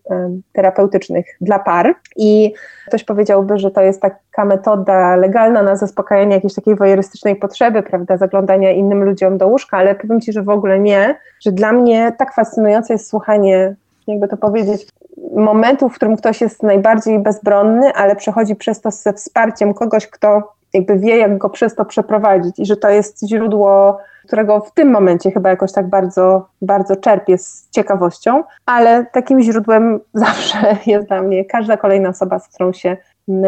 terapeutycznych 0.54 1.26
dla 1.42 1.60
par. 1.60 1.96
I 2.16 2.54
ktoś 2.88 3.04
powiedziałby, 3.04 3.60
że 3.60 3.72
to 3.72 3.82
jest 3.82 4.02
taka 4.02 4.46
metoda 4.46 5.16
legalna 5.16 5.64
na 5.64 5.76
zaspokajanie 5.76 6.36
jakiejś 6.36 6.54
takiej 6.54 6.76
wojerystycznej 6.76 7.36
potrzeby, 7.36 7.84
prawda, 7.84 8.18
zaglądania 8.18 8.72
innym 8.72 9.04
ludziom 9.04 9.38
do 9.38 9.48
łóżka, 9.48 9.78
ale 9.78 9.96
powiem 9.96 10.22
Ci, 10.22 10.34
że 10.34 10.44
w 10.44 10.50
ogóle 10.50 10.80
nie, 10.80 11.16
że 11.40 11.52
dla 11.52 11.72
mnie 11.72 12.14
tak 12.18 12.34
fascynujące 12.34 12.94
jest 12.94 13.10
słuchanie 13.10 13.76
jakby 14.08 14.28
to 14.28 14.38
powiedzieć, 14.38 14.88
momentu, 15.36 15.90
w 15.90 15.96
którym 15.96 16.18
ktoś 16.18 16.42
jest 16.42 16.64
najbardziej 16.64 17.20
bezbronny, 17.20 17.94
ale 17.94 18.16
przechodzi 18.16 18.56
przez 18.56 18.82
to 18.82 18.92
ze 18.92 19.14
wsparciem 19.14 19.74
kogoś, 19.74 20.08
kto 20.08 20.54
jakby 20.74 21.00
wie, 21.00 21.18
jak 21.18 21.38
go 21.38 21.50
przez 21.50 21.76
to 21.76 21.86
przeprowadzić 21.86 22.60
i 22.60 22.66
że 22.66 22.78
to 22.78 22.90
jest 22.90 23.28
źródło, 23.28 23.98
którego 24.28 24.60
w 24.60 24.74
tym 24.74 24.92
momencie 24.92 25.32
chyba 25.32 25.50
jakoś 25.50 25.72
tak 25.72 25.90
bardzo, 25.90 26.48
bardzo 26.62 26.96
czerpię 26.96 27.38
z 27.38 27.70
ciekawością, 27.72 28.44
ale 28.66 29.06
takim 29.06 29.42
źródłem 29.42 30.00
zawsze 30.14 30.78
jest 30.86 31.08
dla 31.08 31.22
mnie 31.22 31.46
każda 31.46 31.78
kolejna 31.78 32.10
osoba, 32.10 32.40
z 32.40 32.48
którą 32.48 32.74
się 32.74 32.98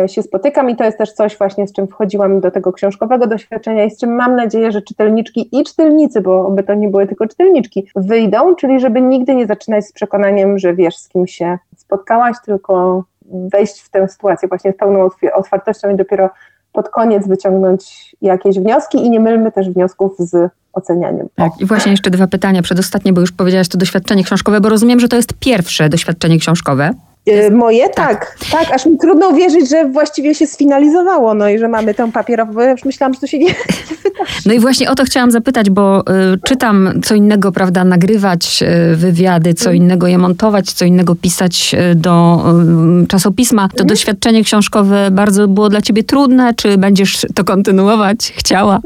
się 0.07 0.23
spotykam 0.23 0.69
i 0.69 0.75
to 0.75 0.83
jest 0.83 0.97
też 0.97 1.13
coś 1.13 1.37
właśnie, 1.37 1.67
z 1.67 1.73
czym 1.73 1.87
wchodziłam 1.87 2.39
do 2.39 2.51
tego 2.51 2.73
książkowego 2.73 3.27
doświadczenia 3.27 3.83
i 3.83 3.91
z 3.91 3.99
czym 3.99 4.15
mam 4.15 4.35
nadzieję, 4.35 4.71
że 4.71 4.81
czytelniczki 4.81 5.49
i 5.51 5.63
czytelnicy, 5.63 6.21
bo 6.21 6.47
oby 6.47 6.63
to 6.63 6.73
nie 6.73 6.89
były 6.89 7.07
tylko 7.07 7.27
czytelniczki, 7.27 7.87
wyjdą, 7.95 8.55
czyli 8.55 8.79
żeby 8.79 9.01
nigdy 9.01 9.35
nie 9.35 9.47
zaczynać 9.47 9.85
z 9.85 9.91
przekonaniem, 9.91 10.59
że 10.59 10.73
wiesz, 10.73 10.97
z 10.97 11.09
kim 11.09 11.27
się 11.27 11.57
spotkałaś, 11.75 12.35
tylko 12.45 13.03
wejść 13.25 13.81
w 13.81 13.89
tę 13.89 14.07
sytuację 14.07 14.47
właśnie 14.47 14.71
z 14.71 14.77
pełną 14.77 15.09
otwartością 15.33 15.89
i 15.89 15.95
dopiero 15.95 16.29
pod 16.73 16.89
koniec 16.89 17.27
wyciągnąć 17.27 18.15
jakieś 18.21 18.59
wnioski 18.59 18.97
i 18.97 19.09
nie 19.09 19.19
mylmy 19.19 19.51
też 19.51 19.69
wniosków 19.69 20.15
z 20.19 20.51
ocenianiem. 20.73 21.27
Tak, 21.35 21.51
i 21.59 21.65
właśnie 21.65 21.91
jeszcze 21.91 22.09
dwa 22.09 22.27
pytania, 22.27 22.61
przedostatnie, 22.61 23.13
bo 23.13 23.21
już 23.21 23.31
powiedziałaś 23.31 23.67
to 23.67 23.77
doświadczenie 23.77 24.23
książkowe, 24.23 24.61
bo 24.61 24.69
rozumiem, 24.69 24.99
że 24.99 25.07
to 25.07 25.15
jest 25.15 25.33
pierwsze 25.39 25.89
doświadczenie 25.89 26.39
książkowe. 26.39 26.91
Jest... 27.25 27.51
Moje? 27.51 27.89
Tak. 27.89 28.35
tak. 28.51 28.65
tak. 28.65 28.75
aż 28.75 28.85
mi 28.85 28.97
trudno 28.97 29.29
uwierzyć, 29.29 29.69
że 29.69 29.89
właściwie 29.89 30.35
się 30.35 30.47
sfinalizowało, 30.47 31.33
no 31.33 31.49
i 31.49 31.59
że 31.59 31.67
mamy 31.67 31.93
tę 31.93 32.11
papierową, 32.11 32.53
bo 32.53 32.61
ja 32.61 32.71
już 32.71 32.85
myślałam, 32.85 33.13
że 33.13 33.19
to 33.19 33.27
się 33.27 33.39
nie, 33.39 33.45
nie 33.89 33.97
wydarzy. 34.03 34.41
No 34.45 34.53
i 34.53 34.59
właśnie 34.59 34.91
o 34.91 34.95
to 34.95 35.03
chciałam 35.03 35.31
zapytać, 35.31 35.69
bo 35.69 36.01
y, 36.01 36.03
czytam 36.43 37.01
co 37.03 37.15
innego, 37.15 37.51
prawda, 37.51 37.83
nagrywać 37.83 38.63
y, 38.91 38.95
wywiady, 38.95 39.53
co 39.53 39.69
mm. 39.69 39.83
innego 39.83 40.07
je 40.07 40.17
montować, 40.17 40.71
co 40.71 40.85
innego 40.85 41.15
pisać 41.15 41.75
y, 41.91 41.95
do 41.95 42.43
y, 43.03 43.07
czasopisma. 43.07 43.69
To 43.69 43.83
mm. 43.83 43.87
doświadczenie 43.87 44.43
książkowe 44.43 45.11
bardzo 45.11 45.47
było 45.47 45.69
dla 45.69 45.81
ciebie 45.81 46.03
trudne, 46.03 46.53
czy 46.53 46.77
będziesz 46.77 47.25
to 47.35 47.43
kontynuować? 47.43 48.33
Chciała? 48.35 48.79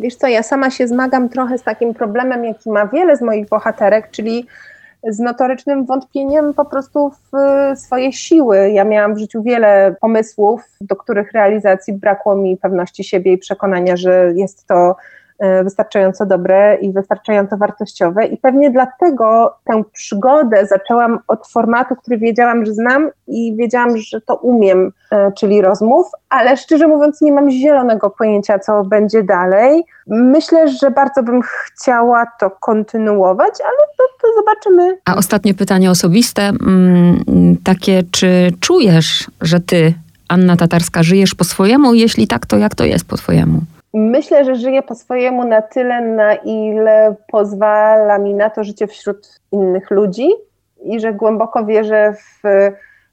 Wiesz 0.00 0.14
co, 0.14 0.26
ja 0.26 0.42
sama 0.42 0.70
się 0.70 0.88
zmagam 0.88 1.28
trochę 1.28 1.58
z 1.58 1.62
takim 1.62 1.94
problemem, 1.94 2.44
jaki 2.44 2.70
ma 2.70 2.86
wiele 2.86 3.16
z 3.16 3.22
moich 3.22 3.48
bohaterek, 3.48 4.10
czyli 4.10 4.46
z 5.08 5.18
notorycznym 5.18 5.86
wątpieniem 5.86 6.54
po 6.54 6.64
prostu 6.64 7.10
w 7.10 7.36
swoje 7.78 8.12
siły. 8.12 8.70
Ja 8.70 8.84
miałam 8.84 9.14
w 9.14 9.18
życiu 9.18 9.42
wiele 9.42 9.94
pomysłów, 10.00 10.62
do 10.80 10.96
których 10.96 11.32
realizacji 11.32 11.92
brakło 11.92 12.36
mi 12.36 12.56
pewności 12.56 13.04
siebie 13.04 13.32
i 13.32 13.38
przekonania, 13.38 13.96
że 13.96 14.32
jest 14.36 14.66
to 14.66 14.96
wystarczająco 15.64 16.26
dobre 16.26 16.78
i 16.80 16.92
wystarczająco 16.92 17.56
wartościowe. 17.56 18.26
I 18.26 18.36
pewnie 18.36 18.70
dlatego 18.70 19.54
tę 19.64 19.82
przygodę 19.92 20.66
zaczęłam 20.66 21.18
od 21.28 21.46
formatu, 21.46 21.96
który 21.96 22.18
wiedziałam, 22.18 22.66
że 22.66 22.74
znam 22.74 23.10
i 23.26 23.56
wiedziałam, 23.56 23.96
że 23.96 24.20
to 24.20 24.36
umiem, 24.36 24.92
e, 25.10 25.32
czyli 25.32 25.62
rozmów, 25.62 26.06
ale 26.28 26.56
szczerze 26.56 26.88
mówiąc, 26.88 27.20
nie 27.20 27.32
mam 27.32 27.50
zielonego 27.50 28.10
pojęcia, 28.10 28.58
co 28.58 28.84
będzie 28.84 29.22
dalej. 29.22 29.84
Myślę, 30.06 30.68
że 30.68 30.90
bardzo 30.90 31.22
bym 31.22 31.40
chciała 31.42 32.26
to 32.40 32.50
kontynuować, 32.50 33.54
ale 33.64 33.86
to, 33.98 34.04
to 34.22 34.28
zobaczymy. 34.36 34.98
A 35.04 35.16
ostatnie 35.16 35.54
pytanie 35.54 35.90
osobiste, 35.90 36.42
mm, 36.42 37.56
takie, 37.64 38.02
czy 38.10 38.50
czujesz, 38.60 39.30
że 39.40 39.60
ty, 39.60 39.94
Anna 40.28 40.56
Tatarska, 40.56 41.02
żyjesz 41.02 41.34
po 41.34 41.44
swojemu? 41.44 41.94
Jeśli 41.94 42.26
tak, 42.26 42.46
to 42.46 42.56
jak 42.56 42.74
to 42.74 42.84
jest 42.84 43.04
po 43.04 43.16
twojemu? 43.16 43.60
Myślę, 43.94 44.44
że 44.44 44.54
żyję 44.54 44.82
po 44.82 44.94
swojemu 44.94 45.44
na 45.44 45.62
tyle, 45.62 46.00
na 46.00 46.34
ile 46.34 47.16
pozwala 47.28 48.18
mi 48.18 48.34
na 48.34 48.50
to 48.50 48.64
życie 48.64 48.86
wśród 48.86 49.40
innych 49.52 49.90
ludzi 49.90 50.28
i 50.82 51.00
że 51.00 51.12
głęboko 51.12 51.64
wierzę 51.64 52.14
w, 52.14 52.40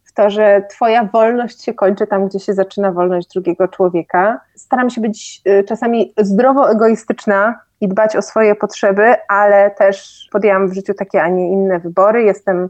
w 0.04 0.14
to, 0.14 0.30
że 0.30 0.64
Twoja 0.70 1.04
wolność 1.04 1.64
się 1.64 1.74
kończy 1.74 2.08
tam, 2.08 2.28
gdzie 2.28 2.40
się 2.40 2.54
zaczyna 2.54 2.92
wolność 2.92 3.28
drugiego 3.34 3.68
człowieka. 3.68 4.40
Staram 4.56 4.90
się 4.90 5.02
być 5.02 5.42
y, 5.48 5.64
czasami 5.64 6.14
zdrowo 6.18 6.72
egoistyczna 6.72 7.60
i 7.82 7.88
dbać 7.88 8.16
o 8.16 8.22
swoje 8.22 8.56
potrzeby, 8.56 9.16
ale 9.30 9.72
też 9.72 10.28
podjęłam 10.32 10.68
w 10.68 10.74
życiu 10.74 10.94
takie, 10.94 11.24
a 11.24 11.28
nie 11.28 11.52
inne 11.52 11.80
wybory. 11.80 12.24
Jestem 12.24 12.70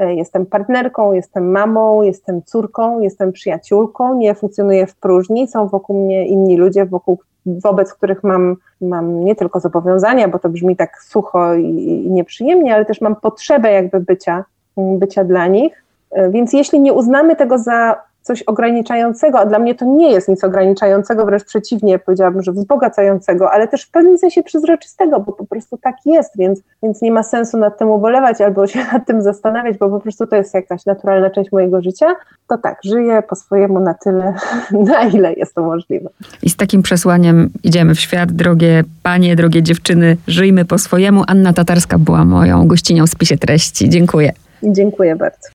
y, 0.00 0.14
Jestem 0.14 0.46
partnerką, 0.46 1.12
jestem 1.12 1.50
mamą, 1.50 2.02
jestem 2.02 2.42
córką, 2.42 3.00
jestem 3.00 3.32
przyjaciółką, 3.32 4.16
nie 4.16 4.34
funkcjonuję 4.34 4.86
w 4.86 4.94
próżni, 4.94 5.48
są 5.48 5.68
wokół 5.68 6.04
mnie 6.04 6.26
inni 6.26 6.56
ludzie, 6.56 6.86
wokół 6.86 7.18
wobec 7.46 7.94
których 7.94 8.24
mam, 8.24 8.56
mam 8.80 9.24
nie 9.24 9.36
tylko 9.36 9.60
zobowiązania, 9.60 10.28
bo 10.28 10.38
to 10.38 10.48
brzmi 10.48 10.76
tak 10.76 11.02
sucho 11.02 11.54
i, 11.54 12.04
i 12.06 12.10
nieprzyjemnie, 12.10 12.74
ale 12.74 12.84
też 12.84 13.00
mam 13.00 13.16
potrzebę 13.16 13.72
jakby 13.72 14.00
bycia, 14.00 14.44
bycia 14.76 15.24
dla 15.24 15.46
nich. 15.46 15.84
E, 16.10 16.30
więc 16.30 16.52
jeśli 16.52 16.80
nie 16.80 16.92
uznamy 16.92 17.36
tego 17.36 17.58
za 17.58 18.02
coś 18.22 18.42
ograniczającego, 18.42 19.38
a 19.38 19.46
dla 19.46 19.58
mnie 19.58 19.74
to 19.74 19.84
nie 19.84 20.12
jest 20.12 20.28
nic 20.28 20.44
ograniczającego, 20.44 21.26
wręcz 21.26 21.44
przeciwnie, 21.44 21.98
powiedziałabym, 21.98 22.42
że 22.42 22.52
wzbogacającego, 22.52 23.50
ale 23.50 23.68
też 23.68 23.84
w 23.84 23.90
pewnym 23.90 24.18
sensie 24.18 24.42
przezroczystego, 24.42 25.20
bo 25.20 25.32
po 25.32 25.46
prostu 25.46 25.76
tak 25.76 25.96
jest, 26.04 26.38
więc, 26.38 26.60
więc 26.82 27.02
nie 27.02 27.12
ma 27.12 27.22
sensu 27.22 27.58
nad 27.58 27.78
tym 27.78 27.90
ubolewać 27.90 28.40
albo 28.40 28.66
się 28.72 28.78
nad 28.92 29.06
tym 29.06 29.22
zastanawiać, 29.22 29.78
bo 29.78 29.88
po 29.88 30.00
prostu 30.00 30.26
to 30.26 30.36
jest 30.36 30.54
jakaś 30.54 30.86
naturalna 30.86 31.30
część 31.30 31.52
mojego 31.52 31.82
życia. 31.82 32.06
To 32.48 32.58
tak, 32.58 32.78
żyję 32.84 33.22
po 33.28 33.36
swojemu 33.36 33.80
na 33.80 33.94
tyle, 33.94 34.34
na 34.92 35.02
ile 35.04 35.32
jest 35.32 35.54
to 35.54 35.62
możliwe. 35.62 36.10
I 36.42 36.50
z 36.50 36.56
takim 36.56 36.82
przesłaniem 36.82 37.50
idziemy 37.62 37.94
w 37.94 38.00
świat, 38.00 38.32
drogie 38.32 38.84
panie, 39.02 39.36
drogie 39.36 39.62
dziewczyny, 39.62 40.16
żyjmy 40.26 40.64
po 40.64 40.78
swojemu. 40.78 41.22
Anna 41.26 41.52
Tatarska 41.52 41.98
była 41.98 42.24
moją 42.24 42.66
gościnią 42.66 43.06
w 43.06 43.10
spisie 43.10 43.38
treści. 43.38 43.88
Dziękuję. 43.88 44.32
Dziękuję 44.62 45.16
bardzo. 45.16 45.48